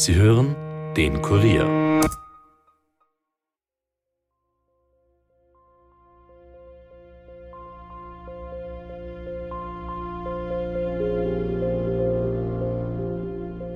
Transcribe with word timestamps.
Sie 0.00 0.14
hören 0.14 0.56
den 0.96 1.20
Kurier. 1.20 1.66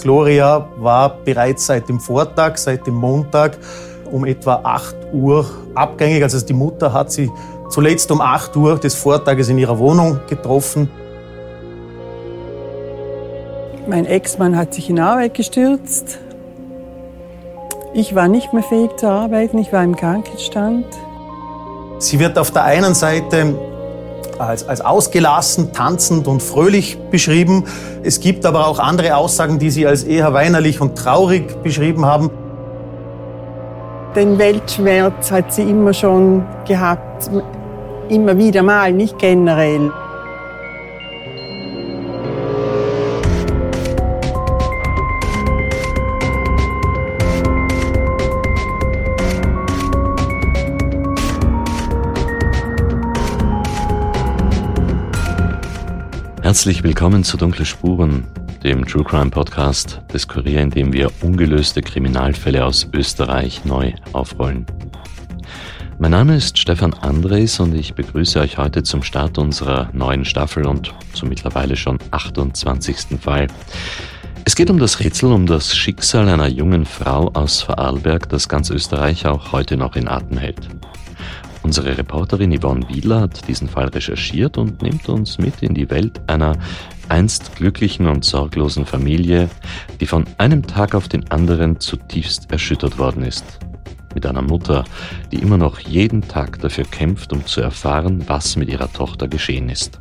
Gloria 0.00 0.66
war 0.79 1.14
bereits 1.27 1.66
seit 1.66 1.91
dem 1.91 2.00
Vortag, 2.00 2.56
seit 2.56 2.86
dem 2.86 2.95
Montag 2.95 3.59
um 4.11 4.25
etwa 4.25 4.62
8 4.64 4.96
Uhr 5.12 5.45
abgängig. 5.75 6.22
Also 6.22 6.43
die 6.43 6.54
Mutter 6.54 6.91
hat 6.91 7.12
sie 7.12 7.30
zuletzt 7.68 8.11
um 8.11 8.22
8 8.22 8.56
Uhr 8.56 8.79
des 8.79 8.95
Vortages 8.95 9.50
in 9.50 9.59
ihrer 9.59 9.79
Wohnung 9.79 10.20
getroffen. 10.27 10.88
Mein 13.87 14.07
Ex-Mann 14.07 14.57
hat 14.57 14.73
sich 14.73 14.89
in 14.89 14.98
Arbeit 14.98 15.35
gestürzt. 15.35 16.19
Ich 17.92 18.15
war 18.15 18.29
nicht 18.29 18.52
mehr 18.52 18.62
fähig 18.62 18.97
zu 18.97 19.09
arbeiten, 19.09 19.59
ich 19.59 19.73
war 19.73 19.84
im 19.84 19.95
Krankenstand. 19.95 20.87
Sie 21.98 22.19
wird 22.19 22.39
auf 22.39 22.51
der 22.51 22.65
einen 22.65 22.95
Seite 22.95 23.55
als, 24.39 24.66
als 24.66 24.80
ausgelassen, 24.80 25.73
tanzend 25.73 26.27
und 26.27 26.42
fröhlich 26.42 26.98
beschrieben. 27.11 27.65
Es 28.02 28.20
gibt 28.20 28.47
aber 28.47 28.66
auch 28.66 28.78
andere 28.78 29.16
Aussagen, 29.16 29.59
die 29.59 29.70
sie 29.70 29.87
als 29.87 30.03
eher 30.03 30.33
weinerlich 30.33 30.80
und 30.80 30.97
traurig 30.97 31.62
beschrieben 31.62 32.06
haben. 32.06 32.30
Den 34.16 34.39
Weltschmerz 34.39 35.30
hat 35.30 35.53
sie 35.53 35.62
immer 35.62 35.92
schon 35.92 36.45
gehabt, 36.66 37.30
immer 38.09 38.37
wieder 38.39 38.62
mal, 38.62 38.92
nicht 38.92 39.19
generell. 39.19 39.92
Herzlich 56.55 56.84
willkommen 56.84 57.24
zu 57.24 57.36
Dunkle 57.36 57.64
Spuren, 57.64 58.28
dem 58.62 58.86
True 58.86 59.02
Crime 59.02 59.28
Podcast 59.28 60.00
des 60.12 60.28
Kurier, 60.28 60.61
in 60.61 60.70
dem 60.70 60.92
wir 60.92 61.11
ungelöste 61.20 61.83
Kriminalfälle 61.83 62.64
aus 62.64 62.88
Österreich 62.92 63.64
neu 63.64 63.92
aufrollen. 64.12 64.64
Mein 65.98 66.12
Name 66.12 66.36
ist 66.36 66.56
Stefan 66.56 66.94
Andres 66.94 67.58
und 67.58 67.74
ich 67.74 67.94
begrüße 67.94 68.38
euch 68.38 68.56
heute 68.56 68.84
zum 68.84 69.02
Start 69.02 69.36
unserer 69.36 69.91
neuen 69.92 70.24
Staffel 70.24 70.64
und 70.64 70.94
zum 71.12 71.28
mittlerweile 71.28 71.74
schon 71.74 71.98
28. 72.12 73.20
Fall. 73.20 73.48
Es 74.44 74.55
geht 74.55 74.70
um 74.70 74.78
das 74.78 75.00
Rätsel 75.00 75.33
um 75.33 75.46
das 75.46 75.74
Schicksal 75.77 76.28
einer 76.28 76.46
jungen 76.46 76.86
Frau 76.86 77.33
aus 77.34 77.62
Vorarlberg, 77.62 78.28
das 78.28 78.48
ganz 78.48 78.70
Österreich 78.70 79.27
auch 79.27 79.50
heute 79.50 79.77
noch 79.77 79.96
in 79.96 80.06
Atem 80.06 80.39
hält. 80.39 80.68
Unsere 81.65 81.97
Reporterin 81.97 82.57
Yvonne 82.57 82.87
Wieler 82.91 83.23
hat 83.23 83.48
diesen 83.48 83.69
Fall 83.69 83.89
recherchiert 83.89 84.59
und 84.59 84.83
nimmt 84.83 85.09
uns 85.09 85.39
mit 85.39 85.62
in 85.62 85.73
die 85.73 85.89
Welt 85.89 86.20
einer 86.27 86.59
einst 87.09 87.57
glücklichen 87.57 88.07
und 88.07 88.23
sorglosen 88.23 88.84
Familie, 88.84 89.48
die 89.98 90.07
von 90.07 90.27
einem 90.37 90.67
Tag 90.67 90.95
auf 90.95 91.09
den 91.09 91.31
anderen 91.31 91.81
zutiefst 91.81 92.53
erschüttert 92.53 92.98
worden 92.98 93.25
ist. 93.25 93.61
Mit 94.15 94.27
einer 94.27 94.42
Mutter, 94.42 94.85
die 95.33 95.39
immer 95.39 95.57
noch 95.57 95.79
jeden 95.81 96.20
Tag 96.29 96.61
dafür 96.61 96.85
kämpft, 96.85 97.33
um 97.33 97.47
zu 97.47 97.62
erfahren, 97.62 98.25
was 98.27 98.57
mit 98.57 98.69
ihrer 98.69 98.92
Tochter 98.92 99.27
geschehen 99.27 99.70
ist. 99.70 100.01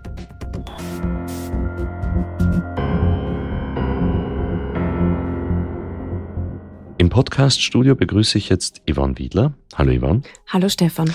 Podcast-Studio 7.14 7.94
begrüße 7.94 8.39
ich 8.39 8.50
jetzt 8.50 8.81
Yvonne 8.89 9.19
Wiedler. 9.19 9.53
Hallo 9.75 9.95
Yvonne. 9.95 10.23
Hallo 10.47 10.67
Stefan. 10.67 11.14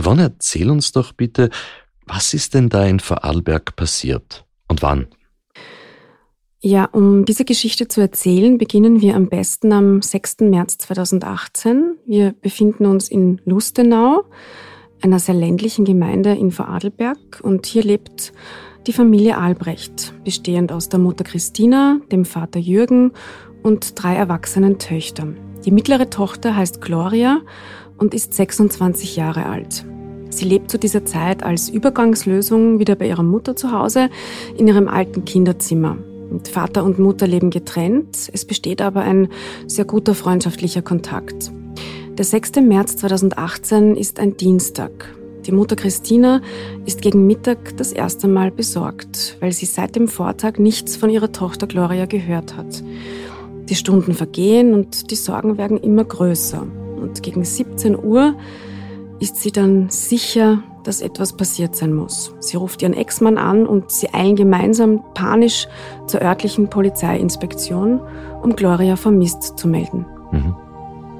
Yvonne, 0.00 0.22
erzähl 0.22 0.70
uns 0.70 0.92
doch 0.92 1.10
bitte, 1.10 1.50
was 2.06 2.34
ist 2.34 2.54
denn 2.54 2.68
da 2.68 2.86
in 2.86 3.00
Vorarlberg 3.00 3.74
passiert 3.74 4.46
und 4.68 4.80
wann? 4.80 5.08
Ja, 6.60 6.84
um 6.84 7.24
diese 7.24 7.44
Geschichte 7.44 7.88
zu 7.88 8.00
erzählen, 8.00 8.58
beginnen 8.58 9.00
wir 9.00 9.16
am 9.16 9.28
besten 9.28 9.72
am 9.72 10.02
6. 10.02 10.42
März 10.42 10.78
2018. 10.78 11.96
Wir 12.06 12.32
befinden 12.32 12.86
uns 12.86 13.08
in 13.08 13.40
Lustenau, 13.44 14.22
einer 15.02 15.18
sehr 15.18 15.34
ländlichen 15.34 15.84
Gemeinde 15.84 16.30
in 16.30 16.52
Vorarlberg. 16.52 17.40
Und 17.42 17.66
hier 17.66 17.82
lebt 17.82 18.32
die 18.86 18.92
Familie 18.92 19.36
Albrecht, 19.36 20.14
bestehend 20.22 20.70
aus 20.70 20.88
der 20.88 21.00
Mutter 21.00 21.24
Christina, 21.24 21.98
dem 22.12 22.24
Vater 22.24 22.60
Jürgen 22.60 23.10
und 23.62 24.02
drei 24.02 24.14
erwachsenen 24.14 24.78
Töchtern. 24.78 25.36
Die 25.64 25.70
mittlere 25.70 26.08
Tochter 26.10 26.56
heißt 26.56 26.80
Gloria 26.80 27.40
und 27.98 28.14
ist 28.14 28.34
26 28.34 29.16
Jahre 29.16 29.46
alt. 29.46 29.84
Sie 30.30 30.44
lebt 30.44 30.70
zu 30.70 30.78
dieser 30.78 31.04
Zeit 31.04 31.42
als 31.42 31.68
Übergangslösung 31.68 32.78
wieder 32.78 32.94
bei 32.94 33.08
ihrer 33.08 33.22
Mutter 33.22 33.56
zu 33.56 33.72
Hause 33.72 34.08
in 34.56 34.68
ihrem 34.68 34.88
alten 34.88 35.24
Kinderzimmer. 35.24 35.98
Und 36.30 36.48
Vater 36.48 36.84
und 36.84 36.98
Mutter 36.98 37.26
leben 37.26 37.50
getrennt, 37.50 38.30
es 38.32 38.44
besteht 38.44 38.80
aber 38.80 39.02
ein 39.02 39.28
sehr 39.66 39.84
guter 39.84 40.14
freundschaftlicher 40.14 40.82
Kontakt. 40.82 41.50
Der 42.16 42.24
6. 42.24 42.56
März 42.62 42.96
2018 42.98 43.96
ist 43.96 44.20
ein 44.20 44.36
Dienstag. 44.36 45.14
Die 45.46 45.52
Mutter 45.52 45.74
Christina 45.74 46.42
ist 46.86 47.02
gegen 47.02 47.26
Mittag 47.26 47.76
das 47.78 47.92
erste 47.92 48.28
Mal 48.28 48.50
besorgt, 48.50 49.36
weil 49.40 49.52
sie 49.52 49.66
seit 49.66 49.96
dem 49.96 50.06
Vortag 50.06 50.58
nichts 50.58 50.96
von 50.96 51.10
ihrer 51.10 51.32
Tochter 51.32 51.66
Gloria 51.66 52.06
gehört 52.06 52.56
hat. 52.56 52.84
Die 53.70 53.76
Stunden 53.76 54.14
vergehen 54.14 54.74
und 54.74 55.12
die 55.12 55.16
Sorgen 55.16 55.56
werden 55.56 55.78
immer 55.78 56.04
größer. 56.04 56.66
Und 57.00 57.22
gegen 57.22 57.44
17 57.44 57.96
Uhr 57.96 58.34
ist 59.20 59.36
sie 59.36 59.52
dann 59.52 59.88
sicher, 59.90 60.62
dass 60.82 61.00
etwas 61.00 61.36
passiert 61.36 61.76
sein 61.76 61.94
muss. 61.94 62.34
Sie 62.40 62.56
ruft 62.56 62.82
ihren 62.82 62.94
Ex-Mann 62.94 63.38
an 63.38 63.66
und 63.66 63.92
sie 63.92 64.12
eilen 64.12 64.34
gemeinsam 64.34 65.04
panisch 65.14 65.68
zur 66.06 66.20
örtlichen 66.20 66.68
Polizeiinspektion, 66.68 68.00
um 68.42 68.56
Gloria 68.56 68.96
vermisst 68.96 69.58
zu 69.58 69.68
melden. 69.68 70.04
Mhm. 70.32 70.56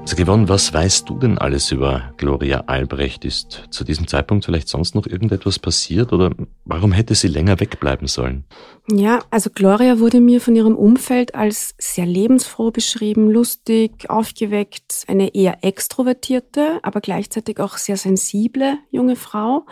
Also 0.01 0.25
Yvonne, 0.25 0.49
was 0.49 0.73
weißt 0.73 1.07
du 1.07 1.19
denn 1.19 1.37
alles 1.37 1.71
über 1.71 2.11
Gloria 2.17 2.63
Albrecht? 2.65 3.23
Ist 3.23 3.67
zu 3.69 3.83
diesem 3.83 4.07
Zeitpunkt 4.07 4.45
vielleicht 4.45 4.67
sonst 4.67 4.95
noch 4.95 5.05
irgendetwas 5.05 5.59
passiert 5.59 6.11
oder 6.11 6.31
warum 6.65 6.91
hätte 6.91 7.13
sie 7.13 7.27
länger 7.27 7.59
wegbleiben 7.59 8.07
sollen? 8.07 8.43
Ja, 8.91 9.19
also 9.29 9.51
Gloria 9.53 9.99
wurde 9.99 10.19
mir 10.19 10.41
von 10.41 10.55
ihrem 10.55 10.75
Umfeld 10.75 11.35
als 11.35 11.75
sehr 11.77 12.07
lebensfroh 12.07 12.71
beschrieben, 12.71 13.29
lustig, 13.29 14.09
aufgeweckt, 14.09 15.05
eine 15.07 15.35
eher 15.35 15.63
extrovertierte, 15.63 16.79
aber 16.81 16.99
gleichzeitig 16.99 17.59
auch 17.59 17.77
sehr 17.77 17.95
sensible 17.95 18.79
junge 18.89 19.15
Frau 19.15 19.65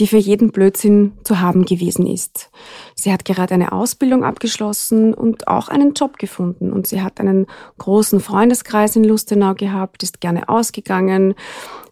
die 0.00 0.06
für 0.06 0.16
jeden 0.16 0.52
Blödsinn 0.52 1.12
zu 1.24 1.40
haben 1.40 1.64
gewesen 1.64 2.06
ist. 2.06 2.50
Sie 2.94 3.12
hat 3.12 3.24
gerade 3.24 3.54
eine 3.54 3.72
Ausbildung 3.72 4.24
abgeschlossen 4.24 5.12
und 5.12 5.48
auch 5.48 5.68
einen 5.68 5.94
Job 5.94 6.18
gefunden. 6.18 6.72
Und 6.72 6.86
sie 6.86 7.02
hat 7.02 7.18
einen 7.18 7.46
großen 7.78 8.20
Freundeskreis 8.20 8.94
in 8.94 9.04
Lustenau 9.04 9.54
gehabt, 9.54 10.02
ist 10.02 10.20
gerne 10.20 10.48
ausgegangen. 10.48 11.34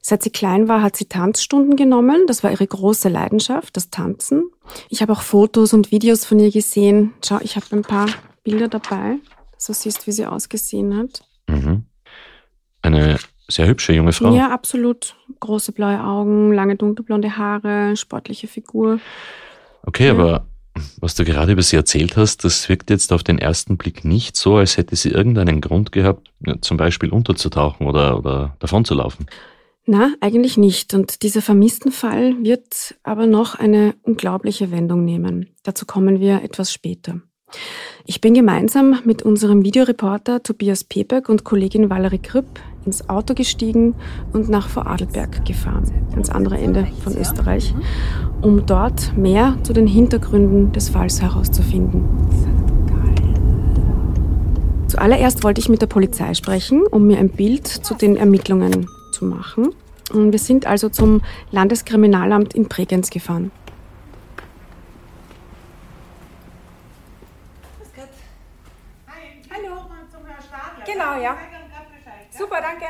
Seit 0.01 0.23
sie 0.23 0.31
klein 0.31 0.69
war, 0.69 0.83
hat 0.83 0.97
sie 0.97 1.07
Tanzstunden 1.07 1.75
genommen. 1.75 2.27
Das 2.29 2.45
war 2.45 2.53
ihre 2.53 2.67
große 2.67 3.09
Leidenschaft, 3.09 3.77
das 3.77 3.91
Tanzen. 3.91 4.51
Ich 4.89 5.03
habe 5.03 5.13
auch 5.13 5.23
Fotos 5.23 5.73
und 5.73 5.91
Videos 5.91 6.25
von 6.25 6.39
ihr 6.39 6.53
gesehen. 6.53 7.13
Schau, 7.25 7.39
ich 7.41 7.57
habe 7.57 7.67
ein 7.73 7.83
paar 7.83 8.07
Bilder 8.45 8.69
dabei, 8.69 9.17
so 9.59 9.73
siehst, 9.73 10.07
wie 10.07 10.13
sie 10.13 10.27
ausgesehen 10.27 10.97
hat. 10.97 11.25
Mhm. 11.49 11.87
Eine 12.83 13.19
sehr 13.49 13.67
hübsche 13.67 13.93
junge 13.93 14.13
Frau. 14.13 14.35
Ja, 14.35 14.51
absolut. 14.51 15.15
Große 15.41 15.73
blaue 15.73 16.03
Augen, 16.03 16.53
lange 16.53 16.77
dunkelblonde 16.77 17.37
Haare, 17.37 17.97
sportliche 17.97 18.49
Figur. 18.49 18.99
Okay, 19.83 20.07
ja. 20.07 20.13
aber 20.13 20.47
was 21.01 21.15
du 21.15 21.25
gerade 21.25 21.53
über 21.53 21.63
sie 21.63 21.77
erzählt 21.77 22.17
hast, 22.17 22.45
das 22.45 22.69
wirkt 22.69 22.91
jetzt 22.91 23.13
auf 23.13 23.23
den 23.23 23.39
ersten 23.39 23.77
Blick 23.77 24.05
nicht 24.05 24.37
so, 24.37 24.57
als 24.57 24.77
hätte 24.77 24.97
sie 24.97 25.11
irgendeinen 25.11 25.61
Grund 25.61 25.93
gehabt, 25.93 26.31
zum 26.61 26.77
Beispiel 26.77 27.11
unterzutauchen 27.11 27.87
oder, 27.87 28.19
oder 28.19 28.57
davonzulaufen. 28.59 29.27
Na, 29.87 30.13
eigentlich 30.21 30.57
nicht. 30.57 30.95
Und 30.95 31.23
dieser 31.23 31.43
vermissten 31.43 31.93
Fall 31.93 32.35
wird 32.43 32.97
aber 33.05 33.27
noch 33.27 33.55
eine 33.55 33.95
unglaubliche 34.03 34.73
Wendung 34.73 35.05
nehmen. 35.05 35.49
Dazu 35.63 35.87
kommen 35.87 36.21
wir 36.21 36.43
etwas 36.43 36.73
später. 36.73 37.21
Ich 38.05 38.21
bin 38.21 38.35
gemeinsam 38.35 39.01
mit 39.05 39.23
unserem 39.23 39.63
Videoreporter 39.63 40.43
Tobias 40.43 40.83
Peberg 40.83 41.29
und 41.29 41.45
Kollegin 41.45 41.89
Valerie 41.89 42.19
Kripp 42.19 42.61
ins 42.87 43.09
Auto 43.09 43.35
gestiegen 43.35 43.95
und 44.33 44.49
nach 44.49 44.69
Vorarlberg 44.69 45.45
gefahren, 45.45 45.85
ans 46.13 46.31
andere 46.31 46.57
Ende 46.59 46.87
von 47.03 47.17
Österreich, 47.17 47.75
um 48.41 48.65
dort 48.65 49.17
mehr 49.17 49.57
zu 49.65 49.73
den 49.73 49.87
Hintergründen 49.87 50.73
des 50.73 50.89
Falls 50.89 51.21
herauszufinden. 51.21 52.05
Zuallererst 54.87 55.43
wollte 55.43 55.61
ich 55.61 55.69
mit 55.69 55.83
der 55.83 55.89
Polizei 55.89 56.33
sprechen, 56.35 56.87
um 56.87 57.07
mir 57.07 57.19
ein 57.19 57.29
Bild 57.29 57.67
zu 57.67 57.95
den 57.95 58.17
Ermittlungen 58.17 58.89
zu 59.13 59.25
machen. 59.25 59.75
Und 60.13 60.31
wir 60.31 60.39
sind 60.39 60.67
also 60.67 60.89
zum 60.89 61.23
Landeskriminalamt 61.51 62.55
in 62.55 62.69
Bregenz 62.69 63.11
gefahren. 63.11 63.51
Hallo. 69.51 69.77
Genau, 70.87 71.21
ja. 71.21 71.37
Super, 72.39 72.57
danke. 72.61 72.85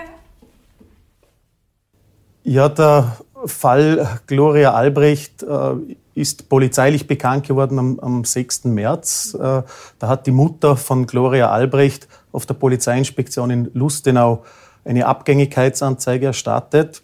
Ja, 2.43 2.69
der 2.69 3.17
Fall 3.45 4.21
Gloria 4.27 4.73
Albrecht 4.73 5.43
äh, 5.43 5.75
ist 6.15 6.49
polizeilich 6.49 7.07
bekannt 7.07 7.47
geworden 7.47 7.79
am, 7.79 8.01
am 8.01 8.25
6. 8.25 8.65
März. 8.65 9.35
Äh, 9.35 9.63
da 9.99 10.09
hat 10.09 10.27
die 10.27 10.33
Mutter 10.33 10.77
von 10.77 11.07
Gloria 11.07 11.51
Albrecht 11.51 12.09
auf 12.33 12.47
der 12.47 12.55
Polizeiinspektion 12.55 13.51
in 13.51 13.71
Lustenau 13.75 14.45
eine 14.85 15.07
Abgängigkeitsanzeige 15.07 16.27
erstattet. 16.27 17.03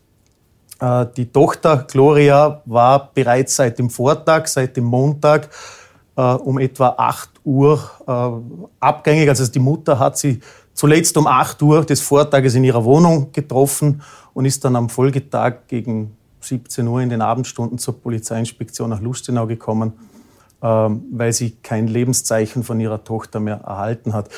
Äh, 0.80 1.06
die 1.16 1.30
Tochter 1.30 1.86
Gloria 1.88 2.62
war 2.64 3.10
bereits 3.14 3.56
seit 3.56 3.78
dem 3.78 3.90
Vortag, 3.90 4.46
seit 4.46 4.76
dem 4.76 4.84
Montag 4.84 5.48
äh, 6.16 6.22
um 6.22 6.58
etwa 6.58 6.94
8 6.98 7.30
Uhr 7.44 7.90
äh, 8.06 8.62
abgängig. 8.80 9.28
Also 9.28 9.46
die 9.46 9.58
Mutter 9.58 9.98
hat 9.98 10.18
sie 10.18 10.40
zuletzt 10.74 11.16
um 11.16 11.26
8 11.26 11.62
Uhr 11.62 11.84
des 11.84 12.00
Vortages 12.00 12.54
in 12.54 12.64
ihrer 12.64 12.84
Wohnung 12.84 13.32
getroffen 13.32 14.02
und 14.34 14.44
ist 14.44 14.64
dann 14.64 14.76
am 14.76 14.88
Folgetag 14.88 15.66
gegen 15.68 16.16
17 16.40 16.86
Uhr 16.86 17.00
in 17.00 17.08
den 17.08 17.22
Abendstunden 17.22 17.78
zur 17.78 18.00
Polizeiinspektion 18.00 18.90
nach 18.90 19.00
Lustenau 19.00 19.46
gekommen, 19.46 19.92
ähm, 20.62 21.04
weil 21.12 21.32
sie 21.32 21.56
kein 21.62 21.86
Lebenszeichen 21.86 22.62
von 22.64 22.80
ihrer 22.80 23.04
Tochter 23.04 23.40
mehr 23.40 23.60
erhalten 23.60 24.12
hat. 24.12 24.28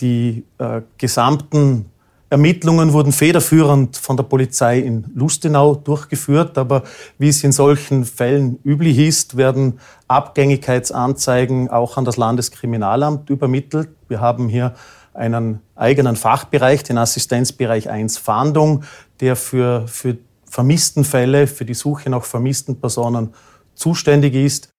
Die 0.00 0.44
äh, 0.58 0.82
gesamten 0.96 1.86
Ermittlungen 2.30 2.92
wurden 2.92 3.12
federführend 3.12 3.96
von 3.96 4.16
der 4.16 4.24
Polizei 4.24 4.80
in 4.80 5.06
Lustenau 5.14 5.74
durchgeführt, 5.74 6.58
aber 6.58 6.82
wie 7.16 7.28
es 7.28 7.42
in 7.42 7.52
solchen 7.52 8.04
Fällen 8.04 8.58
üblich 8.64 8.98
ist, 8.98 9.38
werden 9.38 9.80
Abgängigkeitsanzeigen 10.08 11.70
auch 11.70 11.96
an 11.96 12.04
das 12.04 12.18
Landeskriminalamt 12.18 13.30
übermittelt. 13.30 13.88
Wir 14.08 14.20
haben 14.20 14.48
hier 14.48 14.74
einen 15.18 15.60
eigenen 15.74 16.16
Fachbereich, 16.16 16.82
den 16.84 16.98
Assistenzbereich 16.98 17.90
1 17.90 18.18
Fahndung, 18.18 18.84
der 19.20 19.36
für, 19.36 19.86
für 19.88 20.16
vermissten 20.44 21.04
Fälle, 21.04 21.46
für 21.46 21.64
die 21.64 21.74
Suche 21.74 22.08
nach 22.08 22.24
vermissten 22.24 22.80
Personen 22.80 23.34
zuständig 23.74 24.34
ist. 24.34 24.70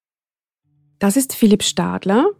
Das 0.97 1.15
ist 1.15 1.33
Philipp 1.33 1.63
Stadler, 1.63 2.31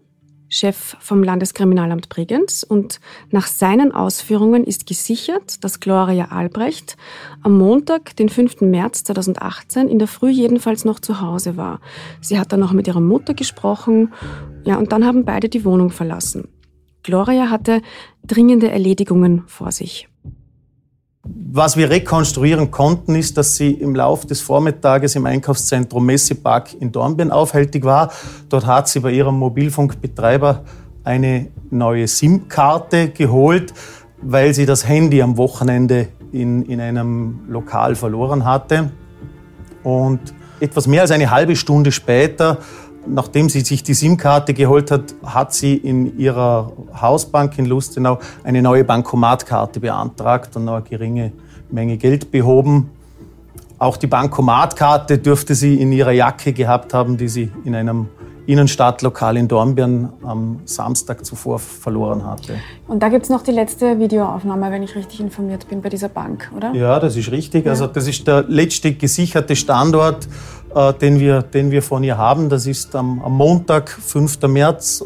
Chef 0.50 0.98
vom 1.00 1.24
Landeskriminalamt 1.24 2.10
Bregenz. 2.10 2.64
Und 2.64 3.00
nach 3.32 3.48
seinen 3.48 3.92
Ausführungen 3.92 4.64
ist 4.64 4.86
gesichert, 4.86 5.64
dass 5.64 5.80
Gloria 5.80 6.30
Albrecht 6.32 6.98
am 7.44 7.58
Montag, 7.58 8.16
den 8.16 8.30
5. 8.30 8.62
März 8.62 9.04
2018, 9.06 9.88
in 9.88 10.00
der 10.00 10.08
Früh 10.08 10.32
jedenfalls 10.32 10.86
noch 10.86 11.00
zu 11.00 11.22
Hause 11.22 11.56
war. 11.56 11.80
Sie 12.20 12.40
hat 12.40 12.52
dann 12.52 12.60
noch 12.60 12.74
mit 12.74 12.88
ihrer 12.88 13.00
Mutter 13.00 13.34
gesprochen. 13.34 14.12
Ja, 14.66 14.78
und 14.78 14.92
dann 14.92 15.06
haben 15.06 15.24
beide 15.24 15.50
die 15.50 15.64
Wohnung 15.64 15.92
verlassen. 15.92 16.48
Gloria 17.04 17.50
hatte 17.50 17.82
dringende 18.26 18.70
Erledigungen 18.70 19.44
vor 19.48 19.72
sich. 19.72 20.08
Was 21.24 21.78
wir 21.78 21.90
rekonstruieren 21.90 22.72
konnten, 22.72 23.16
ist, 23.16 23.38
dass 23.38 23.56
sie 23.56 23.72
im 23.72 23.96
Laufe 23.96 24.26
des 24.26 24.42
Vormittages 24.42 25.16
im 25.16 25.26
Einkaufszentrum 25.26 26.06
Messepark 26.06 26.74
in 26.80 26.92
Dornbirn 26.92 27.32
aufhältig 27.32 27.84
war. 27.84 28.12
Dort 28.48 28.66
hat 28.66 28.88
sie 28.88 29.02
bei 29.02 29.12
ihrem 29.12 29.36
Mobilfunkbetreiber 29.38 30.64
eine 31.04 31.48
neue 31.70 32.08
SIM-Karte 32.08 33.10
geholt, 33.10 33.74
weil 34.22 34.54
sie 34.54 34.66
das 34.66 34.88
Handy 34.88 35.22
am 35.22 35.38
Wochenende 35.38 36.08
in, 36.32 36.64
in 36.64 36.80
einem 36.80 37.42
Lokal 37.48 37.96
verloren 37.96 38.46
hatte. 38.46 38.92
Und 39.84 40.20
etwas 40.60 40.88
mehr 40.88 41.02
als 41.02 41.12
eine 41.12 41.32
halbe 41.32 41.56
Stunde 41.56 41.92
später 41.92 42.60
Nachdem 43.08 43.50
sie 43.50 43.62
sich 43.62 43.82
die 43.84 43.94
SIM-Karte 43.94 44.54
geholt 44.54 44.92
hat, 44.92 45.16
hat 45.24 45.54
sie 45.54 45.76
in 45.76 46.20
ihrer 46.20 46.72
Hausbank 47.00 47.58
in 47.58 47.66
Lustenau 47.66 48.20
eine 48.44 48.62
neue 48.62 48.84
Bankomatkarte 48.84 49.80
beantragt 49.80 50.56
und 50.56 50.66
noch 50.66 50.76
eine 50.76 50.84
geringe 50.84 51.32
Menge 51.72 51.98
Geld 51.98 52.32
behoben. 52.32 52.90
Auch 53.78 53.96
die 53.98 54.08
Bankomatkarte 54.08 55.18
dürfte 55.18 55.56
sie 55.56 55.76
in 55.76 55.92
ihrer 55.92 56.12
Jacke 56.12 56.52
gehabt 56.52 56.94
haben, 56.94 57.18
die 57.18 57.30
sie 57.30 57.52
in 57.64 57.76
einem 57.76 58.10
Innenstadtlokal 58.50 59.38
in 59.38 59.48
Dornbirn 59.48 60.10
am 60.24 60.62
Samstag 60.66 61.24
zuvor 61.24 61.60
verloren 61.60 62.26
hatte. 62.26 62.56
Und 62.88 63.04
da 63.04 63.10
gibt 63.10 63.26
es 63.26 63.30
noch 63.30 63.44
die 63.44 63.52
letzte 63.52 64.00
Videoaufnahme, 64.00 64.72
wenn 64.72 64.82
ich 64.82 64.96
richtig 64.96 65.20
informiert 65.20 65.70
bin, 65.70 65.84
bei 65.84 65.90
dieser 65.90 66.10
Bank, 66.10 66.52
oder? 66.58 66.74
Ja, 66.74 67.00
das 67.00 67.16
ist 67.16 67.32
richtig. 67.32 67.66
Ja. 67.66 67.72
Also 67.72 67.86
das 67.86 68.08
ist 68.08 68.26
der 68.26 68.46
letzte 68.48 68.94
gesicherte 68.94 69.56
Standort, 69.56 70.28
äh, 70.76 70.94
den, 70.94 71.20
wir, 71.20 71.42
den 71.42 71.72
wir 71.72 71.82
von 71.82 72.04
ihr 72.04 72.18
haben. 72.18 72.50
Das 72.50 72.68
ist 72.68 72.96
am, 72.96 73.22
am 73.22 73.36
Montag, 73.36 73.90
5. 73.90 74.42
März, 74.44 75.04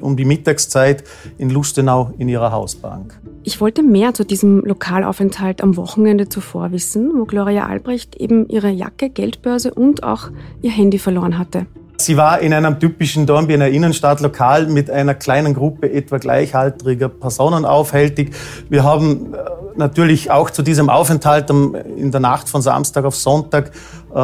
um 0.00 0.16
die 0.16 0.24
Mittagszeit 0.24 1.04
in 1.38 1.50
Lustenau 1.50 2.12
in 2.18 2.28
ihrer 2.28 2.52
Hausbank. 2.52 3.18
Ich 3.42 3.60
wollte 3.60 3.82
mehr 3.82 4.14
zu 4.14 4.24
diesem 4.24 4.60
Lokalaufenthalt 4.60 5.62
am 5.62 5.76
Wochenende 5.76 6.28
zuvor 6.28 6.72
wissen, 6.72 7.12
wo 7.14 7.24
Gloria 7.24 7.66
Albrecht 7.66 8.16
eben 8.16 8.48
ihre 8.48 8.70
Jacke, 8.70 9.10
Geldbörse 9.10 9.72
und 9.72 10.02
auch 10.02 10.30
ihr 10.62 10.70
Handy 10.70 10.98
verloren 10.98 11.38
hatte. 11.38 11.66
Sie 12.00 12.16
war 12.16 12.40
in 12.40 12.54
einem 12.54 12.80
typischen 12.80 13.26
Dornbirner 13.26 13.68
Innenstadtlokal 13.68 14.66
mit 14.68 14.90
einer 14.90 15.14
kleinen 15.14 15.52
Gruppe 15.54 15.92
etwa 15.92 16.16
gleichaltriger 16.16 17.08
Personen 17.08 17.66
aufhältig. 17.66 18.34
Wir 18.70 18.84
haben 18.84 19.34
äh, 19.34 19.38
natürlich 19.76 20.30
auch 20.30 20.48
zu 20.48 20.62
diesem 20.62 20.88
Aufenthalt 20.88 21.50
in 21.50 22.10
der 22.10 22.20
Nacht 22.20 22.48
von 22.48 22.62
Samstag 22.62 23.04
auf 23.04 23.16
Sonntag 23.16 23.72
äh, 24.14 24.18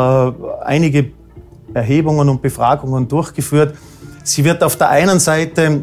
einige 0.64 1.10
Erhebungen 1.74 2.30
und 2.30 2.40
Befragungen 2.40 3.08
durchgeführt. 3.08 3.76
Sie 4.24 4.44
wird 4.44 4.62
auf 4.62 4.76
der 4.76 4.88
einen 4.88 5.20
Seite 5.20 5.82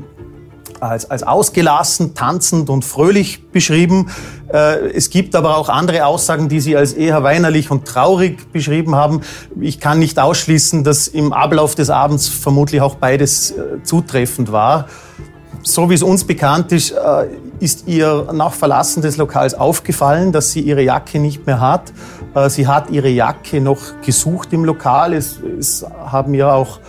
als, 0.83 1.09
als 1.09 1.23
ausgelassen, 1.23 2.13
tanzend 2.13 2.69
und 2.69 2.85
fröhlich 2.85 3.49
beschrieben. 3.51 4.09
Äh, 4.51 4.89
es 4.89 5.09
gibt 5.09 5.35
aber 5.35 5.57
auch 5.57 5.69
andere 5.69 6.05
Aussagen, 6.05 6.49
die 6.49 6.59
sie 6.59 6.75
als 6.75 6.93
eher 6.93 7.23
weinerlich 7.23 7.71
und 7.71 7.85
traurig 7.85 8.51
beschrieben 8.51 8.95
haben. 8.95 9.21
Ich 9.59 9.79
kann 9.79 9.99
nicht 9.99 10.19
ausschließen, 10.19 10.83
dass 10.83 11.07
im 11.07 11.33
Ablauf 11.33 11.75
des 11.75 11.89
Abends 11.89 12.27
vermutlich 12.27 12.81
auch 12.81 12.95
beides 12.95 13.51
äh, 13.51 13.83
zutreffend 13.83 14.51
war. 14.51 14.87
So 15.63 15.89
wie 15.89 15.93
es 15.93 16.03
uns 16.03 16.25
bekannt 16.25 16.71
ist, 16.73 16.91
äh, 16.91 17.27
ist 17.59 17.87
ihr 17.87 18.27
nach 18.33 18.53
Verlassen 18.53 19.01
des 19.01 19.15
Lokals 19.17 19.53
aufgefallen, 19.53 20.33
dass 20.33 20.51
sie 20.51 20.59
ihre 20.59 20.81
Jacke 20.81 21.19
nicht 21.19 21.45
mehr 21.45 21.61
hat. 21.61 21.93
Sie 22.47 22.67
hat 22.67 22.89
ihre 22.89 23.09
Jacke 23.09 23.61
noch 23.61 23.79
gesucht 24.03 24.53
im 24.53 24.65
Lokal. 24.65 25.13
Es, 25.13 25.39
es 25.59 25.85
haben 26.07 26.33
ja 26.33 26.51
auch 26.51 26.79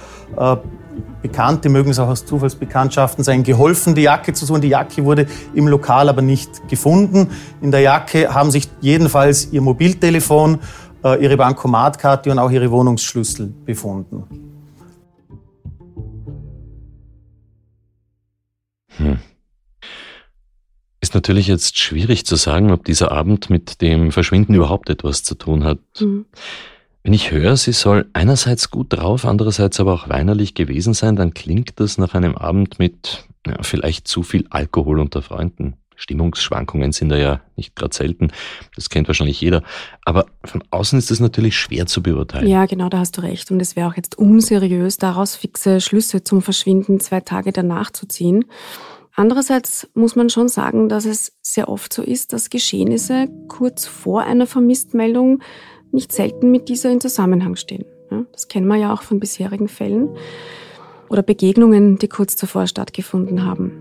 Bekannte, 1.25 1.71
mögen 1.71 1.91
es 1.91 1.99
auch 1.99 2.09
aus 2.09 2.26
Zufallsbekanntschaften 2.26 3.25
sein, 3.25 3.44
geholfen, 3.44 3.94
die 3.94 4.03
Jacke 4.03 4.35
zu 4.35 4.44
suchen. 4.44 4.61
Die 4.61 4.69
Jacke 4.69 5.06
wurde 5.06 5.26
im 5.55 5.69
Lokal 5.69 6.11
aber 6.11 6.21
nicht 6.21 6.69
gefunden. 6.69 7.31
In 7.62 7.71
der 7.71 7.81
Jacke 7.81 8.35
haben 8.35 8.50
sich 8.50 8.69
jedenfalls 8.83 9.50
ihr 9.50 9.62
Mobiltelefon, 9.62 10.59
äh, 11.02 11.25
ihre 11.25 11.38
Bankomatkarte 11.38 12.31
und 12.31 12.38
auch 12.38 12.50
ihre 12.50 12.71
Wohnungsschlüssel 12.71 13.54
befunden. 13.64 14.25
Hm. 18.99 19.19
Ist 21.00 21.14
natürlich 21.14 21.47
jetzt 21.47 21.78
schwierig 21.78 22.26
zu 22.26 22.37
sagen, 22.37 22.71
ob 22.71 22.85
dieser 22.85 23.12
Abend 23.12 23.49
mit 23.49 23.81
dem 23.81 24.12
Verschwinden 24.12 24.52
überhaupt 24.52 24.90
etwas 24.90 25.23
zu 25.23 25.37
tun 25.37 25.64
hat. 25.64 25.78
Mhm. 26.00 26.26
Wenn 27.04 27.12
ich 27.12 27.30
höre, 27.30 27.54
sie 27.58 27.73
soll 27.73 28.08
einerseits 28.14 28.70
gut 28.70 28.94
drauf, 28.94 29.26
andererseits 29.26 29.78
aber 29.78 29.92
auch 29.92 30.08
weinerlich 30.08 30.54
gewesen 30.54 30.94
sein, 30.94 31.16
dann 31.16 31.34
klingt 31.34 31.78
das 31.78 31.99
nach 31.99 32.14
einem 32.14 32.34
Abend 32.34 32.78
mit 32.78 33.28
ja, 33.46 33.58
vielleicht 33.61 34.08
zu 34.08 34.23
viel 34.23 34.46
Alkohol 34.49 34.99
unter 34.99 35.20
Freunden. 35.20 35.75
Stimmungsschwankungen 35.96 36.92
sind 36.92 37.11
da 37.11 37.16
ja 37.18 37.40
nicht 37.56 37.76
gerade 37.76 37.94
selten. 37.94 38.32
Das 38.75 38.88
kennt 38.88 39.06
wahrscheinlich 39.06 39.38
jeder. 39.38 39.62
Aber 40.06 40.25
von 40.44 40.64
außen 40.70 40.99
ist 40.99 41.11
das 41.11 41.20
natürlich 41.20 41.58
schwer 41.58 41.87
zu 41.87 42.02
beurteilen. 42.02 42.49
Ja, 42.49 42.64
genau, 42.64 42.88
da 42.88 43.00
hast 43.00 43.18
du 43.18 43.20
recht. 43.20 43.50
Und 43.50 43.61
es 43.61 43.76
wäre 43.76 43.87
auch 43.87 43.96
jetzt 43.96 44.16
unseriös, 44.16 44.96
daraus 44.96 45.37
fixe 45.37 45.82
Schlüsse 45.82 46.25
zum 46.25 46.40
Verschwinden 46.40 47.00
zwei 47.00 47.20
Tage 47.20 47.52
danach 47.52 47.90
zu 47.90 48.08
ziehen. 48.08 48.46
Andererseits 49.14 49.88
muss 49.94 50.16
man 50.16 50.30
schon 50.30 50.49
sagen, 50.49 50.88
dass 50.88 51.04
es 51.04 51.37
sehr 51.42 51.68
oft 51.68 51.92
so 51.92 52.02
ist, 52.02 52.32
dass 52.32 52.50
Geschehnisse 52.50 53.28
kurz 53.46 53.87
vor 53.87 54.23
einer 54.23 54.46
Vermisstmeldung 54.46 55.42
nicht 55.95 56.13
selten 56.13 56.51
mit 56.51 56.69
dieser 56.69 56.91
in 56.91 57.01
Zusammenhang 57.01 57.57
stehen. 57.57 57.85
Das 58.33 58.49
kennen 58.49 58.67
wir 58.67 58.77
ja 58.77 58.93
auch 58.93 59.03
von 59.03 59.19
bisherigen 59.19 59.69
Fällen 59.69 60.11
oder 61.09 61.23
Begegnungen, 61.23 61.99
die 61.99 62.09
kurz 62.09 62.37
zuvor 62.37 62.67
stattgefunden 62.67 63.45
haben. 63.45 63.73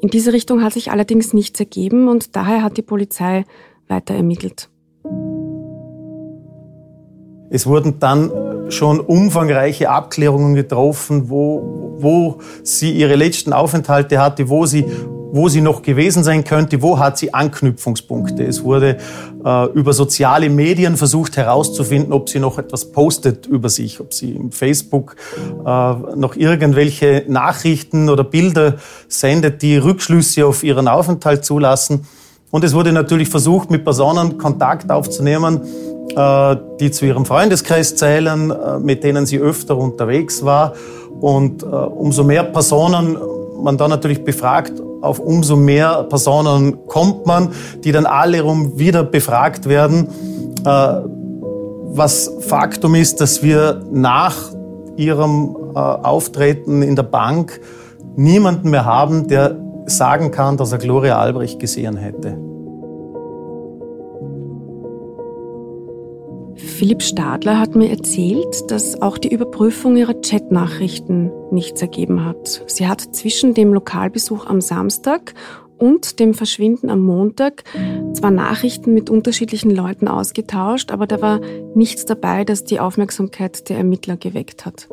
In 0.00 0.08
diese 0.08 0.32
Richtung 0.32 0.62
hat 0.62 0.72
sich 0.72 0.90
allerdings 0.90 1.32
nichts 1.32 1.60
ergeben 1.60 2.08
und 2.08 2.34
daher 2.34 2.62
hat 2.62 2.76
die 2.76 2.82
Polizei 2.82 3.44
weiter 3.88 4.14
ermittelt. 4.14 4.68
Es 7.50 7.66
wurden 7.66 7.98
dann 7.98 8.32
schon 8.70 8.98
umfangreiche 8.98 9.90
Abklärungen 9.90 10.54
getroffen, 10.54 11.28
wo, 11.28 11.94
wo 11.98 12.38
sie 12.62 12.92
ihre 12.92 13.14
letzten 13.14 13.52
Aufenthalte 13.52 14.18
hatte, 14.18 14.48
wo 14.48 14.64
sie 14.64 14.86
wo 15.32 15.48
sie 15.48 15.62
noch 15.62 15.82
gewesen 15.82 16.22
sein 16.22 16.44
könnte, 16.44 16.82
wo 16.82 16.98
hat 16.98 17.16
sie 17.16 17.32
Anknüpfungspunkte. 17.32 18.44
Es 18.44 18.62
wurde 18.62 18.98
äh, 19.44 19.66
über 19.72 19.94
soziale 19.94 20.50
Medien 20.50 20.98
versucht 20.98 21.38
herauszufinden, 21.38 22.12
ob 22.12 22.28
sie 22.28 22.38
noch 22.38 22.58
etwas 22.58 22.92
postet 22.92 23.46
über 23.46 23.70
sich, 23.70 23.98
ob 23.98 24.12
sie 24.12 24.32
im 24.32 24.52
Facebook 24.52 25.16
äh, 25.64 25.64
noch 25.64 26.36
irgendwelche 26.36 27.24
Nachrichten 27.28 28.10
oder 28.10 28.24
Bilder 28.24 28.74
sendet, 29.08 29.62
die 29.62 29.78
Rückschlüsse 29.78 30.46
auf 30.46 30.62
ihren 30.62 30.86
Aufenthalt 30.86 31.46
zulassen. 31.46 32.06
Und 32.50 32.62
es 32.62 32.74
wurde 32.74 32.92
natürlich 32.92 33.30
versucht, 33.30 33.70
mit 33.70 33.84
Personen 33.84 34.36
Kontakt 34.36 34.90
aufzunehmen, 34.90 35.62
äh, 36.14 36.56
die 36.78 36.90
zu 36.90 37.06
ihrem 37.06 37.24
Freundeskreis 37.24 37.96
zählen, 37.96 38.50
äh, 38.50 38.78
mit 38.78 39.02
denen 39.02 39.24
sie 39.24 39.38
öfter 39.38 39.78
unterwegs 39.78 40.44
war. 40.44 40.74
Und 41.22 41.62
äh, 41.62 41.66
umso 41.66 42.22
mehr 42.22 42.44
Personen 42.44 43.16
man 43.62 43.76
dann 43.78 43.90
natürlich 43.90 44.24
befragt, 44.24 44.72
auf 45.00 45.18
umso 45.18 45.56
mehr 45.56 46.04
Personen 46.04 46.86
kommt 46.86 47.26
man, 47.26 47.50
die 47.84 47.92
dann 47.92 48.06
alle 48.06 48.42
rum 48.42 48.78
wieder 48.78 49.04
befragt 49.04 49.68
werden. 49.68 50.08
Was 51.94 52.30
Faktum 52.40 52.94
ist, 52.94 53.20
dass 53.20 53.42
wir 53.42 53.80
nach 53.92 54.36
ihrem 54.96 55.56
Auftreten 55.74 56.82
in 56.82 56.96
der 56.96 57.02
Bank 57.02 57.60
niemanden 58.16 58.70
mehr 58.70 58.84
haben, 58.84 59.26
der 59.26 59.56
sagen 59.86 60.30
kann, 60.30 60.56
dass 60.56 60.70
er 60.70 60.78
Gloria 60.78 61.18
Albrecht 61.18 61.58
gesehen 61.58 61.96
hätte. 61.96 62.36
Philipp 66.82 67.02
Stadler 67.04 67.60
hat 67.60 67.76
mir 67.76 67.90
erzählt, 67.90 68.68
dass 68.72 69.00
auch 69.00 69.16
die 69.16 69.32
Überprüfung 69.32 69.96
ihrer 69.96 70.20
Chatnachrichten 70.20 71.30
nichts 71.52 71.80
ergeben 71.80 72.24
hat. 72.24 72.64
Sie 72.66 72.88
hat 72.88 73.02
zwischen 73.14 73.54
dem 73.54 73.72
Lokalbesuch 73.72 74.46
am 74.46 74.60
Samstag 74.60 75.32
und 75.78 76.18
dem 76.18 76.34
Verschwinden 76.34 76.90
am 76.90 76.98
Montag 76.98 77.62
zwar 78.14 78.32
Nachrichten 78.32 78.94
mit 78.94 79.10
unterschiedlichen 79.10 79.70
Leuten 79.70 80.08
ausgetauscht, 80.08 80.90
aber 80.90 81.06
da 81.06 81.22
war 81.22 81.40
nichts 81.76 82.04
dabei, 82.04 82.42
das 82.42 82.64
die 82.64 82.80
Aufmerksamkeit 82.80 83.68
der 83.68 83.76
Ermittler 83.76 84.16
geweckt 84.16 84.66
hat. 84.66 84.88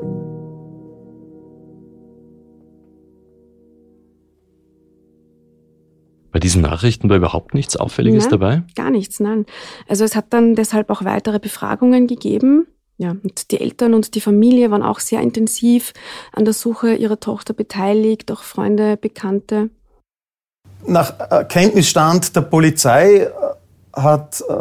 Bei 6.39 6.41
diesen 6.41 6.61
Nachrichten 6.61 7.09
war 7.09 7.17
überhaupt 7.17 7.53
nichts 7.53 7.75
Auffälliges 7.75 8.23
nein, 8.23 8.31
dabei? 8.31 8.63
Gar 8.73 8.91
nichts, 8.91 9.19
nein. 9.19 9.45
Also 9.89 10.05
es 10.05 10.15
hat 10.15 10.27
dann 10.29 10.55
deshalb 10.55 10.89
auch 10.89 11.03
weitere 11.03 11.37
Befragungen 11.37 12.07
gegeben. 12.07 12.65
Ja, 12.95 13.09
und 13.09 13.51
die 13.51 13.59
Eltern 13.59 13.93
und 13.93 14.15
die 14.15 14.21
Familie 14.21 14.71
waren 14.71 14.81
auch 14.81 15.01
sehr 15.01 15.19
intensiv 15.19 15.91
an 16.31 16.45
der 16.45 16.53
Suche 16.53 16.93
ihrer 16.93 17.19
Tochter 17.19 17.53
beteiligt, 17.53 18.31
auch 18.31 18.43
Freunde, 18.43 18.95
Bekannte. 18.95 19.69
Nach 20.87 21.13
Kenntnisstand 21.49 22.33
der 22.33 22.41
Polizei 22.43 23.27
hat 24.03 24.43
äh, 24.47 24.53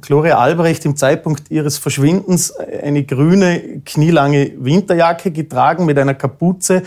Gloria 0.00 0.38
Albrecht 0.38 0.84
im 0.84 0.96
Zeitpunkt 0.96 1.50
ihres 1.50 1.78
Verschwindens 1.78 2.52
eine 2.56 3.04
grüne, 3.04 3.80
knielange 3.84 4.52
Winterjacke 4.58 5.30
getragen 5.30 5.84
mit 5.84 5.98
einer 5.98 6.14
Kapuze. 6.14 6.82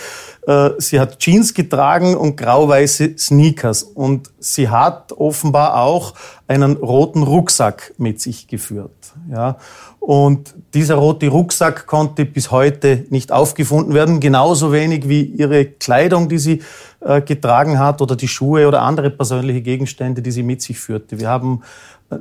Äh, 0.48 0.70
sie 0.78 1.00
hat 1.00 1.20
Jeans 1.20 1.54
getragen 1.54 2.16
und 2.16 2.38
grauweiße 2.38 3.18
Sneakers. 3.18 3.84
Und 3.84 4.32
sie 4.40 4.70
hat 4.70 5.12
offenbar 5.14 5.82
auch 5.82 6.14
einen 6.48 6.78
roten 6.78 7.24
Rucksack 7.24 7.94
mit 7.98 8.20
sich 8.20 8.48
geführt. 8.48 8.92
Ja. 9.32 9.58
Und 10.00 10.56
dieser 10.74 10.96
rote 10.96 11.28
Rucksack 11.28 11.86
konnte 11.86 12.26
bis 12.26 12.50
heute 12.52 13.06
nicht 13.10 13.32
aufgefunden 13.32 13.94
werden, 13.94 14.20
genauso 14.20 14.72
wenig 14.72 15.08
wie 15.08 15.24
ihre 15.24 15.66
Kleidung, 15.66 16.30
die 16.30 16.40
sie 16.40 16.62
äh, 17.02 17.22
getragen 17.22 17.78
hat, 17.78 18.02
oder 18.02 18.16
die 18.16 18.28
Schuhe 18.28 18.68
oder 18.68 18.82
andere 18.82 19.12
persönliche 19.12 19.62
Gegenstände, 19.62 20.22
die 20.22 20.32
sie 20.32 20.44
mit 20.44 20.62
sich 20.62 20.80
führte. 20.80 21.20
Wir 21.20 21.30
haben 21.30 21.62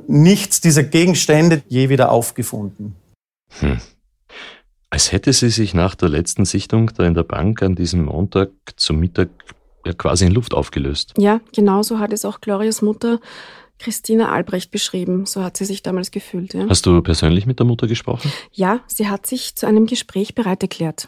nichts 0.07 0.61
dieser 0.61 0.83
Gegenstände 0.83 1.63
je 1.67 1.89
wieder 1.89 2.11
aufgefunden. 2.11 2.95
Hm. 3.59 3.79
Als 4.89 5.11
hätte 5.11 5.33
sie 5.33 5.49
sich 5.49 5.73
nach 5.73 5.95
der 5.95 6.09
letzten 6.09 6.45
Sichtung 6.45 6.91
da 6.95 7.03
in 7.05 7.13
der 7.13 7.23
Bank 7.23 7.61
an 7.61 7.75
diesem 7.75 8.05
Montag 8.05 8.49
zum 8.75 8.99
Mittag 8.99 9.29
ja 9.85 9.93
quasi 9.93 10.25
in 10.25 10.31
Luft 10.31 10.53
aufgelöst. 10.53 11.13
Ja, 11.17 11.41
genauso 11.53 11.99
hat 11.99 12.11
es 12.11 12.25
auch 12.25 12.41
Glorias 12.41 12.81
Mutter 12.81 13.19
Christina 13.79 14.31
Albrecht 14.31 14.71
beschrieben. 14.71 15.25
So 15.25 15.43
hat 15.43 15.57
sie 15.57 15.65
sich 15.65 15.81
damals 15.81 16.11
gefühlt. 16.11 16.53
Ja. 16.53 16.67
Hast 16.67 16.85
du 16.85 17.01
persönlich 17.01 17.45
mit 17.45 17.59
der 17.59 17.65
Mutter 17.65 17.87
gesprochen? 17.87 18.31
Ja, 18.51 18.81
sie 18.87 19.07
hat 19.07 19.25
sich 19.25 19.55
zu 19.55 19.65
einem 19.65 19.85
Gespräch 19.85 20.35
bereit 20.35 20.61
erklärt. 20.61 21.07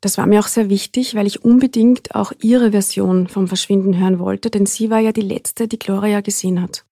Das 0.00 0.18
war 0.18 0.26
mir 0.26 0.40
auch 0.40 0.48
sehr 0.48 0.68
wichtig, 0.68 1.14
weil 1.14 1.26
ich 1.26 1.44
unbedingt 1.44 2.14
auch 2.14 2.32
ihre 2.40 2.72
Version 2.72 3.28
vom 3.28 3.48
Verschwinden 3.48 3.98
hören 3.98 4.18
wollte, 4.18 4.50
denn 4.50 4.66
sie 4.66 4.90
war 4.90 4.98
ja 4.98 5.12
die 5.12 5.22
letzte, 5.22 5.68
die 5.68 5.78
Gloria 5.78 6.20
gesehen 6.20 6.60
hat. 6.60 6.84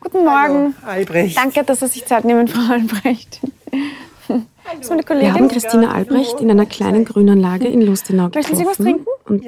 Guten 0.00 0.24
Morgen. 0.24 0.74
Hallo, 0.82 0.92
Albrecht. 0.92 1.36
Danke, 1.36 1.64
dass 1.64 1.80
Sie 1.80 1.88
sich 1.88 2.06
Zeit 2.06 2.24
nehmen, 2.24 2.46
Frau 2.46 2.72
Albrecht. 2.72 3.40
Wir 4.28 5.32
haben 5.32 5.48
Christina 5.48 5.92
Albrecht 5.92 6.40
in 6.40 6.50
einer 6.50 6.66
kleinen 6.66 7.04
Grünanlage 7.04 7.66
in 7.66 7.80
Lustenau 7.80 8.26
getroffen. 8.26 8.50
Möchten 8.50 8.56
Sie 8.56 8.66
was 8.66 8.76
trinken? 8.76 9.06
Und 9.24 9.44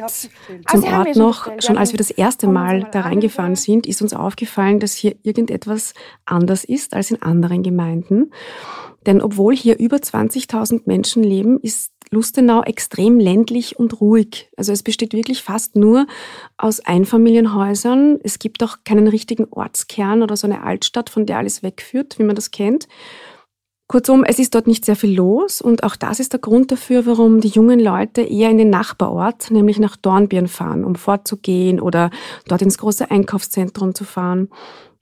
zum 0.67 0.85
ah, 0.85 0.99
Ort 0.99 1.17
noch, 1.17 1.51
schon 1.61 1.77
als 1.77 1.93
wir 1.93 1.99
das 1.99 2.11
erste 2.11 2.47
Mal 2.47 2.89
da 2.91 3.03
reingefahren 3.03 3.55
sind, 3.55 3.87
ist 3.87 4.01
uns 4.03 4.15
aufgefallen, 4.15 4.81
dass 4.81 4.95
hier 4.95 5.17
irgendetwas 5.23 5.93
anders 6.25 6.65
ist 6.65 6.95
als 6.95 7.11
in 7.11 7.21
anderen 7.23 7.63
Gemeinden. 7.63 8.33
Denn 9.07 9.23
obwohl 9.23 9.55
hier 9.55 9.79
über 9.79 9.97
20.000 9.97 10.83
Menschen 10.87 11.23
leben, 11.23 11.61
ist 11.61 11.93
Lustenau 12.13 12.63
extrem 12.63 13.21
ländlich 13.21 13.79
und 13.79 14.01
ruhig. 14.01 14.51
Also 14.57 14.73
es 14.73 14.83
besteht 14.83 15.13
wirklich 15.13 15.43
fast 15.43 15.77
nur 15.77 16.07
aus 16.57 16.81
Einfamilienhäusern. 16.81 18.19
Es 18.25 18.41
gibt 18.41 18.65
auch 18.65 18.79
keinen 18.85 19.07
richtigen 19.07 19.47
Ortskern 19.51 20.23
oder 20.23 20.37
so 20.37 20.49
eine 20.49 20.65
Altstadt, 20.65 21.09
von 21.09 21.25
der 21.25 21.39
alles 21.39 21.63
wegführt, 21.63 22.19
wie 22.19 22.25
man 22.25 22.35
das 22.35 22.51
kennt. 22.51 22.89
Kurzum, 23.87 24.23
es 24.23 24.39
ist 24.39 24.55
dort 24.55 24.69
nicht 24.69 24.85
sehr 24.85 24.95
viel 24.95 25.17
los 25.17 25.61
und 25.61 25.83
auch 25.83 25.97
das 25.97 26.21
ist 26.21 26.33
der 26.33 26.39
Grund 26.39 26.71
dafür, 26.71 27.07
warum 27.07 27.41
die 27.41 27.49
jungen 27.49 27.81
Leute 27.81 28.23
eher 28.23 28.49
in 28.49 28.59
den 28.59 28.71
Nachbarort, 28.71 29.51
nämlich 29.51 29.81
nach 29.81 29.97
Dornbirn 29.97 30.47
fahren, 30.47 30.85
um 30.85 30.95
fortzugehen 30.95 31.81
oder 31.81 32.11
dort 32.47 32.63
ins 32.63 32.79
große 32.79 33.11
Einkaufszentrum 33.11 33.97
zu 33.97 34.05
fahren. 34.05 34.49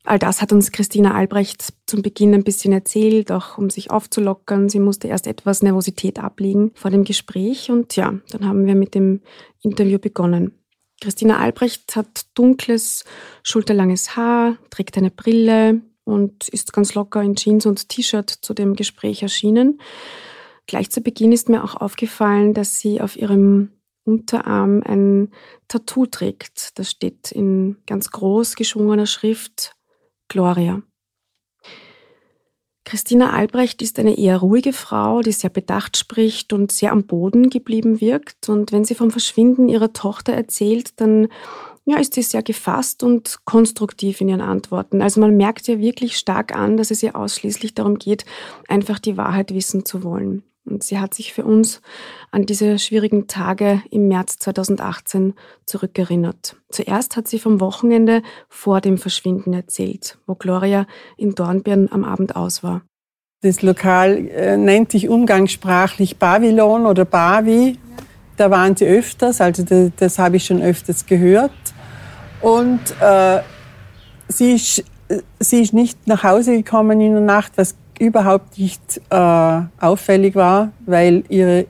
All 0.04 0.18
das 0.18 0.40
hat 0.40 0.52
uns 0.52 0.72
Christina 0.72 1.14
Albrecht 1.14 1.74
zum 1.86 2.02
Beginn 2.02 2.34
ein 2.34 2.44
bisschen 2.44 2.72
erzählt, 2.72 3.30
auch 3.30 3.58
um 3.58 3.68
sich 3.68 3.90
aufzulockern. 3.90 4.68
Sie 4.68 4.80
musste 4.80 5.08
erst 5.08 5.26
etwas 5.26 5.62
Nervosität 5.62 6.18
ablegen 6.18 6.70
vor 6.74 6.90
dem 6.90 7.04
Gespräch 7.04 7.70
und 7.70 7.94
ja, 7.96 8.14
dann 8.30 8.48
haben 8.48 8.66
wir 8.66 8.74
mit 8.74 8.94
dem 8.94 9.20
Interview 9.62 9.98
begonnen. 9.98 10.54
Christina 11.00 11.38
Albrecht 11.38 11.94
hat 11.94 12.26
dunkles, 12.34 13.04
schulterlanges 13.42 14.16
Haar, 14.16 14.56
trägt 14.70 14.96
eine 14.96 15.10
Brille, 15.10 15.82
und 16.08 16.48
ist 16.48 16.72
ganz 16.72 16.94
locker 16.94 17.22
in 17.22 17.36
Jeans 17.36 17.66
und 17.66 17.90
T-Shirt 17.90 18.30
zu 18.30 18.54
dem 18.54 18.74
Gespräch 18.74 19.22
erschienen. 19.22 19.78
Gleich 20.66 20.90
zu 20.90 21.02
Beginn 21.02 21.32
ist 21.32 21.50
mir 21.50 21.62
auch 21.62 21.76
aufgefallen, 21.76 22.54
dass 22.54 22.80
sie 22.80 23.00
auf 23.00 23.16
ihrem 23.16 23.72
Unterarm 24.04 24.82
ein 24.84 25.30
Tattoo 25.68 26.06
trägt. 26.06 26.78
Das 26.78 26.90
steht 26.90 27.30
in 27.30 27.76
ganz 27.86 28.10
groß 28.10 28.56
geschwungener 28.56 29.06
Schrift 29.06 29.72
Gloria. 30.28 30.82
Christina 32.84 33.34
Albrecht 33.34 33.82
ist 33.82 33.98
eine 33.98 34.16
eher 34.16 34.38
ruhige 34.38 34.72
Frau, 34.72 35.20
die 35.20 35.32
sehr 35.32 35.50
bedacht 35.50 35.98
spricht 35.98 36.54
und 36.54 36.72
sehr 36.72 36.92
am 36.92 37.04
Boden 37.04 37.50
geblieben 37.50 38.00
wirkt. 38.00 38.48
Und 38.48 38.72
wenn 38.72 38.86
sie 38.86 38.94
vom 38.94 39.10
Verschwinden 39.10 39.68
ihrer 39.68 39.92
Tochter 39.92 40.32
erzählt, 40.32 40.98
dann 40.98 41.28
ja, 41.84 41.98
ist 41.98 42.14
sie 42.14 42.22
sehr 42.22 42.42
gefasst 42.42 43.02
und 43.02 43.38
konstruktiv 43.44 44.22
in 44.22 44.28
ihren 44.28 44.40
Antworten. 44.40 45.02
Also 45.02 45.20
man 45.20 45.36
merkt 45.36 45.68
ihr 45.68 45.80
wirklich 45.80 46.16
stark 46.16 46.54
an, 46.54 46.78
dass 46.78 46.90
es 46.90 47.02
ihr 47.02 47.14
ausschließlich 47.14 47.74
darum 47.74 47.98
geht, 47.98 48.24
einfach 48.68 48.98
die 48.98 49.18
Wahrheit 49.18 49.52
wissen 49.52 49.84
zu 49.84 50.02
wollen. 50.02 50.42
Und 50.68 50.82
sie 50.82 50.98
hat 50.98 51.14
sich 51.14 51.32
für 51.32 51.44
uns 51.44 51.80
an 52.30 52.44
diese 52.44 52.78
schwierigen 52.78 53.26
Tage 53.26 53.82
im 53.90 54.08
März 54.08 54.38
2018 54.38 55.34
zurückerinnert. 55.66 56.56
Zuerst 56.68 57.16
hat 57.16 57.26
sie 57.26 57.38
vom 57.38 57.60
Wochenende 57.60 58.22
vor 58.48 58.80
dem 58.80 58.98
Verschwinden 58.98 59.52
erzählt, 59.52 60.18
wo 60.26 60.34
Gloria 60.34 60.86
in 61.16 61.34
Dornbirn 61.34 61.88
am 61.90 62.04
Abend 62.04 62.36
aus 62.36 62.62
war. 62.62 62.82
Das 63.40 63.62
Lokal 63.62 64.28
äh, 64.28 64.56
nennt 64.56 64.90
sich 64.90 65.08
umgangssprachlich 65.08 66.18
Babylon 66.18 66.86
oder 66.86 67.04
Bavi. 67.04 67.78
Da 68.36 68.50
waren 68.50 68.76
sie 68.76 68.86
öfters, 68.86 69.40
also 69.40 69.62
das, 69.62 69.90
das 69.96 70.18
habe 70.18 70.36
ich 70.36 70.44
schon 70.44 70.60
öfters 70.60 71.06
gehört. 71.06 71.52
Und 72.40 72.80
äh, 73.00 73.40
sie, 74.28 74.54
ist, 74.54 74.84
sie 75.40 75.62
ist 75.62 75.72
nicht 75.72 76.06
nach 76.06 76.24
Hause 76.24 76.56
gekommen 76.56 77.00
in 77.00 77.12
der 77.12 77.20
Nacht, 77.20 77.52
was 77.56 77.76
überhaupt 77.98 78.58
nicht 78.58 79.00
äh, 79.10 79.60
auffällig 79.80 80.34
war, 80.34 80.70
weil 80.86 81.24
ihre, 81.28 81.66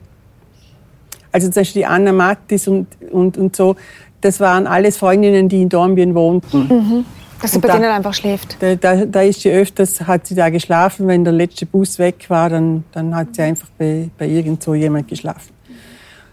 also 1.31 1.47
zum 1.47 1.61
Beispiel 1.61 1.81
die 1.81 1.85
Anna 1.85 2.11
Mattis 2.11 2.67
und, 2.67 2.87
und, 3.11 3.37
und 3.37 3.55
so, 3.55 3.75
das 4.21 4.39
waren 4.39 4.67
alles 4.67 4.97
Freundinnen, 4.97 5.49
die 5.49 5.61
in 5.61 5.69
Dornbirn 5.69 6.15
wohnten. 6.15 6.67
Mhm. 6.67 7.05
Dass 7.41 7.53
sie 7.53 7.59
bei 7.59 7.69
da, 7.69 7.75
denen 7.75 7.91
einfach 7.91 8.13
schläft. 8.13 8.57
Da, 8.59 8.75
da, 8.75 9.05
da, 9.05 9.21
ist 9.21 9.41
sie 9.41 9.51
öfters, 9.51 10.01
hat 10.01 10.27
sie 10.27 10.35
da 10.35 10.49
geschlafen. 10.49 11.07
Wenn 11.07 11.23
der 11.23 11.31
letzte 11.31 11.65
Bus 11.65 11.97
weg 11.97 12.25
war, 12.29 12.49
dann, 12.49 12.83
dann 12.91 13.15
hat 13.15 13.35
sie 13.35 13.43
einfach 13.43 13.69
bei, 13.77 14.09
bei 14.17 14.27
irgend 14.27 14.61
so 14.61 14.73
jemand 14.73 15.07
geschlafen. 15.07 15.53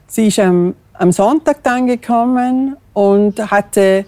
Sie 0.09 0.26
ist 0.26 0.41
am, 0.41 0.75
am 0.95 1.12
Sonntag 1.12 1.62
dann 1.62 1.87
gekommen 1.87 2.76
und 2.93 3.50
hatte 3.50 4.05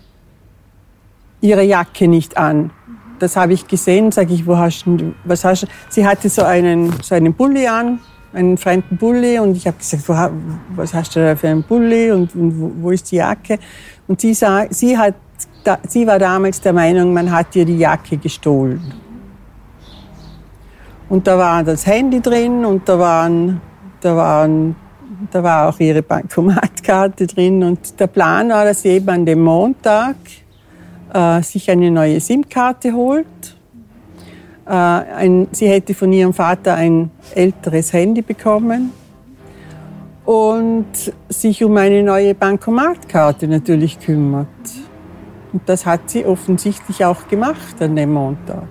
ihre 1.41 1.63
Jacke 1.63 2.09
nicht 2.09 2.37
an. 2.37 2.73
Das 3.19 3.37
habe 3.37 3.53
ich 3.53 3.67
gesehen, 3.67 4.13
sage 4.13 4.35
ich, 4.35 4.47
wo 4.47 4.57
hast 4.57 4.85
du, 4.87 5.15
was 5.25 5.45
hast 5.45 5.65
du? 5.65 5.67
Sie 5.89 6.07
hatte 6.07 6.29
so 6.29 6.43
einen, 6.43 6.93
so 7.03 7.15
einen 7.15 7.35
Bulli 7.35 7.67
an, 7.67 8.01
einen 8.33 8.57
fremden 8.57 8.97
Bulli 8.97 9.39
und 9.39 9.57
ich 9.57 9.67
habe 9.67 9.79
gesagt, 9.79 10.09
wo, 10.09 10.15
was 10.77 10.95
hast 10.95 11.17
du 11.17 11.21
da 11.21 11.37
für 11.37 11.49
einen 11.49 11.63
Bulli 11.63 12.11
und, 12.11 12.35
und 12.35 12.61
wo, 12.61 12.73
wo, 12.83 12.91
ist 12.91 13.11
die 13.11 13.17
Jacke? 13.17 13.59
Und 14.07 14.21
sie, 14.21 14.35
sah, 14.35 14.67
sie, 14.71 14.97
hat, 14.97 15.15
da, 15.65 15.79
sie 15.89 16.07
war 16.07 16.19
damals 16.19 16.61
der 16.61 16.73
Meinung, 16.73 17.13
man 17.13 17.31
hat 17.31 17.57
ihr 17.57 17.65
die 17.65 17.79
Jacke 17.79 18.17
gestohlen. 18.17 18.81
Und 21.09 21.27
da 21.27 21.39
war 21.39 21.65
das 21.65 21.87
Handy 21.87 22.21
drin 22.21 22.65
und 22.65 22.89
da 22.89 22.99
waren, 22.99 23.61
da 24.01 24.15
waren 24.15 24.77
da 25.31 25.43
war 25.43 25.69
auch 25.69 25.81
ihre 25.81 26.03
Bankomatkarte 26.03 27.27
drin 27.27 27.63
und 27.63 27.99
der 27.99 28.07
Plan 28.07 28.51
war, 28.51 28.65
dass 28.65 28.83
sie 28.83 28.91
eben 28.91 29.09
an 29.09 29.27
dem 29.27 29.43
Montag 29.43 30.17
äh, 31.13 31.43
sich 31.43 31.71
eine 31.71 31.91
neue 31.91 32.21
SIM-Karte 32.21 32.93
holt. 32.93 33.27
Äh, 34.67 34.71
ein, 34.73 35.49
sie 35.53 35.69
hätte 35.69 35.95
von 35.95 36.13
ihrem 36.13 36.33
Vater 36.33 36.75
ein 36.75 37.11
älteres 37.35 37.93
Handy 37.93 38.23
bekommen 38.23 38.93
und 40.25 40.87
sich 41.31 41.65
um 41.65 41.77
eine 41.79 42.03
neue 42.03 42.35
Bankomatkarte 42.35 43.49
natürlich 43.49 43.99
kümmert. 43.99 44.47
Und 45.53 45.63
das 45.67 45.87
hat 45.87 46.11
sie 46.11 46.27
offensichtlich 46.27 47.05
auch 47.05 47.29
gemacht 47.29 47.81
an 47.81 47.97
dem 47.97 48.13
Montag. 48.13 48.69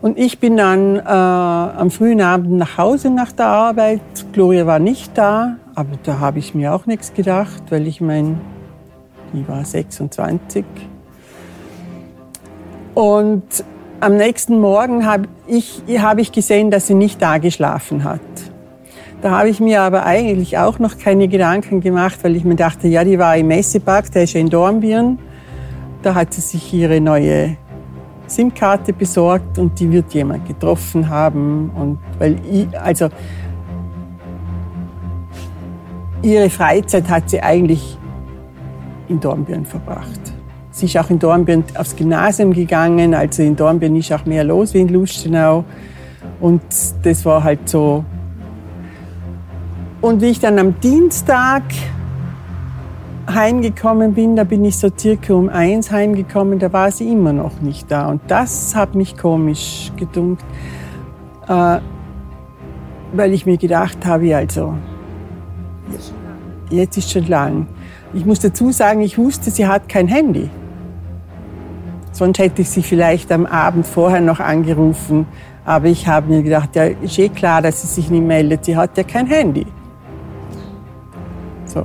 Und 0.00 0.18
ich 0.18 0.38
bin 0.38 0.56
dann 0.56 0.96
äh, 0.96 1.02
am 1.02 1.90
frühen 1.90 2.22
Abend 2.22 2.52
nach 2.52 2.78
Hause 2.78 3.10
nach 3.10 3.32
der 3.32 3.48
Arbeit. 3.48 4.00
Gloria 4.32 4.66
war 4.66 4.78
nicht 4.78 5.18
da, 5.18 5.56
aber 5.74 5.98
da 6.02 6.20
habe 6.20 6.38
ich 6.38 6.54
mir 6.54 6.72
auch 6.72 6.86
nichts 6.86 7.12
gedacht, 7.12 7.64
weil 7.68 7.86
ich 7.86 8.00
meine, 8.00 8.36
die 9.34 9.46
war 9.46 9.62
26. 9.62 10.64
Und 12.94 13.64
am 14.00 14.16
nächsten 14.16 14.60
Morgen 14.60 15.06
habe 15.06 15.28
ich, 15.46 15.82
hab 15.98 16.18
ich 16.18 16.32
gesehen, 16.32 16.70
dass 16.70 16.86
sie 16.86 16.94
nicht 16.94 17.20
da 17.20 17.38
geschlafen 17.38 18.04
hat. 18.04 18.20
Da 19.22 19.32
habe 19.32 19.50
ich 19.50 19.60
mir 19.60 19.82
aber 19.82 20.06
eigentlich 20.06 20.56
auch 20.56 20.78
noch 20.78 20.96
keine 20.96 21.28
Gedanken 21.28 21.80
gemacht, 21.80 22.18
weil 22.22 22.36
ich 22.36 22.44
mir 22.44 22.56
dachte, 22.56 22.88
ja, 22.88 23.04
die 23.04 23.18
war 23.18 23.36
im 23.36 23.48
Messepark, 23.48 24.10
der 24.12 24.22
ist 24.22 24.32
ja 24.32 24.40
in 24.40 24.48
Dornbirn. 24.48 25.18
Da 26.02 26.14
hat 26.14 26.32
sie 26.32 26.40
sich 26.40 26.72
ihre 26.72 27.00
neue 27.00 27.56
SIM-Karte 28.26 28.94
besorgt 28.94 29.58
und 29.58 29.78
die 29.78 29.90
wird 29.90 30.14
jemand 30.14 30.48
getroffen 30.48 31.10
haben. 31.10 31.70
Und 31.74 31.98
weil 32.18 32.38
ich, 32.50 32.66
also 32.80 33.08
ihre 36.22 36.48
Freizeit 36.48 37.08
hat 37.10 37.28
sie 37.28 37.42
eigentlich 37.42 37.98
in 39.08 39.20
Dornbirn 39.20 39.66
verbracht. 39.66 40.29
Sie 40.80 40.86
ist 40.86 40.96
auch 40.96 41.10
in 41.10 41.18
Dornbirn 41.18 41.62
aufs 41.76 41.94
Gymnasium 41.94 42.54
gegangen, 42.54 43.12
also 43.12 43.42
in 43.42 43.54
Dornbirn 43.54 43.96
ist 43.96 44.10
auch 44.14 44.24
mehr 44.24 44.44
los 44.44 44.72
wie 44.72 44.80
in 44.80 44.88
Lustenau. 44.88 45.62
Und 46.40 46.62
das 47.02 47.22
war 47.26 47.44
halt 47.44 47.68
so. 47.68 48.02
Und 50.00 50.22
wie 50.22 50.28
ich 50.28 50.40
dann 50.40 50.58
am 50.58 50.80
Dienstag 50.80 51.64
heimgekommen 53.28 54.14
bin, 54.14 54.36
da 54.36 54.44
bin 54.44 54.64
ich 54.64 54.78
so 54.78 54.88
circa 54.96 55.34
um 55.34 55.50
eins 55.50 55.90
heimgekommen, 55.90 56.58
da 56.58 56.72
war 56.72 56.90
sie 56.90 57.12
immer 57.12 57.34
noch 57.34 57.60
nicht 57.60 57.90
da. 57.90 58.08
Und 58.08 58.22
das 58.28 58.74
hat 58.74 58.94
mich 58.94 59.18
komisch 59.18 59.92
gedunkt, 59.96 60.42
äh, 61.46 61.78
weil 63.12 63.34
ich 63.34 63.44
mir 63.44 63.58
gedacht 63.58 64.06
habe, 64.06 64.34
also, 64.34 64.72
jetzt 66.70 66.96
ist 66.96 67.10
schon 67.10 67.26
lang. 67.26 67.66
Ich 68.14 68.24
muss 68.24 68.40
dazu 68.40 68.72
sagen, 68.72 69.02
ich 69.02 69.18
wusste, 69.18 69.50
sie 69.50 69.66
hat 69.66 69.86
kein 69.86 70.08
Handy. 70.08 70.48
Sonst 72.12 72.38
hätte 72.38 72.62
ich 72.62 72.70
sie 72.70 72.82
vielleicht 72.82 73.30
am 73.32 73.46
Abend 73.46 73.86
vorher 73.86 74.20
noch 74.20 74.40
angerufen. 74.40 75.26
Aber 75.64 75.86
ich 75.86 76.06
habe 76.08 76.32
mir 76.32 76.42
gedacht, 76.42 76.74
ja, 76.74 76.84
ist 76.84 77.18
eh 77.18 77.28
klar, 77.28 77.62
dass 77.62 77.82
sie 77.82 77.88
sich 77.88 78.10
nicht 78.10 78.24
meldet. 78.24 78.64
Sie 78.64 78.76
hat 78.76 78.96
ja 78.96 79.04
kein 79.04 79.26
Handy. 79.26 79.66
So. 81.64 81.84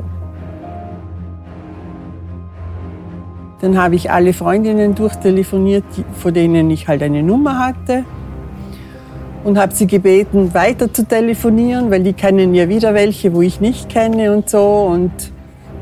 Dann 3.62 3.78
habe 3.78 3.96
ich 3.96 4.12
alle 4.12 4.34
Freundinnen 4.34 4.96
durchtelefoniert, 4.96 5.86
von 6.14 6.34
denen 6.34 6.70
ich 6.72 6.88
halt 6.88 7.04
eine 7.04 7.24
Nummer 7.24 7.60
hatte. 7.60 8.04
Und 9.44 9.60
habe 9.60 9.74
sie 9.74 9.86
gebeten, 9.86 10.56
weiter 10.56 10.92
zu 10.92 11.06
telefonieren, 11.06 11.92
weil 11.92 12.02
die 12.02 12.14
kennen 12.14 12.56
ja 12.56 12.68
wieder 12.68 12.96
welche, 12.96 13.34
wo 13.34 13.42
ich 13.42 13.62
nicht 13.62 13.90
kenne 13.90 14.34
und 14.34 14.50
so. 14.50 14.88
Und 14.92 15.12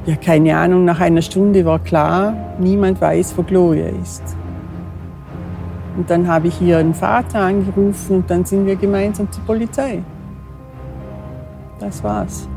ja, 0.05 0.15
keine 0.17 0.57
Ahnung, 0.57 0.83
nach 0.83 0.99
einer 0.99 1.21
Stunde 1.21 1.63
war 1.63 1.79
klar, 1.79 2.35
niemand 2.59 2.99
weiß, 2.99 3.37
wo 3.37 3.43
Gloria 3.43 3.87
ist. 3.87 4.23
Und 5.95 6.09
dann 6.09 6.27
habe 6.27 6.47
ich 6.47 6.61
ihren 6.61 6.93
Vater 6.93 7.39
angerufen 7.39 8.17
und 8.17 8.29
dann 8.29 8.43
sind 8.43 8.65
wir 8.65 8.75
gemeinsam 8.75 9.31
zur 9.31 9.43
Polizei. 9.43 10.03
Das 11.79 12.03
war's. 12.03 12.47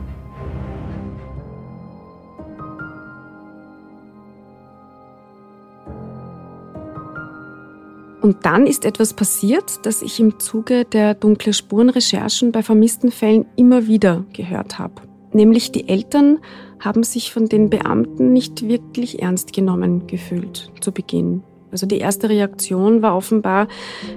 Und 8.22 8.44
dann 8.44 8.66
ist 8.66 8.85
etwas 8.85 9.14
passiert, 9.14 9.87
das 9.87 10.02
ich 10.02 10.18
im 10.18 10.40
Zuge 10.40 10.85
der 10.85 11.14
dunkle 11.14 11.52
Spurenrecherchen 11.52 12.50
bei 12.50 12.64
vermissten 12.64 13.12
Fällen 13.12 13.46
immer 13.54 13.87
wieder 13.87 14.24
gehört 14.32 14.80
habe. 14.80 14.94
Nämlich 15.37 15.70
die 15.70 15.87
Eltern 15.87 16.38
haben 16.81 17.03
sich 17.03 17.31
von 17.31 17.46
den 17.46 17.68
Beamten 17.68 18.33
nicht 18.33 18.66
wirklich 18.66 19.20
ernst 19.20 19.53
genommen 19.53 20.07
gefühlt 20.07 20.72
zu 20.81 20.92
Beginn. 20.92 21.42
Also 21.70 21.85
die 21.85 21.99
erste 21.99 22.31
Reaktion 22.31 23.03
war 23.03 23.14
offenbar, 23.14 23.68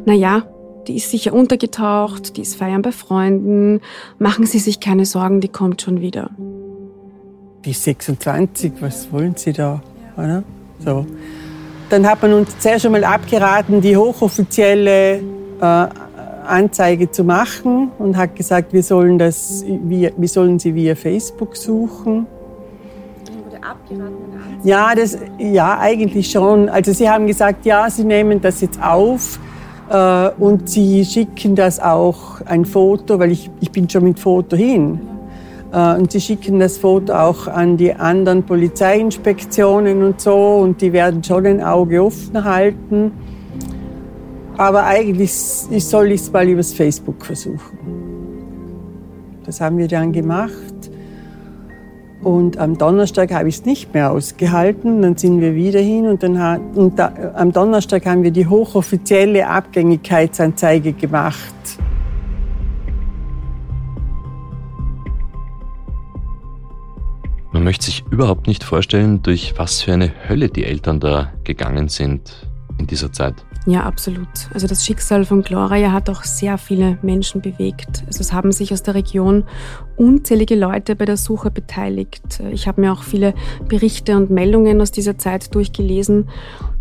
na 0.05 0.13
ja, 0.13 0.43
die 0.87 0.95
ist 0.95 1.11
sicher 1.11 1.33
untergetaucht, 1.33 2.37
die 2.37 2.41
ist 2.41 2.55
feiern 2.55 2.81
bei 2.81 2.93
Freunden, 2.93 3.81
machen 4.17 4.45
Sie 4.45 4.59
sich 4.59 4.79
keine 4.79 5.05
Sorgen, 5.05 5.41
die 5.41 5.49
kommt 5.49 5.81
schon 5.81 5.99
wieder. 5.99 6.31
Die 7.65 7.73
26, 7.73 8.71
was 8.79 9.11
wollen 9.11 9.35
Sie 9.35 9.51
da? 9.51 9.83
Oder? 10.15 10.43
So. 10.79 11.05
Dann 11.89 12.07
hat 12.07 12.21
man 12.21 12.31
uns 12.31 12.57
zuerst 12.59 12.85
einmal 12.85 13.03
abgeraten, 13.03 13.81
die 13.81 13.97
hochoffizielle 13.97 15.17
äh, 15.59 15.87
Anzeige 16.49 17.11
zu 17.11 17.23
machen 17.23 17.91
und 17.97 18.17
hat 18.17 18.35
gesagt, 18.35 18.73
wir 18.73 18.83
sollen, 18.83 19.17
das, 19.17 19.63
wir, 19.65 20.11
wir 20.17 20.27
sollen 20.27 20.59
sie 20.59 20.75
via 20.75 20.95
Facebook 20.95 21.55
suchen. 21.55 22.27
Ja, 24.63 24.93
das, 24.95 25.17
ja, 25.37 25.79
eigentlich 25.79 26.31
schon. 26.31 26.69
Also 26.69 26.91
sie 26.93 27.09
haben 27.09 27.27
gesagt, 27.27 27.65
ja, 27.65 27.89
sie 27.89 28.03
nehmen 28.03 28.41
das 28.41 28.61
jetzt 28.61 28.81
auf 28.81 29.39
äh, 29.89 30.29
und 30.39 30.69
sie 30.69 31.05
schicken 31.05 31.55
das 31.55 31.79
auch 31.79 32.41
ein 32.45 32.65
Foto, 32.65 33.19
weil 33.19 33.31
ich, 33.31 33.49
ich 33.59 33.71
bin 33.71 33.89
schon 33.89 34.03
mit 34.03 34.19
Foto 34.19 34.55
hin. 34.55 34.99
Äh, 35.71 35.95
und 35.95 36.11
sie 36.11 36.21
schicken 36.21 36.59
das 36.59 36.77
Foto 36.77 37.13
auch 37.13 37.47
an 37.47 37.77
die 37.77 37.93
anderen 37.93 38.43
Polizeiinspektionen 38.43 40.03
und 40.03 40.21
so 40.21 40.57
und 40.57 40.81
die 40.81 40.93
werden 40.93 41.23
schon 41.23 41.45
ein 41.45 41.63
Auge 41.63 42.03
offen 42.03 42.43
halten. 42.43 43.11
Aber 44.59 44.83
eigentlich 44.83 45.33
soll 45.33 46.11
ich 46.11 46.19
es 46.19 46.33
mal 46.33 46.45
übers 46.45 46.73
Facebook 46.73 47.25
versuchen. 47.25 47.79
Das 49.45 49.61
haben 49.61 49.77
wir 49.77 49.87
dann 49.87 50.11
gemacht. 50.11 50.91
Und 52.21 52.57
am 52.57 52.77
Donnerstag 52.77 53.31
habe 53.31 53.47
ich 53.47 53.55
es 53.55 53.65
nicht 53.65 53.93
mehr 53.93 54.11
ausgehalten. 54.11 55.01
Dann 55.01 55.15
sind 55.15 55.39
wir 55.39 55.55
wieder 55.55 55.79
hin 55.79 56.07
und, 56.07 56.23
dann 56.23 56.59
und 56.75 56.99
da, 56.99 57.13
am 57.35 57.53
Donnerstag 57.53 58.05
haben 58.05 58.21
wir 58.21 58.31
die 58.31 58.47
hochoffizielle 58.47 59.47
Abgängigkeitsanzeige 59.47 60.91
gemacht. 60.91 61.55
Man 67.53 67.63
möchte 67.63 67.85
sich 67.85 68.03
überhaupt 68.11 68.45
nicht 68.45 68.65
vorstellen, 68.65 69.23
durch 69.23 69.53
was 69.55 69.83
für 69.83 69.93
eine 69.93 70.11
Hölle 70.27 70.49
die 70.49 70.65
Eltern 70.65 70.99
da 70.99 71.31
gegangen 71.45 71.87
sind 71.87 72.45
in 72.77 72.87
dieser 72.87 73.13
Zeit. 73.13 73.45
Ja, 73.69 73.83
absolut. 73.83 74.27
Also 74.51 74.65
das 74.65 74.83
Schicksal 74.83 75.25
von 75.25 75.43
Gloria 75.43 75.91
hat 75.91 76.09
auch 76.09 76.23
sehr 76.23 76.57
viele 76.57 76.97
Menschen 77.03 77.39
bewegt. 77.39 78.03
Also 78.07 78.21
es 78.21 78.33
haben 78.33 78.51
sich 78.51 78.73
aus 78.73 78.81
der 78.81 78.95
Region 78.95 79.43
unzählige 79.99 80.55
Leute 80.55 80.95
bei 80.95 81.05
der 81.05 81.17
Suche 81.17 81.51
beteiligt. 81.51 82.41
Ich 82.51 82.67
habe 82.67 82.81
mir 82.81 82.93
auch 82.93 83.03
viele 83.03 83.33
Berichte 83.67 84.15
und 84.15 84.29
Meldungen 84.29 84.81
aus 84.81 84.91
dieser 84.91 85.17
Zeit 85.17 85.53
durchgelesen. 85.53 86.29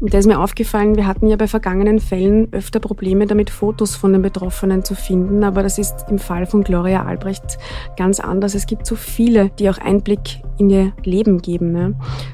Und 0.01 0.15
da 0.15 0.19
ist 0.19 0.27
mir 0.27 0.39
aufgefallen, 0.39 0.95
wir 0.95 1.09
hatten 1.09 1.27
ja 1.27 1.37
bei 1.37 1.49
vergangenen 1.49 1.99
Fällen 1.99 2.53
öfter 2.53 2.79
Probleme 2.79 3.27
damit, 3.27 3.51
Fotos 3.51 3.97
von 3.97 4.13
den 4.13 4.23
Betroffenen 4.23 4.85
zu 4.85 4.95
finden. 4.95 5.43
Aber 5.43 5.65
das 5.65 5.79
ist 5.79 6.07
im 6.09 6.19
Fall 6.19 6.47
von 6.47 6.63
Gloria 6.63 7.05
Albrecht 7.05 7.59
ganz 7.97 8.21
anders. 8.21 8.55
Es 8.55 8.67
gibt 8.67 8.87
so 8.87 8.95
viele, 8.95 9.51
die 9.59 9.69
auch 9.69 9.79
Einblick 9.79 10.41
in 10.59 10.71
ihr 10.71 10.93
Leben 11.05 11.43
geben. 11.43 11.77
Ja. 11.77 11.91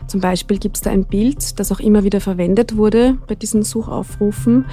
Zum 0.07 0.20
Beispiel 0.20 0.59
gibt 0.59 0.77
es 0.77 0.83
da 0.83 0.90
ein 0.90 1.05
Bild, 1.05 1.59
das 1.59 1.73
auch 1.73 1.81
immer 1.81 2.05
wieder 2.05 2.20
verwendet 2.20 2.77
wurde 2.77 3.16
bei 3.27 3.35
diesen 3.35 3.62
Suchaufrufen. 3.62 4.66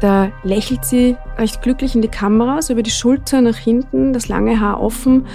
Da 0.00 0.32
lächelt 0.42 0.84
sie 0.84 1.16
recht 1.38 1.62
glücklich 1.62 1.94
in 1.94 2.02
die 2.02 2.08
Kamera, 2.08 2.60
so 2.60 2.72
über 2.72 2.82
die 2.82 2.90
Schulter 2.90 3.40
nach 3.40 3.56
hinten, 3.56 4.12
das 4.12 4.28
lange 4.28 4.60
Haar 4.60 4.80
offen 4.80 5.26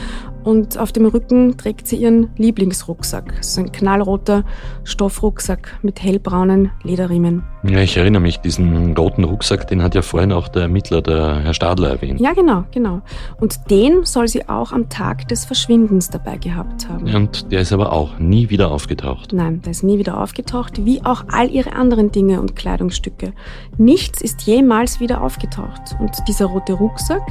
und 0.50 0.78
auf 0.78 0.92
dem 0.92 1.06
Rücken 1.06 1.58
trägt 1.58 1.88
sie 1.88 1.98
ihren 1.98 2.30
Lieblingsrucksack. 2.38 3.36
Das 3.38 3.50
ist 3.50 3.60
ein 3.60 3.72
knallroter 3.72 4.44
Stoffrucksack 4.84 5.78
mit 5.82 6.02
hellbraunen 6.02 6.72
Lederriemen. 6.84 7.44
Ja, 7.64 7.80
ich 7.80 7.98
erinnere 7.98 8.22
mich, 8.22 8.40
diesen 8.40 8.96
roten 8.96 9.26
Rucksack, 9.26 9.68
den 9.68 9.84
hat 9.84 9.94
ja 9.94 10.02
vorhin 10.02 10.32
auch 10.32 10.48
der 10.48 10.64
Ermittler, 10.64 11.02
der 11.02 11.42
Herr 11.42 11.54
Stadler, 11.54 11.90
erwähnt. 11.90 12.20
Ja, 12.20 12.34
genau, 12.34 12.64
genau. 12.72 13.02
Und 13.40 13.70
den 13.70 14.06
soll 14.06 14.28
sie 14.28 14.48
auch 14.48 14.72
am 14.72 14.90
Tag 14.90 15.28
des 15.28 15.46
Verschwindens 15.46 16.10
dabei 16.10 16.38
gehabt 16.38 16.88
haben. 16.90 17.14
Und 17.14 17.52
der 17.52 17.62
ist 17.62 17.74
aber 17.74 17.92
auch 17.92 18.18
nie 18.18 18.50
wieder 18.50 18.72
aufgetaucht. 18.72 19.34
Nein, 19.34 19.62
der 19.62 19.72
ist 19.72 19.84
nie 19.84 20.00
wieder 20.00 20.20
aufgetaucht, 20.22 20.86
wie 20.86 21.04
auch 21.04 21.26
all 21.32 21.52
ihre 21.52 21.74
anderen 21.74 22.12
Dinge 22.12 22.40
und 22.40 22.56
Kleidungsstücke. 22.56 23.34
Nichts 23.78 24.22
ist 24.22 24.44
jemals 24.44 25.00
wieder 25.00 25.22
aufgetaucht. 25.22 25.98
Und 26.00 26.12
dieser 26.28 26.46
rote 26.46 26.74
Rucksack, 26.74 27.22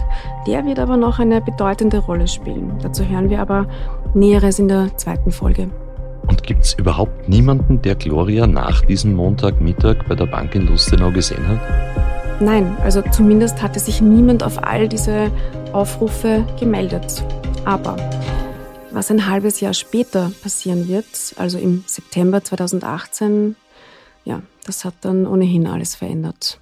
der 0.46 0.64
wird 0.66 0.78
aber 0.78 0.96
noch 0.96 1.18
eine 1.18 1.40
bedeutende 1.40 1.98
Rolle 1.98 2.28
spielen. 2.28 2.78
Dazu 2.82 3.02
hören 3.08 3.30
wir 3.30 3.40
aber 3.40 3.66
Näheres 4.14 4.58
in 4.58 4.68
der 4.68 4.96
zweiten 4.96 5.30
Folge. 5.32 5.70
Und 6.26 6.42
gibt 6.42 6.64
es 6.64 6.74
überhaupt 6.74 7.28
niemanden, 7.28 7.80
der 7.80 7.94
Gloria 7.94 8.46
nach 8.46 8.82
diesem 8.82 9.14
Montagmittag 9.14 10.04
bei 10.08 10.14
der 10.14 10.26
Bank 10.26 10.54
in 10.54 10.66
Lustenau 10.66 11.10
gesehen 11.10 11.46
hat? 11.48 11.58
Nein, 12.40 12.76
also 12.84 13.02
zumindest 13.10 13.62
hatte 13.62 13.80
sich 13.80 14.00
niemand 14.00 14.42
auf 14.42 14.62
all 14.62 14.88
diese 14.88 15.30
Aufrufe 15.72 16.44
gemeldet. 16.60 17.24
Aber 17.64 17.96
was 18.92 19.10
ein 19.10 19.26
halbes 19.26 19.60
Jahr 19.60 19.74
später 19.74 20.30
passieren 20.42 20.88
wird, 20.88 21.34
also 21.36 21.58
im 21.58 21.84
September 21.86 22.44
2018, 22.44 23.56
ja, 24.24 24.42
das 24.66 24.84
hat 24.84 24.94
dann 25.00 25.26
ohnehin 25.26 25.66
alles 25.66 25.94
verändert. 25.94 26.60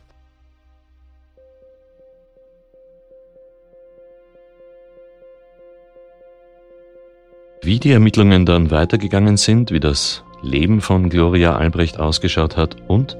Wie 7.67 7.81
die 7.81 7.91
Ermittlungen 7.91 8.47
dann 8.47 8.71
weitergegangen 8.71 9.37
sind, 9.37 9.73
wie 9.73 9.81
das 9.81 10.23
Leben 10.41 10.81
von 10.81 11.09
Gloria 11.11 11.57
Albrecht 11.57 11.99
ausgeschaut 11.99 12.57
hat 12.57 12.77
und 12.87 13.17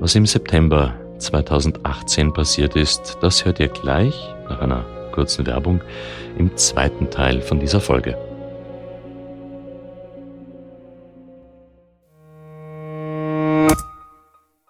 was 0.00 0.14
im 0.14 0.26
September 0.26 0.94
2018 1.16 2.34
passiert 2.34 2.76
ist, 2.76 3.16
das 3.22 3.46
hört 3.46 3.58
ihr 3.58 3.68
gleich 3.68 4.14
nach 4.50 4.60
einer 4.60 4.84
kurzen 5.12 5.46
Werbung 5.46 5.80
im 6.36 6.54
zweiten 6.58 7.08
Teil 7.08 7.40
von 7.40 7.58
dieser 7.58 7.80
Folge. 7.80 8.18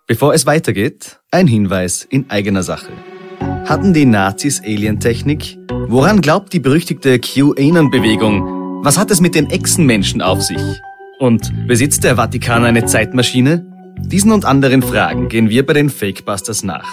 Bevor 0.06 0.34
es 0.34 0.46
weitergeht, 0.46 1.18
ein 1.32 1.48
Hinweis 1.48 2.06
in 2.08 2.30
eigener 2.30 2.62
Sache. 2.62 2.92
Hatten 3.40 3.92
die 3.92 4.06
Nazis 4.06 4.62
Alientechnik? 4.62 5.58
Woran 5.88 6.20
glaubt 6.20 6.52
die 6.52 6.60
berüchtigte 6.60 7.18
QAnon-Bewegung, 7.18 8.59
was 8.82 8.98
hat 8.98 9.10
es 9.10 9.20
mit 9.20 9.34
den 9.34 9.50
Echsenmenschen 9.50 10.22
auf 10.22 10.42
sich? 10.42 10.62
Und 11.18 11.52
besitzt 11.66 12.02
der 12.04 12.16
Vatikan 12.16 12.64
eine 12.64 12.86
Zeitmaschine? 12.86 13.66
Diesen 13.98 14.32
und 14.32 14.46
anderen 14.46 14.82
Fragen 14.82 15.28
gehen 15.28 15.50
wir 15.50 15.66
bei 15.66 15.74
den 15.74 15.90
Fakebusters 15.90 16.62
nach. 16.62 16.88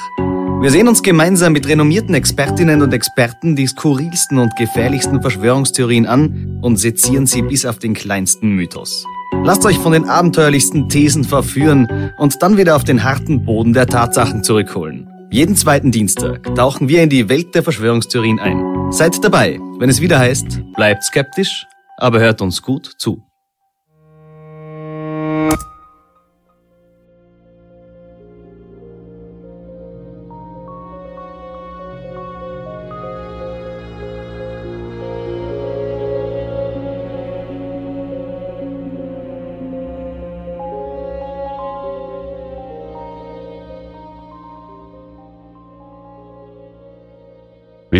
Wir 0.60 0.70
sehen 0.70 0.88
uns 0.88 1.02
gemeinsam 1.02 1.54
mit 1.54 1.68
renommierten 1.68 2.14
Expertinnen 2.14 2.82
und 2.82 2.94
Experten 2.94 3.56
die 3.56 3.68
skurrilsten 3.68 4.38
und 4.38 4.56
gefährlichsten 4.58 5.22
Verschwörungstheorien 5.22 6.08
an 6.08 6.60
und 6.62 6.78
sezieren 6.78 7.26
sie 7.26 7.42
bis 7.42 7.66
auf 7.66 7.80
den 7.80 7.94
kleinsten 7.94 8.50
Mythos. 8.50 9.06
Lasst 9.44 9.66
euch 9.66 9.78
von 9.78 9.94
den 9.94 10.10
abenteuerlichsten 10.10 10.90
Thesen 10.90 11.24
verführen 11.24 12.12
und 12.18 12.42
dann 12.42 12.58
wieder 12.58 12.76
auf 12.76 12.84
den 12.84 13.04
harten 13.04 13.46
Boden 13.46 13.74
der 13.74 13.88
Tatsachen 13.88 14.44
zurückholen. 14.44 15.08
Jeden 15.32 15.56
zweiten 15.56 15.92
Dienstag 15.92 16.54
tauchen 16.56 16.90
wir 16.90 17.04
in 17.04 17.10
die 17.10 17.30
Welt 17.30 17.54
der 17.56 17.64
Verschwörungstheorien 17.64 18.40
ein. 18.40 18.92
Seid 18.92 19.24
dabei, 19.24 19.60
wenn 19.80 19.90
es 19.90 20.02
wieder 20.02 20.20
heißt, 20.20 20.62
bleibt 20.76 21.04
skeptisch, 21.04 21.68
aber 21.98 22.20
hört 22.20 22.42
uns 22.42 22.62
gut 22.62 22.86
zu. 22.98 23.27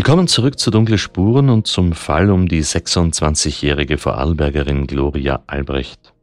Willkommen 0.08 0.30
zurück 0.30 0.58
zu 0.58 0.72
Dunkle 0.72 0.98
Spuren 0.98 1.50
und 1.50 1.68
zum 1.68 1.92
Fall 1.92 2.32
um 2.32 2.48
die 2.48 2.64
26-jährige 2.64 3.98
Vorarlbergerin 3.98 4.88
Gloria 4.88 5.44
Albrecht. 5.48 6.14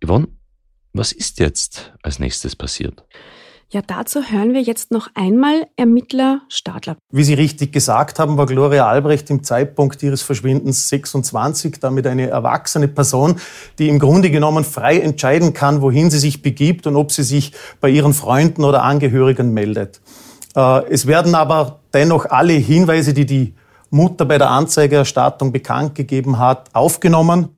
Yvonne, 0.00 0.28
was 0.92 1.10
ist 1.10 1.40
jetzt 1.40 1.92
als 2.04 2.20
nächstes 2.20 2.54
passiert? 2.54 3.04
Ja, 3.70 3.82
dazu 3.84 4.22
hören 4.22 4.54
wir 4.54 4.60
jetzt 4.60 4.92
noch 4.92 5.08
einmal 5.14 5.66
Ermittler 5.74 6.42
Stadler. 6.48 6.96
Wie 7.10 7.24
Sie 7.24 7.34
richtig 7.34 7.72
gesagt 7.72 8.20
haben, 8.20 8.36
war 8.36 8.46
Gloria 8.46 8.86
Albrecht 8.88 9.28
im 9.30 9.42
Zeitpunkt 9.42 10.00
ihres 10.04 10.22
Verschwindens 10.22 10.88
26, 10.90 11.80
damit 11.80 12.06
eine 12.06 12.28
erwachsene 12.28 12.86
Person, 12.86 13.40
die 13.80 13.88
im 13.88 13.98
Grunde 13.98 14.30
genommen 14.30 14.62
frei 14.62 15.00
entscheiden 15.00 15.54
kann, 15.54 15.82
wohin 15.82 16.08
sie 16.12 16.20
sich 16.20 16.40
begibt 16.40 16.86
und 16.86 16.94
ob 16.94 17.10
sie 17.10 17.24
sich 17.24 17.50
bei 17.80 17.90
ihren 17.90 18.14
Freunden 18.14 18.62
oder 18.62 18.84
Angehörigen 18.84 19.52
meldet. 19.52 20.00
Äh, 20.56 20.84
es 20.90 21.06
werden 21.06 21.34
aber 21.34 21.80
dennoch 21.92 22.26
alle 22.26 22.54
Hinweise, 22.54 23.14
die 23.14 23.26
die 23.26 23.54
Mutter 23.90 24.24
bei 24.24 24.38
der 24.38 24.50
Anzeigerstattung 24.50 25.52
bekannt 25.52 25.94
gegeben 25.94 26.38
hat, 26.38 26.74
aufgenommen. 26.74 27.56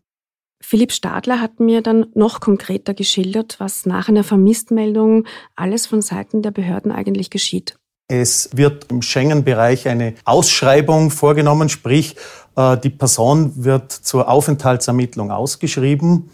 Philipp 0.62 0.92
Stadler 0.92 1.40
hat 1.40 1.60
mir 1.60 1.82
dann 1.82 2.06
noch 2.14 2.40
konkreter 2.40 2.94
geschildert, 2.94 3.56
was 3.58 3.84
nach 3.84 4.08
einer 4.08 4.24
Vermisstmeldung 4.24 5.26
alles 5.56 5.86
von 5.86 6.02
Seiten 6.02 6.40
der 6.40 6.52
Behörden 6.52 6.92
eigentlich 6.92 7.30
geschieht. 7.30 7.76
Es 8.08 8.50
wird 8.56 8.90
im 8.90 9.02
Schengen-Bereich 9.02 9.88
eine 9.88 10.14
Ausschreibung 10.24 11.10
vorgenommen, 11.10 11.68
sprich 11.68 12.16
äh, 12.56 12.76
die 12.76 12.90
Person 12.90 13.64
wird 13.64 13.90
zur 13.90 14.28
Aufenthaltsermittlung 14.28 15.30
ausgeschrieben 15.30 16.30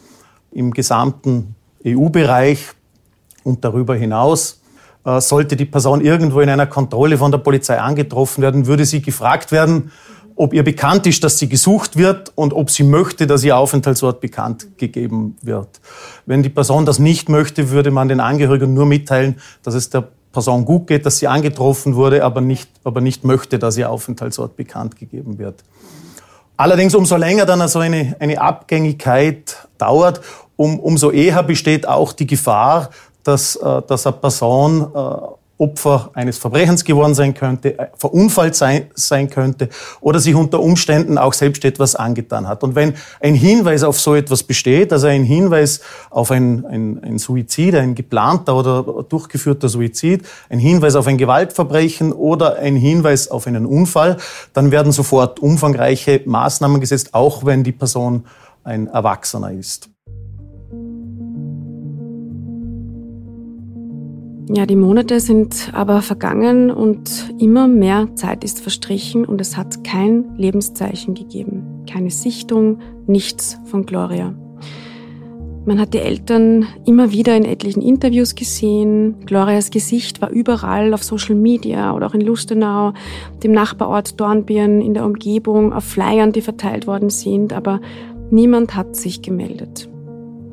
im 0.51 0.73
gesamten 0.73 1.55
EU-Bereich 1.87 2.69
und 3.45 3.65
darüber 3.65 3.95
hinaus 3.95 4.61
sollte 5.17 5.57
die 5.57 5.65
Person 5.65 6.01
irgendwo 6.01 6.41
in 6.41 6.49
einer 6.49 6.67
Kontrolle 6.67 7.19
von 7.19 7.31
der 7.31 7.39
Polizei 7.39 7.79
angetroffen 7.79 8.43
werden, 8.43 8.67
würde 8.67 8.85
sie 8.85 9.01
gefragt 9.01 9.53
werden, 9.53 9.91
ob 10.37 10.55
ihr 10.55 10.63
bekannt 10.63 11.07
ist, 11.07 11.25
dass 11.25 11.39
sie 11.39 11.49
gesucht 11.49 11.97
wird 11.97 12.33
und 12.37 12.53
ob 12.53 12.71
sie 12.71 12.85
möchte, 12.85 13.27
dass 13.27 13.43
ihr 13.43 13.57
Aufenthaltsort 13.57 14.21
bekannt 14.21 14.79
gegeben 14.79 15.37
wird. 15.43 15.81
Wenn 16.27 16.43
die 16.43 16.49
Person 16.49 16.87
das 16.87 17.01
nicht 17.01 17.29
möchte, 17.29 17.71
würde 17.71 17.91
man 17.91 18.09
den 18.09 18.21
Angehörigen 18.21 18.73
nur 18.73 18.87
mitteilen, 18.87 19.41
dass 19.65 19.75
es 19.75 19.91
der 19.91 20.09
Person 20.33 20.65
gut 20.65 20.87
geht, 20.87 21.07
dass 21.07 21.19
sie 21.19 21.27
angetroffen 21.27 21.97
wurde, 21.97 22.23
aber 22.23 22.41
nicht, 22.41 22.71
aber 22.85 23.01
nicht 23.01 23.25
möchte, 23.25 23.59
dass 23.59 23.77
ihr 23.77 23.91
Aufenthaltsort 23.91 24.57
bekannt 24.57 24.97
gegeben 24.97 25.39
wird. 25.39 25.65
Allerdings 26.57 26.95
umso 26.95 27.17
länger 27.17 27.47
dann 27.47 27.61
also 27.61 27.79
eine, 27.81 28.17
eine 28.21 28.41
Abgängigkeit 28.41 29.69
dauert, 29.79 30.21
um, 30.57 30.79
umso 30.81 31.11
eher 31.11 31.43
besteht 31.45 31.87
auch 31.87 32.13
die 32.13 32.27
Gefahr, 32.27 32.91
dass, 33.23 33.57
äh, 33.57 33.83
dass 33.87 34.07
eine 34.07 34.17
Person 34.17 34.89
äh, 34.95 35.29
Opfer 35.59 36.11
eines 36.15 36.39
Verbrechens 36.39 36.85
geworden 36.85 37.15
sein 37.15 37.35
könnte, 37.35 37.79
äh, 37.79 37.89
verunfallt 37.97 38.55
sein, 38.55 38.87
sein 38.95 39.29
könnte 39.29 39.69
oder 40.01 40.21
sich 40.21 40.35
unter 40.35 40.61
Umständen 40.61 41.19
auch 41.19 41.33
selbst 41.33 41.65
etwas 41.65 41.97
angetan 41.97 42.47
hat. 42.47 42.63
Und 42.63 42.77
wenn 42.77 42.95
ein 43.21 43.35
Hinweis 43.35 43.83
auf 43.83 44.01
so 44.01 44.15
etwas 44.15 44.45
besteht, 44.45 44.93
also 44.93 45.09
ein 45.09 45.25
Hinweis 45.25 45.81
auf 46.11 46.31
ein, 46.31 46.65
ein, 46.65 47.03
ein 47.03 47.19
Suizid, 47.19 47.75
ein 47.75 47.97
geplanter 47.97 48.57
oder 48.57 49.03
durchgeführter 49.03 49.69
Suizid, 49.69 50.25
ein 50.49 50.61
Hinweis 50.61 50.95
auf 50.95 51.09
ein 51.09 51.19
Gewaltverbrechen 51.19 52.13
oder 52.13 52.57
ein 52.57 52.77
Hinweis 52.77 53.29
auf 53.29 53.49
einen 53.49 53.67
Unfall, 53.67 54.19
dann 54.53 54.71
werden 54.71 54.93
sofort 54.93 55.41
umfangreiche 55.41 56.23
Maßnahmen 56.25 56.81
gesetzt, 56.81 57.15
auch 57.15 57.45
wenn 57.45 57.65
die 57.65 57.73
Person 57.73 58.27
ein 58.63 58.87
Erwachsener 58.87 59.51
ist. 59.51 59.91
Ja, 64.51 64.65
die 64.65 64.77
Monate 64.77 65.21
sind 65.21 65.71
aber 65.75 66.01
vergangen 66.01 66.71
und 66.71 67.35
immer 67.39 67.69
mehr 67.69 68.09
Zeit 68.15 68.45
ist 68.45 68.61
verstrichen 68.61 69.27
und 69.27 69.43
es 69.43 69.59
hat 69.59 69.85
kein 69.85 70.35
Lebenszeichen 70.39 71.15
gegeben. 71.15 71.85
Keine 71.91 72.11
Sichtung, 72.11 72.79
nichts 73.07 73.61
von 73.67 73.85
Gloria. 73.85 74.35
Man 75.67 75.79
hat 75.79 75.93
die 75.93 75.99
Eltern 75.99 76.67
immer 76.87 77.13
wieder 77.13 77.37
in 77.37 77.45
etlichen 77.45 77.83
Interviews 77.83 78.35
gesehen. 78.35 79.17
Glorias 79.27 79.71
Gesicht 79.71 80.23
war 80.23 80.31
überall 80.31 80.95
auf 80.95 81.05
Social 81.05 81.35
Media 81.35 81.95
oder 81.95 82.07
auch 82.07 82.15
in 82.15 82.23
Lustenau, 82.23 82.95
dem 83.43 83.53
Nachbarort 83.53 84.19
Dornbirn, 84.19 84.81
in 84.81 84.95
der 84.95 85.05
Umgebung, 85.05 85.75
auf 85.75 85.85
Flyern, 85.85 86.33
die 86.33 86.41
verteilt 86.41 86.87
worden 86.87 87.11
sind, 87.11 87.53
aber 87.53 87.83
niemand 88.31 88.75
hat 88.75 88.97
sich 88.97 89.21
gemeldet. 89.21 89.91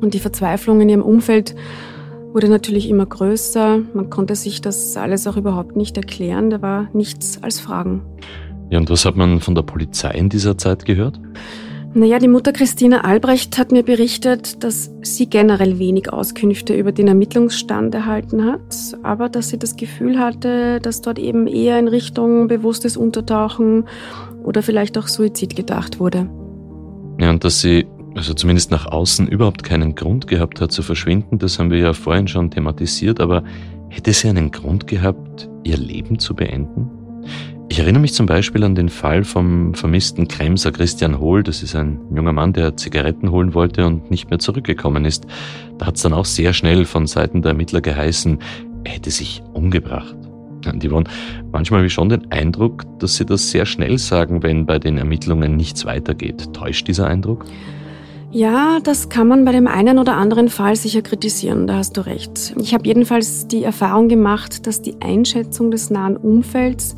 Und 0.02 0.12
die 0.12 0.18
Verzweiflung 0.18 0.82
in 0.82 0.90
ihrem 0.90 1.02
Umfeld 1.02 1.54
wurde 2.36 2.50
natürlich 2.50 2.90
immer 2.90 3.06
größer. 3.06 3.80
Man 3.94 4.10
konnte 4.10 4.36
sich 4.36 4.60
das 4.60 4.94
alles 4.98 5.26
auch 5.26 5.38
überhaupt 5.38 5.74
nicht 5.74 5.96
erklären. 5.96 6.50
Da 6.50 6.60
war 6.60 6.90
nichts 6.92 7.42
als 7.42 7.60
Fragen. 7.60 8.02
Ja, 8.68 8.78
und 8.78 8.90
was 8.90 9.06
hat 9.06 9.16
man 9.16 9.40
von 9.40 9.54
der 9.54 9.62
Polizei 9.62 10.10
in 10.10 10.28
dieser 10.28 10.58
Zeit 10.58 10.84
gehört? 10.84 11.18
Naja, 11.94 12.18
die 12.18 12.28
Mutter 12.28 12.52
Christina 12.52 13.04
Albrecht 13.04 13.56
hat 13.56 13.72
mir 13.72 13.82
berichtet, 13.82 14.62
dass 14.62 14.90
sie 15.00 15.30
generell 15.30 15.78
wenig 15.78 16.12
Auskünfte 16.12 16.74
über 16.74 16.92
den 16.92 17.08
Ermittlungsstand 17.08 17.94
erhalten 17.94 18.44
hat, 18.44 18.98
aber 19.02 19.30
dass 19.30 19.48
sie 19.48 19.58
das 19.58 19.76
Gefühl 19.76 20.18
hatte, 20.18 20.78
dass 20.80 21.00
dort 21.00 21.18
eben 21.18 21.46
eher 21.46 21.78
in 21.78 21.88
Richtung 21.88 22.48
bewusstes 22.48 22.98
Untertauchen 22.98 23.86
oder 24.44 24.62
vielleicht 24.62 24.98
auch 24.98 25.08
Suizid 25.08 25.56
gedacht 25.56 26.00
wurde. 26.00 26.28
Ja, 27.18 27.30
und 27.30 27.44
dass 27.44 27.62
sie 27.62 27.86
also 28.16 28.32
zumindest 28.32 28.70
nach 28.70 28.86
außen 28.86 29.28
überhaupt 29.28 29.62
keinen 29.62 29.94
Grund 29.94 30.26
gehabt 30.26 30.60
hat 30.60 30.72
zu 30.72 30.82
verschwinden, 30.82 31.38
das 31.38 31.58
haben 31.58 31.70
wir 31.70 31.78
ja 31.78 31.92
vorhin 31.92 32.26
schon 32.26 32.50
thematisiert, 32.50 33.20
aber 33.20 33.44
hätte 33.90 34.12
sie 34.12 34.28
einen 34.28 34.50
Grund 34.50 34.86
gehabt, 34.86 35.48
ihr 35.64 35.76
Leben 35.76 36.18
zu 36.18 36.34
beenden? 36.34 36.90
Ich 37.68 37.78
erinnere 37.78 38.00
mich 38.00 38.14
zum 38.14 38.26
Beispiel 38.26 38.64
an 38.64 38.74
den 38.74 38.88
Fall 38.88 39.24
vom 39.24 39.74
vermissten 39.74 40.28
Kremser 40.28 40.70
Christian 40.70 41.18
Hohl. 41.18 41.42
Das 41.42 41.64
ist 41.64 41.74
ein 41.74 41.98
junger 42.14 42.32
Mann, 42.32 42.52
der 42.52 42.76
Zigaretten 42.76 43.32
holen 43.32 43.54
wollte 43.54 43.84
und 43.84 44.08
nicht 44.08 44.30
mehr 44.30 44.38
zurückgekommen 44.38 45.04
ist. 45.04 45.26
Da 45.76 45.86
hat 45.86 45.96
es 45.96 46.02
dann 46.02 46.12
auch 46.12 46.24
sehr 46.24 46.52
schnell 46.52 46.84
von 46.84 47.06
Seiten 47.06 47.42
der 47.42 47.50
Ermittler 47.50 47.80
geheißen, 47.80 48.38
er 48.84 48.92
hätte 48.92 49.10
sich 49.10 49.42
umgebracht. 49.52 50.16
Und 50.64 50.82
Yvonne, 50.82 51.10
manchmal 51.52 51.84
ich 51.84 51.92
schon 51.92 52.08
den 52.08 52.30
Eindruck, 52.30 52.84
dass 52.98 53.16
sie 53.16 53.26
das 53.26 53.50
sehr 53.50 53.66
schnell 53.66 53.98
sagen, 53.98 54.42
wenn 54.42 54.64
bei 54.64 54.78
den 54.78 54.96
Ermittlungen 54.96 55.56
nichts 55.56 55.84
weitergeht. 55.84 56.54
Täuscht 56.54 56.88
dieser 56.88 57.08
Eindruck? 57.08 57.44
Ja, 58.36 58.80
das 58.80 59.08
kann 59.08 59.28
man 59.28 59.46
bei 59.46 59.52
dem 59.52 59.66
einen 59.66 59.98
oder 59.98 60.14
anderen 60.18 60.50
Fall 60.50 60.76
sicher 60.76 61.00
kritisieren, 61.00 61.66
da 61.66 61.76
hast 61.78 61.96
du 61.96 62.02
recht. 62.02 62.54
Ich 62.60 62.74
habe 62.74 62.86
jedenfalls 62.86 63.48
die 63.48 63.64
Erfahrung 63.64 64.10
gemacht, 64.10 64.66
dass 64.66 64.82
die 64.82 65.00
Einschätzung 65.00 65.70
des 65.70 65.88
nahen 65.88 66.18
Umfelds 66.18 66.96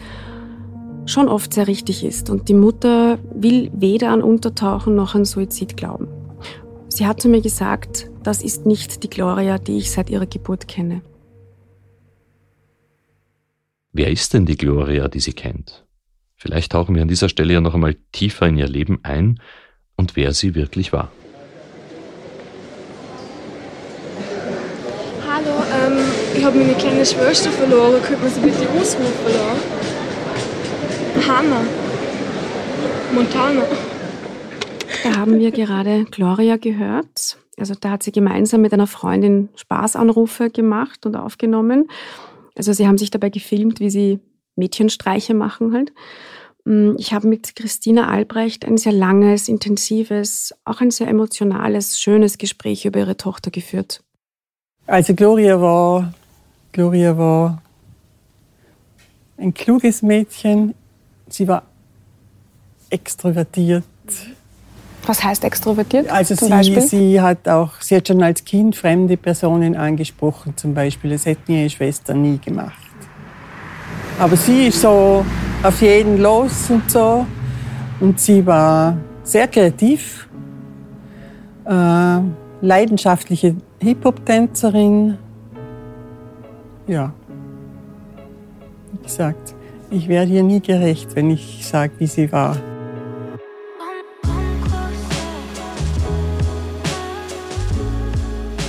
schon 1.07 1.29
oft 1.29 1.55
sehr 1.55 1.68
richtig 1.68 2.03
ist 2.03 2.29
und 2.29 2.48
die 2.48 2.55
Mutter 2.55 3.20
will 3.33 3.70
weder 3.72 4.11
an 4.11 4.20
Untertauchen 4.20 4.96
noch 4.96 5.14
an 5.14 5.24
Suizid 5.24 5.77
glauben. 5.77 6.09
Sie 6.88 7.07
hat 7.07 7.22
zu 7.22 7.29
mir 7.29 7.40
gesagt, 7.40 8.11
das 8.24 8.42
ist 8.42 8.66
nicht 8.66 9.05
die 9.05 9.09
Gloria, 9.09 9.59
die 9.59 9.79
ich 9.79 9.92
seit 9.92 10.11
ihrer 10.11 10.27
Geburt 10.27 10.66
kenne. 10.66 11.03
Wer 13.92 14.11
ist 14.11 14.35
denn 14.35 14.44
die 14.44 14.57
Gloria, 14.57 15.07
die 15.07 15.20
sie 15.20 15.35
kennt? 15.35 15.87
Vielleicht 16.35 16.72
tauchen 16.72 16.96
wir 16.96 17.03
an 17.03 17.09
dieser 17.09 17.29
Stelle 17.29 17.53
ja 17.53 17.61
noch 17.61 17.74
einmal 17.74 17.94
tiefer 18.11 18.48
in 18.48 18.59
ihr 18.59 18.66
Leben 18.66 18.98
ein 19.05 19.40
und 19.94 20.16
wer 20.16 20.33
sie 20.33 20.57
wirklich 20.57 20.92
war. 20.92 21.12
Hallo, 25.38 25.62
ähm, 25.72 25.98
ich 26.37 26.38
habe 26.48 26.61
meine 26.61 26.74
kleine 26.74 27.04
Schwester 27.04 27.50
verloren. 27.50 28.00
Könnte 28.02 28.22
man 28.22 28.32
sie 28.32 28.40
bitte 28.40 28.66
ausrufen 28.70 29.26
lassen? 29.26 29.61
Hannah. 31.28 31.66
Montana. 33.12 33.64
Da 35.04 35.16
haben 35.16 35.38
wir 35.38 35.50
gerade 35.50 36.06
Gloria 36.06 36.56
gehört. 36.56 37.37
Also 37.58 37.74
da 37.78 37.90
hat 37.90 38.02
sie 38.02 38.12
gemeinsam 38.12 38.62
mit 38.62 38.72
einer 38.72 38.87
Freundin 38.87 39.50
Spaßanrufe 39.56 40.48
gemacht 40.48 41.04
und 41.04 41.16
aufgenommen. 41.16 41.90
Also 42.56 42.72
sie 42.72 42.87
haben 42.87 42.96
sich 42.96 43.11
dabei 43.11 43.28
gefilmt, 43.28 43.78
wie 43.80 43.90
sie 43.90 44.20
Mädchenstreiche 44.56 45.34
machen 45.34 45.74
halt. 45.74 45.92
Mm, 46.64 46.92
ich 46.96 47.12
habe 47.12 47.28
mit 47.28 47.56
Christina 47.56 48.08
Albrecht 48.08 48.64
ein 48.64 48.78
sehr 48.78 48.92
langes, 48.92 49.48
intensives, 49.48 50.54
auch 50.64 50.80
ein 50.80 50.92
sehr 50.92 51.08
emotionales, 51.08 52.00
schönes 52.00 52.38
Gespräch 52.38 52.87
über 52.87 53.00
ihre 53.00 53.18
Tochter 53.18 53.50
geführt. 53.50 54.02
Also 54.87 55.14
Gloria 55.14 55.61
war, 55.61 56.14
Gloria 56.72 57.16
war 57.16 57.62
ein 59.37 59.54
kluges 59.54 60.02
Mädchen, 60.02 60.74
sie 61.28 61.46
war 61.48 61.62
extrovertiert. 62.90 63.85
Was 65.07 65.24
heißt 65.24 65.44
extrovertiert? 65.44 66.11
Also 66.11 66.35
sie, 66.35 66.81
sie 66.81 67.20
hat 67.20 67.48
auch, 67.48 67.81
sie 67.81 67.96
hat 67.96 68.09
schon 68.09 68.22
als 68.22 68.44
Kind 68.44 68.76
fremde 68.76 69.16
Personen 69.16 69.74
angesprochen, 69.74 70.54
zum 70.57 70.74
Beispiel. 70.74 71.12
Das 71.12 71.24
hätten 71.24 71.52
ihre 71.52 71.70
Schwester 71.70 72.12
nie 72.12 72.38
gemacht. 72.38 72.74
Aber 74.18 74.37
sie 74.37 74.66
ist 74.66 74.81
so 74.81 75.24
auf 75.62 75.81
jeden 75.81 76.18
los 76.18 76.68
und 76.68 76.90
so. 76.90 77.24
Und 78.00 78.20
sie 78.20 78.44
war 78.44 78.96
sehr 79.22 79.48
kreativ, 79.48 80.28
äh, 81.64 82.18
leidenschaftliche 82.61 83.57
Hip-Hop-Tänzerin. 83.81 85.16
Ja, 86.88 87.12
wie 88.92 89.03
gesagt. 89.05 89.55
Ich 89.90 90.09
werde 90.09 90.33
ihr 90.33 90.42
nie 90.42 90.61
gerecht, 90.61 91.14
wenn 91.14 91.31
ich 91.31 91.66
sage, 91.66 91.92
wie 91.98 92.07
sie 92.07 92.33
war. 92.33 92.57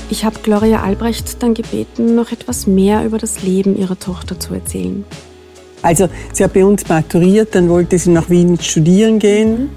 Ich 0.10 0.26
habe 0.26 0.38
Gloria 0.44 0.82
Albrecht 0.82 1.42
dann 1.42 1.54
gebeten, 1.54 2.16
noch 2.16 2.34
etwas 2.34 2.68
mehr 2.68 3.06
über 3.06 3.18
das 3.18 3.42
Leben 3.42 3.78
ihrer 3.78 3.98
Tochter 3.98 4.38
zu 4.38 4.54
erzählen. 4.54 5.06
Also 5.82 6.10
sie 6.34 6.44
hat 6.44 6.54
bei 6.54 6.66
uns 6.66 6.90
maturiert, 6.90 7.56
dann 7.56 7.70
wollte 7.70 7.98
sie 7.98 8.10
nach 8.10 8.30
Wien 8.30 8.60
studieren 8.60 9.20
gehen. 9.20 9.70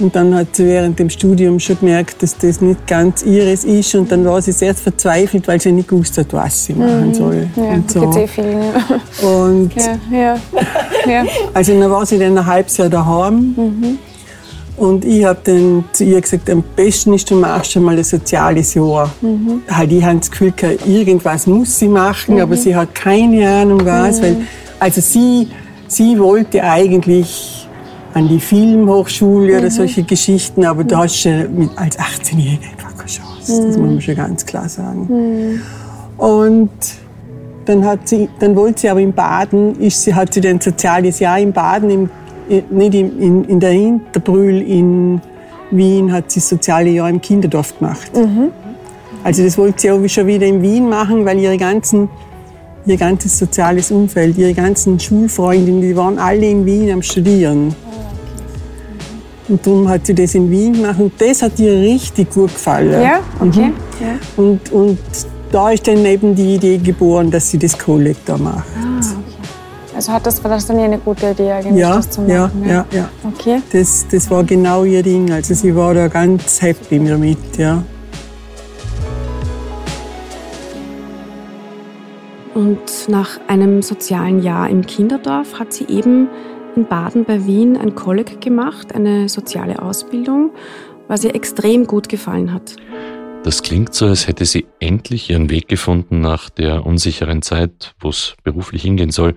Und 0.00 0.14
dann 0.14 0.34
hat 0.34 0.54
sie 0.54 0.64
während 0.66 0.98
dem 0.98 1.10
Studium 1.10 1.58
schon 1.58 1.78
gemerkt, 1.80 2.22
dass 2.22 2.36
das 2.38 2.60
nicht 2.60 2.86
ganz 2.86 3.22
ihres 3.24 3.64
ist. 3.64 3.94
Und 3.94 4.12
dann 4.12 4.24
war 4.24 4.40
sie 4.40 4.52
sehr 4.52 4.74
verzweifelt, 4.74 5.48
weil 5.48 5.60
sie 5.60 5.72
nicht 5.72 5.88
gewusst 5.88 6.16
hat, 6.18 6.32
was 6.32 6.66
sie 6.66 6.74
machen 6.74 7.12
soll. 7.14 7.48
Ja, 7.56 7.62
und 7.72 7.90
so. 7.90 8.12
eh 8.16 8.26
viel. 8.26 8.44
Ja. 8.44 9.28
Und 9.28 9.74
Ja, 9.74 9.98
ja, 10.12 10.36
ja. 11.10 11.24
also 11.52 11.78
dann 11.80 11.90
war 11.90 12.06
sie 12.06 12.18
dann 12.18 12.38
ein 12.38 12.46
halbes 12.46 12.76
Jahr 12.76 12.88
daheim. 12.88 13.98
Und 14.76 15.04
ich 15.04 15.24
habe 15.24 15.40
dann 15.42 15.84
zu 15.92 16.04
ihr 16.04 16.20
gesagt, 16.20 16.48
am 16.48 16.62
besten 16.76 17.12
ist, 17.14 17.28
du 17.28 17.34
machst 17.34 17.72
schon 17.72 17.82
mal 17.82 17.96
ein 17.98 18.04
soziales 18.04 18.74
Jahr. 18.74 19.10
Halt, 19.68 19.90
ich 19.90 20.04
habe 20.04 20.18
das 20.18 20.30
Gefühl, 20.30 20.52
gehabt, 20.52 20.86
irgendwas 20.86 21.48
muss 21.48 21.76
sie 21.80 21.88
machen, 21.88 22.40
aber 22.40 22.56
sie 22.56 22.76
hat 22.76 22.94
keine 22.94 23.48
Ahnung 23.48 23.84
was. 23.84 24.22
Weil, 24.22 24.36
also 24.78 25.00
sie, 25.00 25.48
sie 25.88 26.16
wollte 26.20 26.62
eigentlich 26.62 27.57
an 28.14 28.28
die 28.28 28.40
Filmhochschule 28.40 29.58
oder 29.58 29.70
solche 29.70 30.02
Geschichten, 30.02 30.64
aber 30.64 30.84
da 30.84 31.04
hast 31.04 31.24
du 31.24 31.48
mit, 31.54 31.70
als 31.76 31.98
18-Jährige 31.98 32.62
einfach 32.72 32.96
keine 32.96 33.08
Chance. 33.08 33.38
Das 33.66 33.76
muss 33.76 33.76
man 33.76 34.00
schon 34.00 34.14
ganz 34.16 34.44
klar 34.46 34.68
sagen. 34.68 35.60
Und 36.16 36.70
dann, 37.66 37.84
hat 37.84 38.08
sie, 38.08 38.28
dann 38.40 38.56
wollte 38.56 38.80
sie 38.80 38.88
aber 38.88 39.00
in 39.00 39.12
Baden, 39.12 39.78
ist 39.80 40.02
sie, 40.02 40.14
hat 40.14 40.32
sie 40.34 40.40
dann 40.40 40.52
ein 40.56 40.60
soziales 40.60 41.18
Jahr 41.20 41.38
in 41.38 41.52
Baden, 41.52 41.90
im, 41.90 42.10
in- 42.48 42.64
nicht 42.70 42.94
in, 42.94 43.18
in, 43.20 43.44
in 43.44 43.60
der 43.60 43.70
Hinterbrühl 43.72 44.62
in 44.62 45.20
Wien, 45.70 46.10
hat 46.12 46.30
sie 46.30 46.40
das 46.40 46.48
soziale 46.48 46.88
Jahr 46.90 47.10
im 47.10 47.20
Kinderdorf 47.20 47.78
gemacht. 47.78 48.10
Also 49.22 49.44
das 49.44 49.58
wollte 49.58 49.80
sie 49.82 49.90
auch 49.90 50.08
schon 50.08 50.26
wieder 50.26 50.46
in 50.46 50.62
Wien 50.62 50.88
machen, 50.88 51.24
weil 51.26 51.38
ihre 51.38 51.58
ganzen, 51.58 52.08
ihr 52.86 52.96
ganzes 52.96 53.38
soziales 53.38 53.90
Umfeld, 53.90 54.38
ihre 54.38 54.54
ganzen 54.54 54.98
Schulfreundinnen, 54.98 55.82
die 55.82 55.94
waren 55.94 56.18
alle 56.18 56.48
in 56.48 56.64
Wien 56.64 56.90
am 56.90 57.02
Studieren. 57.02 57.74
Und 59.48 59.66
darum 59.66 59.88
hat 59.88 60.06
sie 60.06 60.14
das 60.14 60.34
in 60.34 60.50
Wien 60.50 60.74
gemacht 60.74 61.00
und 61.00 61.12
das 61.18 61.40
hat 61.42 61.58
ihr 61.58 61.72
richtig 61.72 62.30
gut 62.30 62.52
gefallen. 62.52 63.02
Ja, 63.02 63.20
okay. 63.40 63.72
Ja. 64.00 64.18
Und, 64.36 64.70
und 64.72 64.98
da 65.50 65.70
ist 65.70 65.88
dann 65.88 66.04
eben 66.04 66.34
die 66.34 66.56
Idee 66.56 66.76
geboren, 66.76 67.30
dass 67.30 67.50
sie 67.50 67.58
das 67.58 67.78
Kolleg 67.78 68.16
da 68.26 68.36
macht. 68.36 68.66
Also 69.94 70.12
hat 70.12 70.26
das, 70.26 70.44
war 70.44 70.50
das 70.50 70.66
dann 70.66 70.78
eine 70.78 70.98
gute 70.98 71.30
Idee, 71.30 71.50
eigentlich, 71.50 71.76
Ja, 71.80 71.96
das 71.96 72.10
zu 72.10 72.22
ja, 72.26 72.42
machen? 72.42 72.64
ja, 72.68 72.86
ja. 72.92 73.08
Okay. 73.24 73.60
Das, 73.72 74.06
das 74.08 74.30
war 74.30 74.44
genau 74.44 74.84
ihr 74.84 75.02
Ding. 75.02 75.32
Also 75.32 75.54
sie 75.54 75.74
war 75.74 75.94
da 75.94 76.06
ganz 76.08 76.62
happy 76.62 77.04
damit, 77.04 77.38
ja. 77.56 77.82
Und 82.54 83.08
nach 83.08 83.40
einem 83.48 83.82
sozialen 83.82 84.42
Jahr 84.42 84.68
im 84.68 84.84
Kinderdorf 84.84 85.58
hat 85.58 85.72
sie 85.72 85.86
eben 85.88 86.28
in 86.78 86.86
Baden 86.86 87.24
bei 87.24 87.44
Wien 87.44 87.76
ein 87.76 87.96
Kolleg 87.96 88.40
gemacht, 88.40 88.94
eine 88.94 89.28
soziale 89.28 89.82
Ausbildung, 89.82 90.52
was 91.08 91.24
ihr 91.24 91.34
extrem 91.34 91.88
gut 91.88 92.08
gefallen 92.08 92.52
hat. 92.52 92.76
Das 93.42 93.64
klingt 93.64 93.94
so, 93.94 94.06
als 94.06 94.28
hätte 94.28 94.44
sie 94.44 94.66
endlich 94.78 95.28
ihren 95.28 95.50
Weg 95.50 95.66
gefunden 95.66 96.20
nach 96.20 96.50
der 96.50 96.86
unsicheren 96.86 97.42
Zeit, 97.42 97.94
wo 97.98 98.10
es 98.10 98.36
beruflich 98.44 98.82
hingehen 98.82 99.10
soll. 99.10 99.34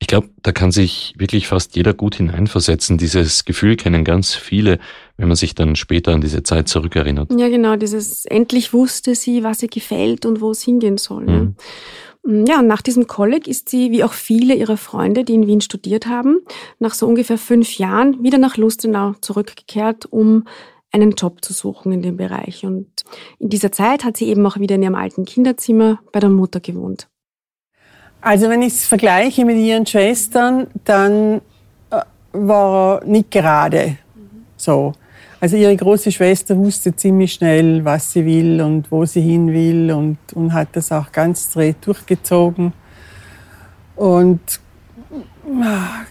Ich 0.00 0.08
glaube, 0.08 0.30
da 0.42 0.50
kann 0.50 0.72
sich 0.72 1.14
wirklich 1.16 1.46
fast 1.46 1.76
jeder 1.76 1.94
gut 1.94 2.16
hineinversetzen. 2.16 2.98
Dieses 2.98 3.44
Gefühl 3.44 3.76
kennen 3.76 4.02
ganz 4.02 4.34
viele, 4.34 4.78
wenn 5.16 5.28
man 5.28 5.36
sich 5.36 5.54
dann 5.54 5.76
später 5.76 6.12
an 6.12 6.22
diese 6.22 6.42
Zeit 6.42 6.68
zurückerinnert. 6.68 7.30
Ja, 7.38 7.48
genau, 7.48 7.76
dieses 7.76 8.24
endlich 8.24 8.72
wusste 8.72 9.14
sie, 9.14 9.44
was 9.44 9.62
ihr 9.62 9.68
gefällt 9.68 10.26
und 10.26 10.40
wo 10.40 10.50
es 10.50 10.62
hingehen 10.62 10.96
soll. 10.96 11.26
ne? 11.26 11.32
Mhm. 11.32 11.54
Ja, 11.58 11.64
und 12.22 12.66
nach 12.66 12.82
diesem 12.82 13.06
Kolleg 13.06 13.48
ist 13.48 13.68
sie, 13.68 13.90
wie 13.90 14.04
auch 14.04 14.12
viele 14.12 14.54
ihrer 14.54 14.76
Freunde, 14.76 15.24
die 15.24 15.34
in 15.34 15.46
Wien 15.46 15.60
studiert 15.60 16.06
haben, 16.06 16.40
nach 16.78 16.94
so 16.94 17.06
ungefähr 17.06 17.38
fünf 17.38 17.78
Jahren 17.78 18.22
wieder 18.22 18.38
nach 18.38 18.56
Lustenau 18.56 19.14
zurückgekehrt, 19.20 20.06
um 20.10 20.44
einen 20.92 21.12
Job 21.12 21.44
zu 21.44 21.52
suchen 21.52 21.92
in 21.92 22.02
dem 22.02 22.16
Bereich. 22.16 22.64
Und 22.64 22.88
in 23.38 23.48
dieser 23.48 23.72
Zeit 23.72 24.04
hat 24.04 24.16
sie 24.16 24.28
eben 24.28 24.44
auch 24.46 24.58
wieder 24.58 24.74
in 24.74 24.82
ihrem 24.82 24.94
alten 24.96 25.24
Kinderzimmer 25.24 26.00
bei 26.12 26.20
der 26.20 26.30
Mutter 26.30 26.60
gewohnt. 26.60 27.08
Also 28.20 28.50
wenn 28.50 28.60
ich 28.60 28.74
es 28.74 28.86
vergleiche 28.86 29.44
mit 29.44 29.56
ihren 29.56 29.86
Schwestern, 29.86 30.66
dann 30.84 31.40
äh, 31.90 32.02
war 32.32 33.04
nicht 33.04 33.30
gerade. 33.30 33.96
So. 34.56 34.92
Also 35.40 35.56
ihre 35.56 35.74
große 35.74 36.12
Schwester 36.12 36.54
wusste 36.58 36.94
ziemlich 36.94 37.32
schnell, 37.32 37.82
was 37.82 38.12
sie 38.12 38.26
will 38.26 38.60
und 38.60 38.90
wo 38.90 39.06
sie 39.06 39.22
hin 39.22 39.50
will 39.50 39.90
und, 39.90 40.18
und 40.34 40.52
hat 40.52 40.68
das 40.72 40.92
auch 40.92 41.10
ganz 41.12 41.48
straight 41.50 41.76
durchgezogen. 41.80 42.74
Und 43.96 44.40
ah, 45.62 46.04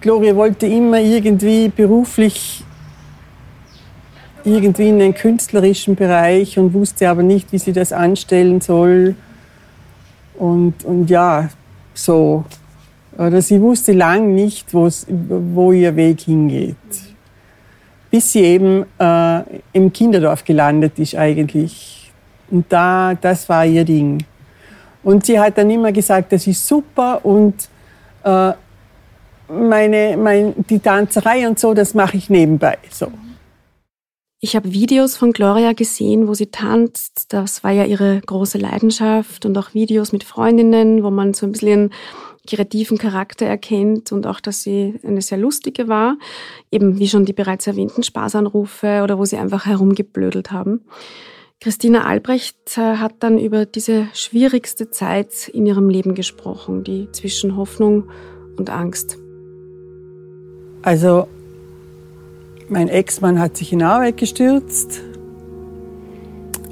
Gloria 0.00 0.34
wollte 0.34 0.66
immer 0.66 0.98
irgendwie 0.98 1.68
beruflich 1.68 2.64
irgendwie 4.44 4.88
in 4.88 4.98
den 4.98 5.14
künstlerischen 5.14 5.94
Bereich 5.94 6.58
und 6.58 6.72
wusste 6.72 7.10
aber 7.10 7.22
nicht, 7.22 7.52
wie 7.52 7.58
sie 7.58 7.74
das 7.74 7.92
anstellen 7.92 8.62
soll. 8.62 9.14
Und, 10.38 10.86
und 10.86 11.10
ja, 11.10 11.50
so. 11.92 12.46
Oder 13.18 13.42
sie 13.42 13.60
wusste 13.60 13.92
lang 13.92 14.34
nicht, 14.34 14.72
wo 14.72 15.72
ihr 15.72 15.94
Weg 15.96 16.22
hingeht. 16.22 16.76
Bis 18.10 18.32
sie 18.32 18.40
eben 18.40 18.84
äh, 18.98 19.42
im 19.72 19.92
Kinderdorf 19.92 20.44
gelandet 20.44 20.98
ist 20.98 21.14
eigentlich. 21.14 22.12
Und 22.50 22.66
da, 22.68 23.14
das 23.14 23.48
war 23.48 23.64
ihr 23.64 23.84
Ding. 23.84 24.24
Und 25.02 25.26
sie 25.26 25.38
hat 25.38 25.56
dann 25.56 25.70
immer 25.70 25.92
gesagt, 25.92 26.32
das 26.32 26.46
ist 26.46 26.66
super 26.66 27.24
und 27.24 27.54
äh, 28.24 28.52
meine, 29.48 30.16
mein, 30.16 30.54
die 30.68 30.78
Tanzerei 30.78 31.48
und 31.48 31.58
so, 31.58 31.74
das 31.74 31.94
mache 31.94 32.16
ich 32.16 32.30
nebenbei. 32.30 32.78
So. 32.90 33.10
Ich 34.42 34.56
habe 34.56 34.72
Videos 34.72 35.16
von 35.16 35.32
Gloria 35.32 35.74
gesehen, 35.74 36.26
wo 36.26 36.34
sie 36.34 36.46
tanzt. 36.46 37.32
Das 37.32 37.62
war 37.62 37.72
ja 37.72 37.84
ihre 37.84 38.20
große 38.20 38.58
Leidenschaft 38.58 39.44
und 39.44 39.56
auch 39.58 39.74
Videos 39.74 40.12
mit 40.12 40.24
Freundinnen, 40.24 41.02
wo 41.02 41.10
man 41.10 41.34
so 41.34 41.46
ein 41.46 41.52
bisschen 41.52 41.92
kreativen 42.46 42.98
Charakter 42.98 43.46
erkennt 43.46 44.12
und 44.12 44.26
auch, 44.26 44.40
dass 44.40 44.62
sie 44.62 44.98
eine 45.04 45.22
sehr 45.22 45.38
lustige 45.38 45.88
war. 45.88 46.16
Eben 46.70 46.98
wie 46.98 47.08
schon 47.08 47.24
die 47.24 47.32
bereits 47.32 47.66
erwähnten 47.66 48.02
Spaßanrufe 48.02 49.02
oder 49.02 49.18
wo 49.18 49.24
sie 49.24 49.36
einfach 49.36 49.66
herumgeblödelt 49.66 50.50
haben. 50.50 50.82
Christina 51.60 52.04
Albrecht 52.04 52.78
äh, 52.78 52.96
hat 52.96 53.16
dann 53.20 53.38
über 53.38 53.66
diese 53.66 54.06
schwierigste 54.14 54.90
Zeit 54.90 55.48
in 55.48 55.66
ihrem 55.66 55.90
Leben 55.90 56.14
gesprochen, 56.14 56.84
die 56.84 57.12
zwischen 57.12 57.56
Hoffnung 57.56 58.08
und 58.56 58.70
Angst. 58.70 59.18
Also 60.82 61.28
mein 62.70 62.88
Ex-Mann 62.88 63.38
hat 63.38 63.58
sich 63.58 63.72
in 63.72 63.82
Arbeit 63.82 64.16
gestürzt. 64.16 65.02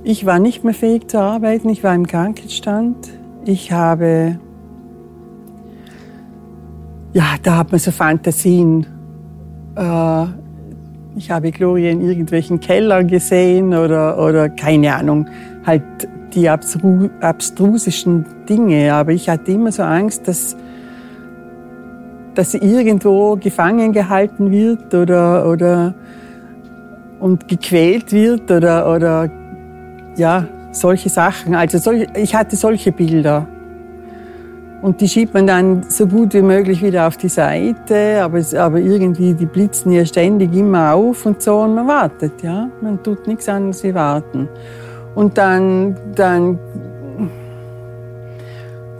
Ich 0.04 0.24
war 0.24 0.38
nicht 0.38 0.64
mehr 0.64 0.72
fähig 0.72 1.10
zu 1.10 1.18
arbeiten. 1.18 1.68
Ich 1.68 1.84
war 1.84 1.94
im 1.94 2.06
Krankenstand. 2.06 3.10
Ich 3.44 3.72
habe, 3.72 4.40
ja, 7.12 7.24
da 7.42 7.58
hat 7.58 7.70
man 7.70 7.78
so 7.78 7.90
Fantasien. 7.90 8.86
Äh, 9.76 10.24
ich 11.16 11.30
habe 11.30 11.50
Gloria 11.50 11.90
in 11.90 12.00
irgendwelchen 12.00 12.60
Kellern 12.60 13.08
gesehen 13.08 13.74
oder, 13.74 14.18
oder 14.18 14.48
keine 14.48 14.94
Ahnung, 14.94 15.26
halt 15.66 15.82
die 16.34 16.48
abstrusischen 16.48 18.24
Dinge. 18.48 18.94
Aber 18.94 19.12
ich 19.12 19.28
hatte 19.28 19.52
immer 19.52 19.72
so 19.72 19.82
Angst, 19.82 20.28
dass 20.28 20.56
dass 22.38 22.52
sie 22.52 22.58
irgendwo 22.58 23.34
gefangen 23.34 23.92
gehalten 23.92 24.52
wird 24.52 24.94
oder, 24.94 25.50
oder 25.50 25.92
und 27.18 27.48
gequält 27.48 28.12
wird 28.12 28.48
oder, 28.52 28.94
oder 28.94 29.28
ja, 30.16 30.46
solche 30.70 31.08
Sachen. 31.08 31.56
Also 31.56 31.78
solch, 31.78 32.06
ich 32.14 32.36
hatte 32.36 32.54
solche 32.54 32.92
Bilder. 32.92 33.48
Und 34.80 35.00
die 35.00 35.08
schiebt 35.08 35.34
man 35.34 35.46
dann 35.46 35.82
so 35.88 36.06
gut 36.06 36.34
wie 36.34 36.42
möglich 36.42 36.82
wieder 36.82 37.08
auf 37.08 37.16
die 37.16 37.28
Seite, 37.28 38.22
aber, 38.22 38.40
aber 38.56 38.78
irgendwie, 38.78 39.34
die 39.34 39.46
blitzen 39.46 39.90
ja 39.90 40.06
ständig 40.06 40.54
immer 40.54 40.94
auf 40.94 41.26
und 41.26 41.42
so 41.42 41.58
und 41.58 41.74
man 41.74 41.88
wartet, 41.88 42.42
ja. 42.42 42.68
Man 42.80 43.02
tut 43.02 43.26
nichts 43.26 43.48
anderes 43.48 43.82
wie 43.82 43.94
warten. 43.94 44.48
Und 45.16 45.36
dann, 45.36 45.96
dann 46.14 46.58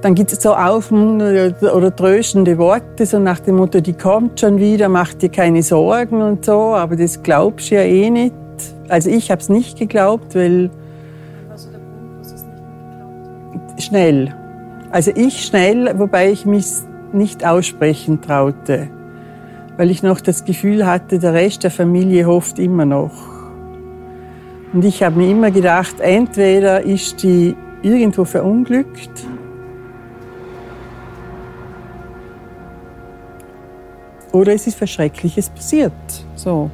dann 0.01 0.15
gibt 0.15 0.33
es 0.33 0.43
so 0.43 0.55
aufmunternde 0.55 1.55
oder 1.75 1.95
tröstende 1.95 2.57
Worte, 2.59 3.05
so 3.05 3.19
nach 3.19 3.41
dem 3.41 3.57
Motto, 3.57 3.81
die 3.81 3.95
kommt 3.95 4.39
schon 4.39 4.59
wieder, 4.59 4.89
mach 4.89 5.15
dir 5.15 5.29
keine 5.29 5.63
Sorgen 5.63 6.23
und 6.23 6.45
so, 6.45 6.75
aber 6.75 6.97
das 6.97 7.23
glaubst 7.23 7.71
du 7.71 7.77
ja 7.77 7.83
eh 7.83 8.11
nicht. 8.11 8.35
Also 8.89 9.11
ich 9.11 9.31
habe 9.31 9.41
es 9.41 9.49
nicht 9.49 9.79
geglaubt, 9.79 10.35
weil... 10.35 10.71
War 11.49 11.57
der 11.57 11.81
Grund, 11.81 12.21
dass 12.21 12.33
es 12.33 12.45
nicht 12.45 12.55
geglaubt? 13.57 13.83
Schnell. 13.83 14.35
Also 14.91 15.13
ich 15.15 15.45
schnell, 15.45 15.99
wobei 15.99 16.31
ich 16.31 16.47
mich 16.47 16.67
nicht 17.13 17.45
aussprechen 17.45 18.21
traute, 18.21 18.89
weil 19.77 19.91
ich 19.91 20.03
noch 20.03 20.21
das 20.21 20.45
Gefühl 20.45 20.87
hatte, 20.87 21.19
der 21.19 21.35
Rest 21.35 21.65
der 21.65 21.71
Familie 21.71 22.27
hofft 22.27 22.59
immer 22.59 22.85
noch. 22.85 23.13
Und 24.73 24.85
ich 24.85 25.03
habe 25.03 25.19
mir 25.19 25.31
immer 25.31 25.51
gedacht, 25.51 26.01
entweder 26.01 26.83
ist 26.83 27.23
die 27.23 27.57
irgendwo 27.83 28.25
verunglückt 28.25 29.27
Oder 34.33 34.53
es 34.55 34.67
ist 34.67 34.81
was 34.81 34.91
Schreckliches 34.91 35.49
passiert. 35.51 35.93
So. 36.35 36.71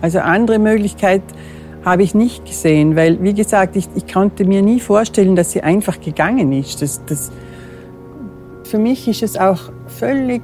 Also 0.00 0.18
andere 0.18 0.58
Möglichkeit 0.58 1.22
habe 1.84 2.02
ich 2.02 2.14
nicht 2.14 2.44
gesehen, 2.44 2.96
weil, 2.96 3.22
wie 3.22 3.34
gesagt, 3.34 3.76
ich, 3.76 3.88
ich 3.94 4.12
konnte 4.12 4.44
mir 4.44 4.62
nie 4.62 4.80
vorstellen, 4.80 5.34
dass 5.34 5.52
sie 5.52 5.62
einfach 5.62 6.00
gegangen 6.00 6.52
ist. 6.52 6.80
Das, 6.80 7.04
das, 7.06 7.32
für 8.64 8.78
mich 8.78 9.08
ist 9.08 9.22
es 9.22 9.36
auch 9.36 9.72
völlig 9.86 10.42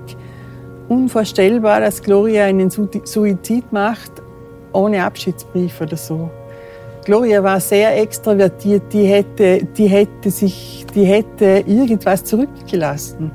unvorstellbar, 0.88 1.80
dass 1.80 2.02
Gloria 2.02 2.44
einen 2.44 2.70
Suizid 2.70 3.72
macht 3.72 4.12
ohne 4.72 5.04
Abschiedsbrief 5.04 5.80
oder 5.80 5.96
so. 5.96 6.30
Gloria 7.04 7.42
war 7.42 7.60
sehr 7.60 8.00
extrovertiert, 8.00 8.92
die 8.92 9.04
hätte, 9.04 9.64
die 9.64 9.86
hätte 9.86 10.30
sich, 10.30 10.84
die 10.94 11.04
hätte 11.04 11.64
irgendwas 11.66 12.24
zurückgelassen. 12.24 13.30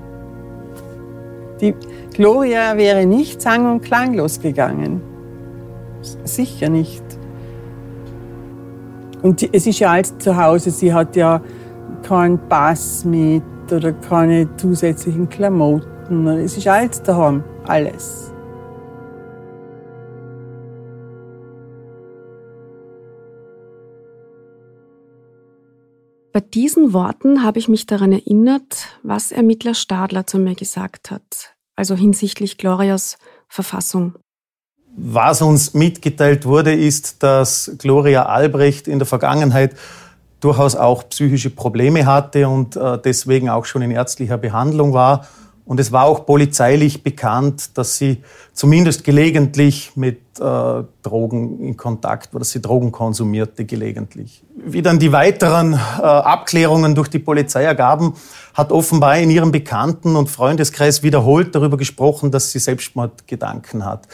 Die, 1.59 1.73
Gloria 2.13 2.77
wäre 2.77 3.05
nicht 3.05 3.41
sang- 3.41 3.71
und 3.71 3.81
klanglos 3.81 4.39
gegangen. 4.39 5.01
Sicher 6.23 6.69
nicht. 6.69 7.02
Und 9.23 9.41
es 9.53 9.65
ist 9.65 9.79
ja 9.79 9.91
alles 9.91 10.15
zu 10.19 10.37
Hause. 10.37 10.69
Sie 10.69 10.93
hat 10.93 11.15
ja 11.15 11.41
keinen 12.03 12.37
Pass 12.49 13.03
mit 13.05 13.43
oder 13.71 13.93
keine 13.93 14.55
zusätzlichen 14.57 15.27
Klamotten. 15.29 16.27
Es 16.27 16.55
ist 16.57 16.67
alles 16.67 17.01
daheim. 17.01 17.43
Alles. 17.65 18.29
Bei 26.31 26.41
diesen 26.41 26.93
Worten 26.93 27.43
habe 27.43 27.57
ich 27.57 27.67
mich 27.67 27.87
daran 27.87 28.11
erinnert, 28.11 28.99
was 29.01 29.31
Ermittler 29.31 29.73
Stadler 29.73 30.27
zu 30.27 30.37
mir 30.37 30.55
gesagt 30.55 31.09
hat 31.09 31.53
also 31.75 31.95
hinsichtlich 31.95 32.57
Glorias 32.57 33.17
Verfassung. 33.47 34.15
Was 34.95 35.41
uns 35.41 35.73
mitgeteilt 35.73 36.45
wurde, 36.45 36.73
ist, 36.73 37.23
dass 37.23 37.71
Gloria 37.79 38.27
Albrecht 38.27 38.87
in 38.87 38.99
der 38.99 39.07
Vergangenheit 39.07 39.75
durchaus 40.39 40.75
auch 40.75 41.09
psychische 41.09 41.49
Probleme 41.49 42.05
hatte 42.05 42.47
und 42.47 42.75
äh, 42.75 42.99
deswegen 43.03 43.49
auch 43.49 43.65
schon 43.65 43.81
in 43.81 43.91
ärztlicher 43.91 44.37
Behandlung 44.37 44.93
war. 44.93 45.25
Und 45.65 45.79
es 45.79 45.93
war 45.93 46.03
auch 46.03 46.25
polizeilich 46.25 47.03
bekannt, 47.03 47.77
dass 47.77 47.97
sie 47.97 48.21
zumindest 48.51 49.05
gelegentlich 49.05 49.93
mit 49.95 50.19
äh, 50.37 50.83
Drogen 51.01 51.59
in 51.61 51.77
Kontakt 51.77 52.33
war, 52.33 52.39
dass 52.39 52.49
sie 52.49 52.61
Drogen 52.61 52.91
konsumierte 52.91 53.63
gelegentlich. 53.63 54.43
Wie 54.57 54.81
dann 54.81 54.99
die 54.99 55.13
weiteren 55.13 55.73
äh, 55.73 55.77
Abklärungen 56.01 56.95
durch 56.95 57.07
die 57.07 57.19
Polizei 57.19 57.63
ergaben, 57.63 58.13
hat 58.53 58.73
offenbar 58.73 59.17
in 59.19 59.29
ihrem 59.29 59.53
Bekannten- 59.53 60.17
und 60.17 60.29
Freundeskreis 60.29 61.01
wiederholt 61.01 61.55
darüber 61.55 61.77
gesprochen, 61.77 62.29
dass 62.29 62.51
sie 62.51 62.59
Selbstmordgedanken 62.59 63.85
hat. 63.85 64.09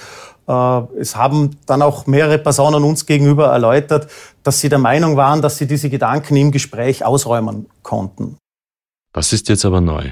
Äh, 0.50 0.82
es 1.00 1.16
haben 1.16 1.58
dann 1.68 1.84
auch 1.84 2.08
mehrere 2.08 2.40
Personen 2.40 2.84
uns 2.84 3.06
gegenüber 3.06 3.48
erläutert, 3.48 4.08
dass 4.44 4.60
sie 4.60 4.70
der 4.70 4.80
Meinung 4.80 5.16
waren, 5.16 5.42
dass 5.42 5.58
sie 5.60 5.68
diese 5.68 5.90
Gedanken 5.90 6.36
im 6.36 6.52
Gespräch 6.52 7.06
ausräumen 7.06 7.68
konnten. 7.84 8.38
Was 9.14 9.32
ist 9.32 9.48
jetzt 9.50 9.64
aber 9.64 9.80
neu? 9.80 10.12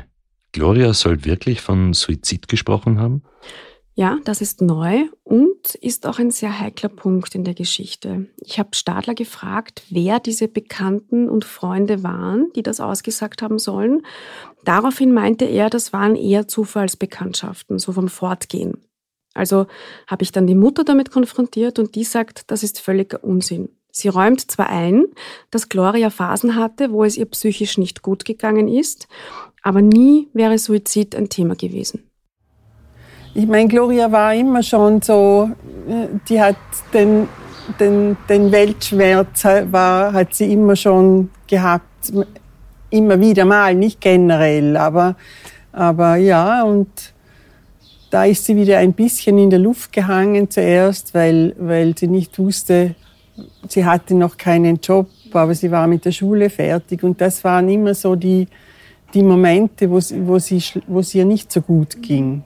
Gloria 0.52 0.94
soll 0.94 1.26
wirklich 1.26 1.62
von 1.62 1.94
Suizid 1.94 2.48
gesprochen 2.48 3.00
haben? 3.00 3.24
Ja, 3.96 4.20
das 4.26 4.42
ist 4.42 4.62
neu 4.62 5.06
und 5.24 5.74
ist 5.82 6.06
auch 6.06 6.20
ein 6.20 6.30
sehr 6.30 6.60
heikler 6.60 6.90
Punkt 6.90 7.34
in 7.34 7.44
der 7.44 7.56
Geschichte. 7.56 8.28
Ich 8.38 8.60
habe 8.60 8.70
Stadler 8.76 9.16
gefragt, 9.16 9.82
wer 9.90 10.20
diese 10.20 10.48
Bekannten 10.48 11.28
und 11.28 11.46
Freunde 11.46 12.04
waren, 12.04 12.52
die 12.56 12.62
das 12.62 12.80
ausgesagt 12.80 13.42
haben 13.42 13.58
sollen. 13.58 14.04
Daraufhin 14.66 15.14
meinte 15.16 15.46
er, 15.46 15.72
das 15.72 15.94
waren 15.94 16.16
eher 16.16 16.48
Zufallsbekanntschaften, 16.48 17.80
so 17.80 17.92
vom 17.92 18.08
Fortgehen. 18.08 18.84
Also 19.38 19.68
habe 20.08 20.24
ich 20.24 20.32
dann 20.32 20.48
die 20.48 20.56
Mutter 20.56 20.84
damit 20.84 21.12
konfrontiert 21.12 21.80
und 21.80 21.96
die 21.96 22.04
sagt, 22.04 22.52
das 22.52 22.64
ist 22.64 22.80
völliger 22.80 23.24
Unsinn. 23.24 23.70
Sie 23.92 24.10
räumt 24.10 24.52
zwar 24.52 24.70
ein, 24.70 25.06
dass 25.50 25.70
Gloria 25.70 26.10
Phasen 26.10 26.56
hatte, 26.56 26.92
wo 26.92 27.04
es 27.04 27.18
ihr 27.18 27.26
psychisch 27.26 27.78
nicht 27.78 28.04
gut 28.04 28.26
gegangen 28.26 28.68
ist, 28.68 29.08
aber 29.64 29.82
nie 29.82 30.28
wäre 30.34 30.58
Suizid 30.58 31.16
ein 31.16 31.30
Thema 31.30 31.56
gewesen. 31.56 32.04
Ich 33.34 33.48
meine, 33.48 33.68
Gloria 33.68 34.12
war 34.12 34.34
immer 34.34 34.64
schon 34.64 35.02
so, 35.02 35.50
äh, 35.88 36.08
die 36.28 36.42
hat 36.42 36.56
den, 36.94 37.28
den, 37.80 38.18
den 38.30 38.52
Weltschmerz 38.52 39.46
war, 39.46 40.14
hat 40.14 40.34
sie 40.34 40.52
immer 40.52 40.76
schon 40.76 41.30
gehabt. 41.48 42.14
Immer 42.90 43.20
wieder 43.20 43.46
mal, 43.46 43.76
nicht 43.76 44.00
generell, 44.00 44.78
aber, 44.78 45.18
aber 45.72 46.16
ja, 46.16 46.64
und 46.64 47.14
da 48.10 48.26
ist 48.26 48.46
sie 48.46 48.56
wieder 48.56 48.78
ein 48.78 48.94
bisschen 48.94 49.38
in 49.38 49.50
der 49.50 49.60
Luft 49.60 49.92
gehangen 49.92 50.50
zuerst, 50.50 51.14
weil, 51.14 51.56
weil 51.58 51.98
sie 51.98 52.08
nicht 52.08 52.40
wusste, 52.40 52.96
sie 53.68 53.86
hatte 53.86 54.16
noch 54.16 54.38
keinen 54.38 54.78
Job, 54.78 55.10
aber 55.34 55.54
sie 55.54 55.72
war 55.72 55.88
mit 55.88 56.06
der 56.06 56.12
Schule 56.12 56.50
fertig. 56.50 57.04
Und 57.04 57.20
das 57.22 57.44
waren 57.44 57.70
immer 57.70 57.94
so 57.94 58.16
die, 58.16 58.48
die 59.14 59.24
Momente, 59.24 59.90
wo, 59.90 60.00
sie, 60.00 60.26
wo, 60.26 60.40
sie, 60.40 60.62
wo 60.88 61.00
es 61.00 61.14
ihr 61.14 61.26
nicht 61.26 61.52
so 61.52 61.62
gut 61.62 62.02
ging. 62.02 62.44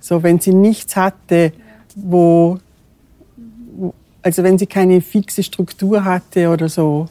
So, 0.00 0.22
wenn 0.22 0.38
sie 0.38 0.54
nichts 0.54 0.96
hatte, 0.96 1.52
wo, 1.96 2.58
also 4.22 4.42
wenn 4.42 4.58
sie 4.58 4.66
keine 4.66 5.00
fixe 5.00 5.42
Struktur 5.42 6.04
hatte 6.04 6.48
oder 6.50 6.68
so. 6.68 7.08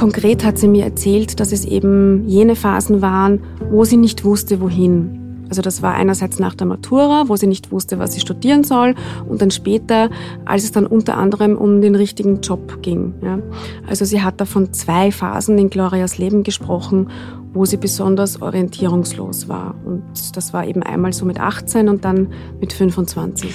Konkret 0.00 0.46
hat 0.46 0.56
sie 0.56 0.66
mir 0.66 0.84
erzählt, 0.84 1.40
dass 1.40 1.52
es 1.52 1.66
eben 1.66 2.26
jene 2.26 2.56
Phasen 2.56 3.02
waren, 3.02 3.42
wo 3.70 3.84
sie 3.84 3.98
nicht 3.98 4.24
wusste, 4.24 4.62
wohin. 4.62 5.44
Also 5.50 5.60
das 5.60 5.82
war 5.82 5.92
einerseits 5.92 6.38
nach 6.38 6.54
der 6.54 6.66
Matura, 6.66 7.24
wo 7.26 7.36
sie 7.36 7.46
nicht 7.46 7.70
wusste, 7.70 7.98
was 7.98 8.14
sie 8.14 8.20
studieren 8.20 8.64
soll, 8.64 8.94
und 9.28 9.42
dann 9.42 9.50
später, 9.50 10.08
als 10.46 10.64
es 10.64 10.72
dann 10.72 10.86
unter 10.86 11.18
anderem 11.18 11.54
um 11.54 11.82
den 11.82 11.96
richtigen 11.96 12.40
Job 12.40 12.80
ging. 12.80 13.12
Ja. 13.22 13.40
Also 13.86 14.06
sie 14.06 14.22
hat 14.22 14.40
da 14.40 14.46
von 14.46 14.72
zwei 14.72 15.12
Phasen 15.12 15.58
in 15.58 15.68
Glorias 15.68 16.16
Leben 16.16 16.44
gesprochen, 16.44 17.10
wo 17.52 17.66
sie 17.66 17.76
besonders 17.76 18.40
orientierungslos 18.40 19.50
war. 19.50 19.74
Und 19.84 20.02
das 20.34 20.54
war 20.54 20.66
eben 20.66 20.82
einmal 20.82 21.12
so 21.12 21.26
mit 21.26 21.38
18 21.38 21.90
und 21.90 22.06
dann 22.06 22.28
mit 22.58 22.72
25. 22.72 23.50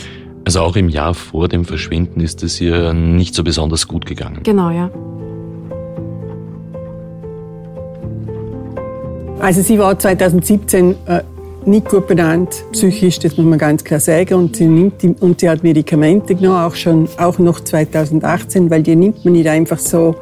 Also 0.46 0.60
auch 0.60 0.76
im 0.76 0.90
Jahr 0.90 1.16
vor 1.16 1.48
dem 1.48 1.66
Verschwinden 1.66 2.20
ist 2.20 2.44
es 2.44 2.62
ihr 2.62 2.94
nicht 2.94 3.34
so 3.34 3.44
besonders 3.44 3.88
gut 3.88 4.06
gegangen. 4.06 4.42
Genau, 4.44 4.70
ja. 4.70 4.92
Also 9.40 9.62
sie 9.62 9.78
war 9.78 9.98
2017 9.98 10.96
äh, 11.08 11.22
nicht 11.66 11.90
gut 11.90 12.08
benannt, 12.08 12.64
psychisch, 12.72 13.20
das 13.20 13.38
muss 13.38 13.46
man 13.46 13.60
ganz 13.60 13.84
klar 13.84 14.00
sagen. 14.00 14.36
Und 14.36 14.56
sie, 14.56 14.68
nimmt 14.68 15.02
die, 15.02 15.16
und 15.20 15.40
sie 15.40 15.50
hat 15.50 15.64
Medikamente 15.64 16.36
genommen, 16.36 16.64
auch, 16.64 16.76
schon, 16.76 17.10
auch 17.18 17.40
noch 17.40 17.60
2018, 17.60 18.70
weil 18.70 18.84
die 18.84 18.96
nimmt 18.96 19.26
man 19.26 19.34
nicht 19.34 19.48
einfach 19.48 19.80
so 19.80 20.16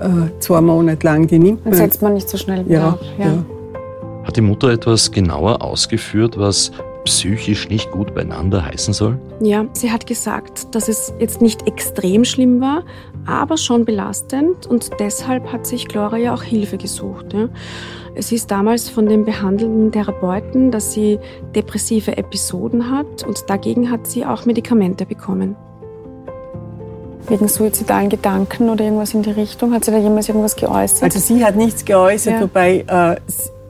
äh, 0.00 0.40
zwei 0.40 0.60
Monate 0.60 1.06
lang. 1.06 1.26
Die 1.26 1.38
nimmt 1.38 1.64
man. 1.64 1.74
Und 1.74 1.78
setzt 1.78 2.02
man 2.02 2.14
nicht 2.14 2.28
so 2.28 2.36
schnell 2.36 2.64
wieder 2.64 2.98
ja, 3.18 3.24
ja. 3.24 3.26
ja. 3.26 3.44
Hat 4.24 4.36
die 4.36 4.40
Mutter 4.40 4.68
etwas 4.70 5.10
genauer 5.10 5.62
ausgeführt, 5.62 6.38
was 6.38 6.72
psychisch 7.04 7.68
nicht 7.68 7.90
gut 7.90 8.14
beieinander 8.14 8.64
heißen 8.64 8.94
soll? 8.94 9.18
Ja, 9.40 9.66
sie 9.72 9.90
hat 9.90 10.06
gesagt, 10.06 10.74
dass 10.74 10.88
es 10.88 11.12
jetzt 11.18 11.42
nicht 11.42 11.66
extrem 11.66 12.24
schlimm 12.24 12.60
war, 12.60 12.84
aber 13.26 13.56
schon 13.56 13.84
belastend 13.84 14.66
und 14.66 14.90
deshalb 14.98 15.52
hat 15.52 15.66
sich 15.66 15.88
Gloria 15.88 16.34
auch 16.34 16.42
Hilfe 16.42 16.76
gesucht. 16.76 17.32
Ja. 17.32 17.48
Es 18.14 18.28
hieß 18.28 18.46
damals 18.46 18.88
von 18.88 19.06
den 19.06 19.24
behandelnden 19.24 19.90
Therapeuten, 19.90 20.70
dass 20.70 20.92
sie 20.92 21.18
depressive 21.54 22.16
Episoden 22.16 22.90
hat 22.90 23.22
und 23.26 23.48
dagegen 23.48 23.90
hat 23.90 24.06
sie 24.06 24.26
auch 24.26 24.44
Medikamente 24.44 25.06
bekommen. 25.06 25.56
Wegen 27.28 27.48
suizidalen 27.48 28.10
Gedanken 28.10 28.68
oder 28.68 28.84
irgendwas 28.84 29.14
in 29.14 29.22
die 29.22 29.30
Richtung? 29.30 29.72
Hat 29.72 29.84
sie 29.84 29.92
da 29.92 29.98
jemals 29.98 30.28
irgendwas 30.28 30.56
geäußert? 30.56 31.04
Also 31.04 31.20
sie 31.20 31.44
hat 31.44 31.56
nichts 31.56 31.84
geäußert, 31.84 32.34
ja. 32.34 32.40
wobei 32.40 32.84
äh, 32.86 33.16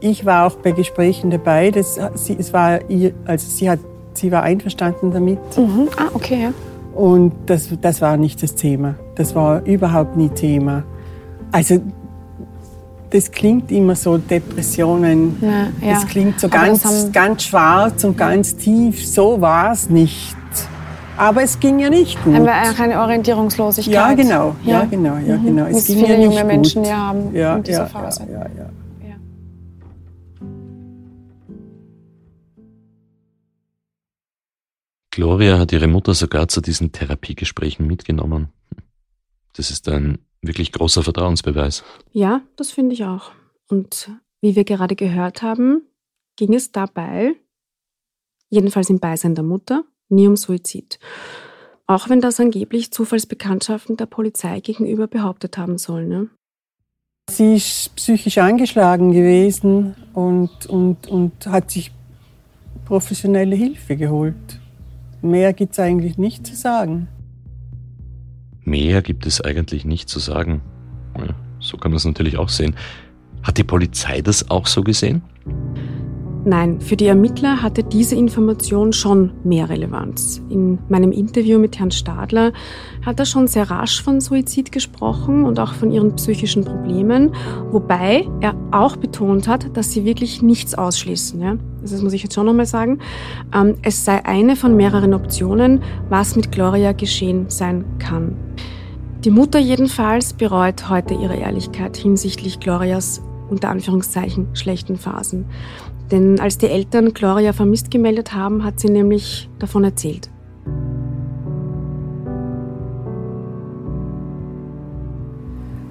ich 0.02 0.26
war 0.26 0.46
auch 0.46 0.56
bei 0.56 0.72
Gesprächen 0.72 1.30
dabei. 1.30 1.70
Das, 1.70 1.98
sie, 2.14 2.36
es 2.38 2.52
war 2.52 2.90
ihr, 2.90 3.12
also 3.24 3.48
sie, 3.48 3.70
hat, 3.70 3.78
sie 4.14 4.30
war 4.30 4.42
einverstanden 4.42 5.12
damit. 5.12 5.38
Mhm. 5.56 5.88
Ah, 5.96 6.08
okay, 6.12 6.42
ja. 6.42 6.52
Und 6.94 7.32
das, 7.46 7.68
das 7.80 8.02
war 8.02 8.16
nicht 8.16 8.42
das 8.42 8.54
Thema. 8.54 8.96
Das 9.14 9.34
war 9.34 9.64
überhaupt 9.64 10.16
nie 10.16 10.28
Thema. 10.28 10.82
Also 11.50 11.80
das 13.10 13.30
klingt 13.30 13.70
immer 13.70 13.94
so 13.94 14.18
Depressionen. 14.18 15.36
Ja, 15.40 15.48
ja. 15.86 15.94
Das 15.94 16.06
klingt 16.06 16.40
so 16.40 16.48
ganz, 16.48 17.10
ganz 17.12 17.44
schwarz 17.44 18.04
und 18.04 18.16
ganz 18.16 18.56
tief. 18.56 19.06
So 19.06 19.40
war 19.40 19.72
es 19.72 19.88
nicht. 19.88 20.36
Aber 21.16 21.42
es 21.42 21.60
ging 21.60 21.78
ja 21.78 21.90
nicht 21.90 22.22
gut. 22.24 22.34
Haben 22.34 22.46
wir 22.46 22.52
auch 22.52 22.78
eine 22.78 23.00
Orientierungslosigkeit? 23.00 23.94
Ja, 23.94 24.14
genau. 24.14 24.56
Ja, 24.64 24.80
ja 24.80 24.84
genau. 24.86 25.16
Ja, 25.26 25.36
mhm. 25.36 25.44
genau. 25.44 25.66
Es 25.66 25.86
ging 25.86 25.98
viele 25.98 26.14
ja 26.14 26.18
nicht 26.18 26.24
junge 26.24 26.44
Menschen, 26.44 26.82
die 26.82 26.92
haben 26.92 27.34
ja, 27.34 27.56
in 27.56 27.62
dieser 27.62 27.86
Phase. 27.86 28.26
Ja, 28.30 28.40
ja, 28.40 28.66
Gloria 35.12 35.58
hat 35.58 35.72
ihre 35.72 35.88
Mutter 35.88 36.14
sogar 36.14 36.48
zu 36.48 36.62
diesen 36.62 36.90
Therapiegesprächen 36.90 37.86
mitgenommen. 37.86 38.48
Das 39.52 39.70
ist 39.70 39.86
ein 39.90 40.18
wirklich 40.40 40.72
großer 40.72 41.02
Vertrauensbeweis. 41.02 41.84
Ja, 42.12 42.40
das 42.56 42.70
finde 42.70 42.94
ich 42.94 43.04
auch. 43.04 43.30
Und 43.68 44.10
wie 44.40 44.56
wir 44.56 44.64
gerade 44.64 44.96
gehört 44.96 45.42
haben, 45.42 45.82
ging 46.36 46.54
es 46.54 46.72
dabei, 46.72 47.34
jedenfalls 48.48 48.88
im 48.88 49.00
Beisein 49.00 49.34
der 49.34 49.44
Mutter, 49.44 49.84
nie 50.08 50.26
um 50.26 50.36
Suizid. 50.36 50.98
Auch 51.86 52.08
wenn 52.08 52.22
das 52.22 52.40
angeblich 52.40 52.90
Zufallsbekanntschaften 52.90 53.98
der 53.98 54.06
Polizei 54.06 54.60
gegenüber 54.60 55.08
behauptet 55.08 55.58
haben 55.58 55.76
sollen. 55.76 56.08
Ne? 56.08 56.30
Sie 57.28 57.56
ist 57.56 57.94
psychisch 57.96 58.38
angeschlagen 58.38 59.12
gewesen 59.12 59.94
und, 60.14 60.64
und, 60.66 61.06
und 61.06 61.46
hat 61.46 61.70
sich 61.70 61.92
professionelle 62.86 63.56
Hilfe 63.56 63.96
geholt. 63.96 64.61
Mehr 65.22 65.52
gibt 65.52 65.72
es 65.72 65.78
eigentlich 65.78 66.18
nicht 66.18 66.46
zu 66.46 66.56
sagen. 66.56 67.08
Mehr 68.64 69.02
gibt 69.02 69.24
es 69.24 69.40
eigentlich 69.40 69.84
nicht 69.84 70.08
zu 70.08 70.18
sagen. 70.18 70.60
So 71.60 71.76
kann 71.76 71.92
man 71.92 71.96
es 71.96 72.04
natürlich 72.04 72.38
auch 72.38 72.48
sehen. 72.48 72.74
Hat 73.42 73.56
die 73.56 73.64
Polizei 73.64 74.20
das 74.20 74.50
auch 74.50 74.66
so 74.66 74.82
gesehen? 74.82 75.22
Nein, 76.44 76.80
für 76.80 76.96
die 76.96 77.06
Ermittler 77.06 77.62
hatte 77.62 77.84
diese 77.84 78.16
Information 78.16 78.92
schon 78.92 79.30
mehr 79.44 79.68
Relevanz. 79.68 80.42
In 80.48 80.80
meinem 80.88 81.12
Interview 81.12 81.60
mit 81.60 81.78
Herrn 81.78 81.92
Stadler 81.92 82.52
hat 83.06 83.20
er 83.20 83.26
schon 83.26 83.46
sehr 83.46 83.70
rasch 83.70 84.02
von 84.02 84.20
Suizid 84.20 84.72
gesprochen 84.72 85.44
und 85.44 85.60
auch 85.60 85.74
von 85.74 85.92
ihren 85.92 86.16
psychischen 86.16 86.64
Problemen, 86.64 87.32
wobei 87.70 88.26
er 88.40 88.56
auch 88.72 88.96
betont 88.96 89.46
hat, 89.46 89.76
dass 89.76 89.92
sie 89.92 90.04
wirklich 90.04 90.42
nichts 90.42 90.74
ausschließen. 90.74 91.40
Ja? 91.40 91.58
Das 91.80 92.02
muss 92.02 92.12
ich 92.12 92.24
jetzt 92.24 92.34
schon 92.34 92.46
nochmal 92.46 92.66
sagen. 92.66 92.98
Ähm, 93.54 93.76
es 93.82 94.04
sei 94.04 94.24
eine 94.24 94.56
von 94.56 94.76
mehreren 94.76 95.14
Optionen, 95.14 95.80
was 96.08 96.34
mit 96.34 96.50
Gloria 96.50 96.90
geschehen 96.90 97.50
sein 97.50 97.84
kann. 98.00 98.34
Die 99.24 99.30
Mutter 99.30 99.60
jedenfalls 99.60 100.32
bereut 100.32 100.88
heute 100.88 101.14
ihre 101.14 101.36
Ehrlichkeit 101.36 101.96
hinsichtlich 101.96 102.58
Glorias 102.58 103.22
unter 103.48 103.68
Anführungszeichen 103.68 104.48
schlechten 104.54 104.96
Phasen. 104.96 105.44
Denn 106.12 106.38
als 106.38 106.58
die 106.58 106.66
Eltern 106.66 107.14
Gloria 107.14 107.54
vermisst 107.54 107.90
gemeldet 107.90 108.34
haben, 108.34 108.64
hat 108.64 108.78
sie 108.78 108.90
nämlich 108.90 109.48
davon 109.58 109.82
erzählt. 109.82 110.28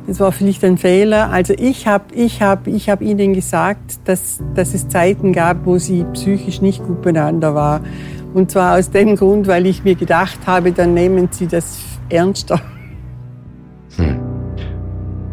Das 0.05 0.19
war 0.19 0.31
vielleicht 0.31 0.63
ein 0.63 0.77
Fehler. 0.77 1.31
Also 1.31 1.53
ich 1.57 1.87
habe 1.87 2.13
ich 2.13 2.41
hab, 2.41 2.67
ich 2.67 2.89
hab 2.89 3.01
Ihnen 3.01 3.33
gesagt, 3.33 3.99
dass, 4.05 4.41
dass 4.53 4.75
es 4.75 4.89
Zeiten 4.89 5.33
gab, 5.33 5.65
wo 5.65 5.79
sie 5.79 6.05
psychisch 6.13 6.61
nicht 6.61 6.83
gut 6.83 7.01
beieinander 7.01 7.55
war. 7.55 7.81
Und 8.33 8.51
zwar 8.51 8.77
aus 8.77 8.91
dem 8.91 9.15
Grund, 9.15 9.47
weil 9.47 9.65
ich 9.65 9.83
mir 9.83 9.95
gedacht 9.95 10.39
habe, 10.45 10.71
dann 10.71 10.93
nehmen 10.93 11.29
Sie 11.31 11.47
das 11.47 11.79
ernster. 12.09 12.61
Hm. 13.95 14.19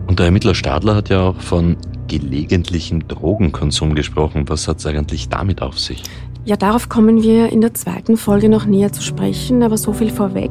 Und 0.07 0.18
der 0.18 0.26
Ermittler 0.26 0.55
Stadler 0.55 0.95
hat 0.95 1.11
ja 1.11 1.20
auch 1.20 1.41
von 1.41 1.76
gelegentlichen 2.09 3.06
Drogenkonsum 3.06 3.94
gesprochen. 3.94 4.48
Was 4.48 4.66
hat 4.66 4.78
es 4.78 4.86
eigentlich 4.86 5.28
damit 5.28 5.62
auf 5.62 5.78
sich? 5.78 6.02
Ja, 6.44 6.56
darauf 6.56 6.88
kommen 6.88 7.22
wir 7.22 7.52
in 7.52 7.61
der 7.61 7.74
zweiten 7.74 8.16
Folge 8.16 8.48
noch 8.48 8.64
näher 8.64 8.92
zu 8.92 9.02
sprechen, 9.02 9.62
aber 9.62 9.76
so 9.76 9.92
viel 9.92 10.11
vorweg. 10.11 10.50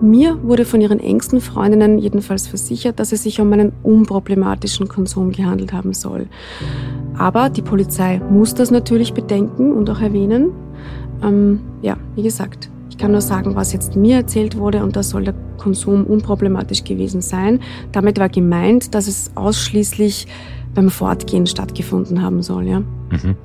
Mir 0.00 0.42
wurde 0.42 0.64
von 0.64 0.80
ihren 0.80 0.98
engsten 0.98 1.40
Freundinnen 1.40 1.96
jedenfalls 1.98 2.48
versichert, 2.48 2.98
dass 2.98 3.12
es 3.12 3.22
sich 3.22 3.40
um 3.40 3.52
einen 3.52 3.72
unproblematischen 3.84 4.88
Konsum 4.88 5.30
gehandelt 5.30 5.72
haben 5.72 5.94
soll. 5.94 6.26
Aber 7.16 7.50
die 7.50 7.62
Polizei 7.62 8.20
muss 8.30 8.52
das 8.52 8.72
natürlich 8.72 9.14
bedenken 9.14 9.72
und 9.72 9.88
auch 9.88 10.00
erwähnen. 10.00 10.50
Ähm, 11.22 11.60
ja, 11.82 11.96
wie 12.16 12.24
gesagt, 12.24 12.68
ich 12.90 12.98
kann 12.98 13.12
nur 13.12 13.20
sagen, 13.20 13.54
was 13.54 13.72
jetzt 13.72 13.94
mir 13.94 14.16
erzählt 14.16 14.58
wurde 14.58 14.82
und 14.82 14.96
da 14.96 15.04
soll 15.04 15.22
der 15.22 15.34
Konsum 15.56 16.04
unproblematisch 16.04 16.82
gewesen 16.82 17.22
sein. 17.22 17.60
Damit 17.92 18.18
war 18.18 18.28
gemeint, 18.28 18.96
dass 18.96 19.06
es 19.06 19.30
ausschließlich 19.36 20.26
beim 20.74 20.90
Fortgehen 20.90 21.46
stattgefunden 21.46 22.22
haben 22.22 22.42
soll. 22.42 22.66
Ja. 22.66 22.80
Mhm. 22.80 23.36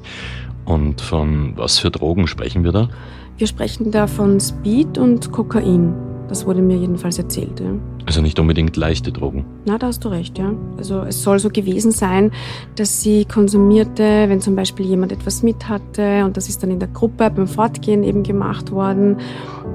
Und 0.65 1.01
von 1.01 1.53
was 1.55 1.79
für 1.79 1.91
Drogen 1.91 2.27
sprechen 2.27 2.63
wir 2.63 2.71
da? 2.71 2.89
Wir 3.37 3.47
sprechen 3.47 3.91
da 3.91 4.07
von 4.07 4.39
Speed 4.39 4.97
und 4.97 5.31
Kokain. 5.31 5.93
Das 6.27 6.45
wurde 6.45 6.61
mir 6.61 6.75
jedenfalls 6.75 7.17
erzählt. 7.17 7.59
Ja. 7.59 7.71
Also 8.05 8.21
nicht 8.21 8.37
unbedingt 8.39 8.75
leichte 8.75 9.11
Drogen. 9.11 9.45
Na, 9.65 9.77
da 9.77 9.87
hast 9.87 10.03
du 10.03 10.09
recht, 10.09 10.37
ja. 10.37 10.53
Also 10.77 11.01
es 11.01 11.23
soll 11.23 11.39
so 11.39 11.49
gewesen 11.49 11.91
sein, 11.91 12.31
dass 12.75 13.01
sie 13.01 13.25
konsumierte, 13.25 14.25
wenn 14.27 14.41
zum 14.41 14.55
Beispiel 14.55 14.85
jemand 14.85 15.11
etwas 15.11 15.43
mit 15.43 15.69
hatte 15.69 16.25
und 16.25 16.35
das 16.35 16.49
ist 16.49 16.63
dann 16.63 16.71
in 16.71 16.79
der 16.79 16.89
Gruppe 16.89 17.29
beim 17.29 17.47
Fortgehen 17.47 18.03
eben 18.03 18.23
gemacht 18.23 18.71
worden. 18.71 19.17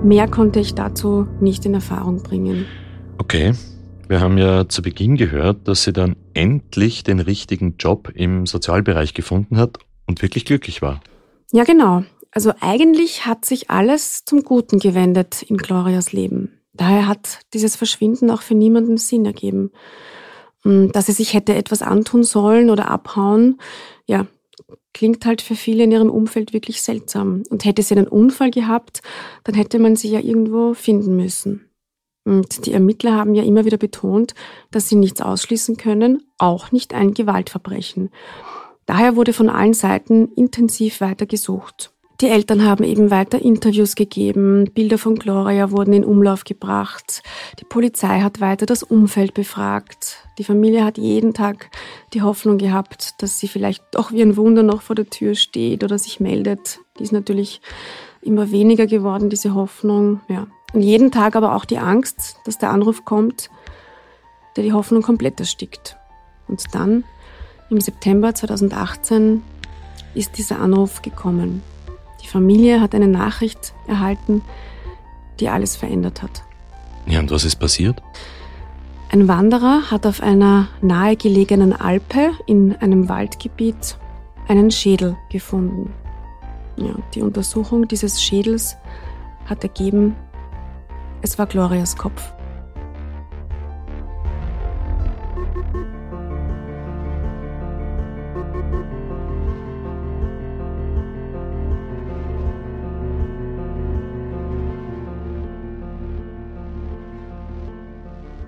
Mehr 0.04 0.28
konnte 0.28 0.60
ich 0.60 0.74
dazu 0.74 1.26
nicht 1.40 1.64
in 1.64 1.74
Erfahrung 1.74 2.22
bringen. 2.22 2.66
Okay. 3.18 3.52
Wir 4.08 4.20
haben 4.20 4.36
ja 4.36 4.68
zu 4.68 4.82
Beginn 4.82 5.16
gehört, 5.16 5.68
dass 5.68 5.84
sie 5.84 5.92
dann 5.94 6.16
endlich 6.34 7.02
den 7.04 7.20
richtigen 7.20 7.76
Job 7.78 8.10
im 8.14 8.46
Sozialbereich 8.46 9.14
gefunden 9.14 9.56
hat 9.56 9.78
und 10.06 10.22
wirklich 10.22 10.44
glücklich 10.44 10.82
war. 10.82 11.00
Ja, 11.52 11.64
genau. 11.64 12.04
Also 12.30 12.52
eigentlich 12.60 13.26
hat 13.26 13.44
sich 13.44 13.70
alles 13.70 14.24
zum 14.24 14.42
Guten 14.42 14.78
gewendet 14.78 15.42
in 15.42 15.58
Glorias 15.58 16.12
Leben. 16.12 16.60
Daher 16.72 17.06
hat 17.06 17.40
dieses 17.52 17.76
Verschwinden 17.76 18.30
auch 18.30 18.42
für 18.42 18.54
niemanden 18.54 18.96
Sinn 18.96 19.26
ergeben. 19.26 19.70
Dass 20.64 21.06
sie 21.06 21.12
sich 21.12 21.34
hätte 21.34 21.54
etwas 21.54 21.82
antun 21.82 22.22
sollen 22.22 22.70
oder 22.70 22.88
abhauen, 22.88 23.60
ja, 24.06 24.26
klingt 24.94 25.26
halt 25.26 25.42
für 25.42 25.56
viele 25.56 25.84
in 25.84 25.92
ihrem 25.92 26.10
Umfeld 26.10 26.52
wirklich 26.52 26.82
seltsam. 26.82 27.42
Und 27.50 27.64
hätte 27.64 27.82
sie 27.82 27.96
einen 27.96 28.08
Unfall 28.08 28.50
gehabt, 28.50 29.02
dann 29.44 29.54
hätte 29.54 29.78
man 29.78 29.96
sie 29.96 30.10
ja 30.10 30.20
irgendwo 30.20 30.72
finden 30.72 31.16
müssen. 31.16 31.68
Und 32.24 32.66
die 32.66 32.72
Ermittler 32.72 33.16
haben 33.16 33.34
ja 33.34 33.42
immer 33.42 33.64
wieder 33.64 33.78
betont, 33.78 34.34
dass 34.70 34.88
sie 34.88 34.96
nichts 34.96 35.20
ausschließen 35.20 35.76
können, 35.76 36.22
auch 36.38 36.70
nicht 36.70 36.94
ein 36.94 37.14
Gewaltverbrechen. 37.14 38.10
Daher 38.86 39.16
wurde 39.16 39.32
von 39.32 39.48
allen 39.48 39.74
Seiten 39.74 40.28
intensiv 40.34 41.00
weiter 41.00 41.26
gesucht. 41.26 41.92
Die 42.20 42.28
Eltern 42.28 42.64
haben 42.64 42.84
eben 42.84 43.10
weiter 43.10 43.42
Interviews 43.42 43.96
gegeben, 43.96 44.70
Bilder 44.72 44.96
von 44.96 45.16
Gloria 45.16 45.72
wurden 45.72 45.92
in 45.92 46.04
Umlauf 46.04 46.44
gebracht, 46.44 47.20
die 47.58 47.64
Polizei 47.64 48.20
hat 48.20 48.40
weiter 48.40 48.64
das 48.64 48.84
Umfeld 48.84 49.34
befragt, 49.34 50.18
die 50.38 50.44
Familie 50.44 50.84
hat 50.84 50.98
jeden 50.98 51.34
Tag 51.34 51.70
die 52.14 52.22
Hoffnung 52.22 52.58
gehabt, 52.58 53.20
dass 53.20 53.40
sie 53.40 53.48
vielleicht 53.48 53.82
doch 53.90 54.12
wie 54.12 54.22
ein 54.22 54.36
Wunder 54.36 54.62
noch 54.62 54.82
vor 54.82 54.94
der 54.94 55.10
Tür 55.10 55.34
steht 55.34 55.82
oder 55.82 55.98
sich 55.98 56.20
meldet. 56.20 56.78
Die 56.98 57.02
ist 57.02 57.12
natürlich 57.12 57.60
immer 58.20 58.52
weniger 58.52 58.86
geworden, 58.86 59.28
diese 59.28 59.54
Hoffnung. 59.54 60.20
Ja. 60.28 60.46
Und 60.72 60.82
jeden 60.82 61.10
Tag 61.10 61.36
aber 61.36 61.54
auch 61.54 61.64
die 61.64 61.78
Angst, 61.78 62.36
dass 62.44 62.58
der 62.58 62.70
Anruf 62.70 63.04
kommt, 63.04 63.50
der 64.56 64.64
die 64.64 64.72
Hoffnung 64.72 65.02
komplett 65.02 65.38
erstickt. 65.40 65.96
Und 66.48 66.62
dann, 66.74 67.04
im 67.70 67.80
September 67.80 68.34
2018, 68.34 69.42
ist 70.14 70.36
dieser 70.38 70.60
Anruf 70.60 71.02
gekommen. 71.02 71.62
Die 72.22 72.28
Familie 72.28 72.80
hat 72.80 72.94
eine 72.94 73.08
Nachricht 73.08 73.74
erhalten, 73.86 74.42
die 75.40 75.48
alles 75.48 75.76
verändert 75.76 76.22
hat. 76.22 76.42
Ja, 77.06 77.20
und 77.20 77.30
was 77.30 77.44
ist 77.44 77.56
passiert? 77.56 78.02
Ein 79.10 79.28
Wanderer 79.28 79.90
hat 79.90 80.06
auf 80.06 80.22
einer 80.22 80.68
nahegelegenen 80.80 81.72
Alpe 81.72 82.32
in 82.46 82.76
einem 82.76 83.08
Waldgebiet 83.08 83.98
einen 84.48 84.70
Schädel 84.70 85.16
gefunden. 85.30 85.92
Ja, 86.76 86.94
die 87.14 87.20
Untersuchung 87.20 87.88
dieses 87.88 88.22
Schädels 88.22 88.76
hat 89.46 89.62
ergeben, 89.62 90.16
es 91.22 91.38
war 91.38 91.46
Glorias 91.46 91.96
Kopf. 91.96 92.32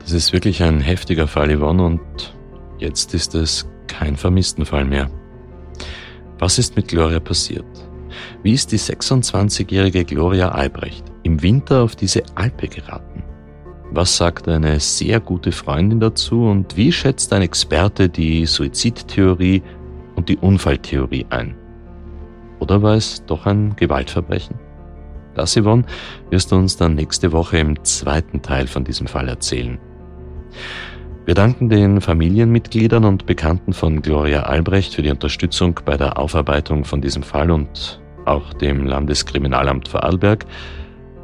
Das 0.01 0.13
ist 0.13 0.33
wirklich 0.33 0.63
ein 0.63 0.81
heftiger 0.81 1.27
Fall, 1.27 1.57
Yvonne, 1.57 1.83
und 1.83 2.37
jetzt 2.79 3.15
ist 3.15 3.35
es 3.35 3.67
kein 3.87 4.17
Vermisstenfall 4.17 4.85
mehr. 4.85 5.11
Was 6.39 6.59
ist 6.59 6.77
mit 6.77 6.89
Gloria 6.89 7.21
passiert? 7.21 7.65
Wie 8.43 8.53
ist 8.53 8.71
die 8.71 8.79
26-jährige 8.79 10.05
Gloria 10.05 10.51
Albrecht 10.51 11.14
im 11.25 11.43
Winter 11.43 11.83
auf 11.83 11.97
diese 11.97 12.23
Alpe 12.37 12.69
geraten? 12.69 13.25
Was 13.91 14.17
sagt 14.17 14.49
eine 14.49 14.81
sehr 14.81 15.21
gute 15.21 15.53
Freundin 15.53 16.01
dazu 16.01 16.47
und 16.47 16.77
wie 16.77 16.93
schätzt 16.93 17.33
ein 17.33 17.43
Experte 17.43 18.09
die 18.09 18.47
Suizidtheorie 18.47 19.63
und 20.17 20.29
die 20.29 20.37
Unfalltheorie 20.37 21.27
ein? 21.31 21.57
Oder 22.61 22.83
war 22.83 22.95
es 22.95 23.25
doch 23.27 23.47
ein 23.47 23.75
Gewaltverbrechen? 23.77 24.59
Das, 25.35 25.55
Yvonne, 25.55 25.85
wirst 26.31 26.53
du 26.53 26.57
uns 26.57 26.77
dann 26.77 26.95
nächste 26.95 27.33
Woche 27.33 27.59
im 27.59 27.83
zweiten 27.85 28.41
Teil 28.41 28.67
von 28.67 28.85
diesem 28.85 29.07
Fall 29.07 29.29
erzählen. 29.29 29.79
Wir 31.27 31.35
danken 31.35 31.69
den 31.69 32.01
Familienmitgliedern 32.01 33.05
und 33.05 33.27
Bekannten 33.27 33.73
von 33.73 34.03
Gloria 34.03 34.43
Albrecht 34.43 34.95
für 34.95 35.03
die 35.03 35.11
Unterstützung 35.11 35.81
bei 35.85 35.97
der 35.97 36.19
Aufarbeitung 36.19 36.85
von 36.85 37.01
diesem 37.01 37.23
Fall 37.23 37.51
und 37.51 38.01
auch 38.27 38.53
dem 38.55 38.85
Landeskriminalamt 38.85 39.89
Vorarlberg. 39.89 40.45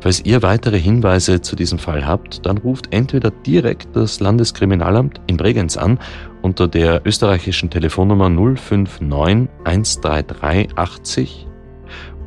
Falls 0.01 0.25
ihr 0.25 0.43
weitere 0.43 0.79
Hinweise 0.79 1.43
zu 1.43 1.57
diesem 1.57 1.79
Fall 1.79 2.07
habt, 2.07 2.47
dann 2.47 2.57
ruft 2.59 2.93
entweder 2.93 3.31
direkt 3.31 3.95
das 3.95 4.21
Landeskriminalamt 4.21 5.21
in 5.27 5.37
Bregenz 5.37 5.77
an 5.77 5.99
unter 6.41 6.69
der 6.69 7.03
österreichischen 7.05 7.69
Telefonnummer 7.69 8.31
059 8.31 9.51
133 9.65 10.71
80 10.75 11.47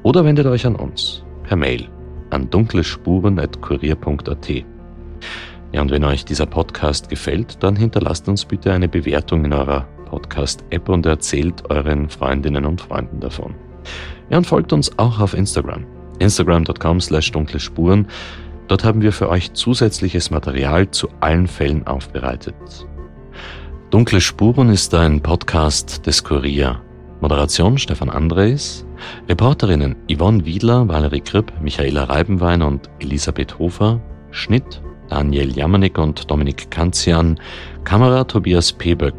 oder 0.03 0.24
wendet 0.24 0.45
euch 0.45 0.67
an 0.67 0.76
uns 0.76 1.24
per 1.43 1.57
Mail 1.57 1.89
an 2.30 2.47
dunklespuren.kurier.at. 2.49 4.49
Ja, 5.71 5.82
und 5.82 5.89
wenn 5.89 6.03
euch 6.03 6.26
dieser 6.26 6.45
Podcast 6.45 7.09
gefällt, 7.09 7.63
dann 7.63 7.76
hinterlasst 7.76 8.30
uns 8.30 8.45
bitte 8.45 8.71
eine 8.71 8.88
Bewertung 8.88 9.45
in 9.45 9.53
eurer 9.53 9.88
Podcast-App 10.05 10.89
und 10.89 11.07
erzählt 11.07 11.71
euren 11.71 12.07
Freundinnen 12.09 12.65
und 12.65 12.82
Freunden 12.82 13.19
davon. 13.19 13.55
Ja, 14.30 14.38
und 14.38 14.45
folgt 14.45 14.74
uns 14.74 14.99
auch 14.99 15.19
auf 15.19 15.34
Instagram. 15.34 15.88
Instagram.com 16.24 17.01
slash 17.01 17.32
dunkle 17.32 17.59
Spuren. 17.59 18.07
Dort 18.67 18.84
haben 18.84 19.01
wir 19.01 19.11
für 19.11 19.30
euch 19.30 19.53
zusätzliches 19.53 20.32
Material 20.32 20.89
zu 20.89 21.09
allen 21.19 21.47
Fällen 21.47 21.86
aufbereitet. 21.86 22.55
Dunkle 23.91 24.21
Spuren 24.21 24.69
ist 24.69 24.93
ein 24.95 25.21
Podcast 25.21 26.05
des 26.07 26.24
Kurier. 26.24 26.82
Moderation 27.21 27.78
Stefan 27.78 28.09
Andres, 28.09 28.86
Reporterinnen 29.30 29.95
Yvonne 30.11 30.43
Wiedler, 30.45 30.88
Valerie 30.88 31.21
Kripp, 31.21 31.53
Michaela 31.61 32.05
Reibenwein 32.05 32.61
und 32.61 32.89
Elisabeth 32.99 33.59
Hofer, 33.59 34.01
Schnitt 34.32 34.82
Daniel 35.09 35.55
Jamanik 35.55 35.97
und 35.99 36.30
Dominik 36.30 36.71
Kanzian, 36.71 37.39
Kamera 37.84 38.24
Tobias 38.24 38.74
Peböck, 38.74 39.13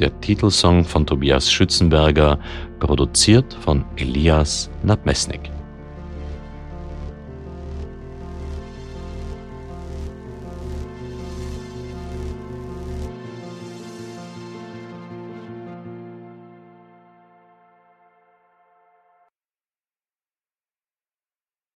der 0.00 0.20
Titelsong 0.20 0.84
von 0.84 1.06
Tobias 1.06 1.50
Schützenberger, 1.50 2.38
produziert 2.80 3.54
von 3.54 3.84
Elias 3.96 4.68
Nabmesnik. 4.82 5.55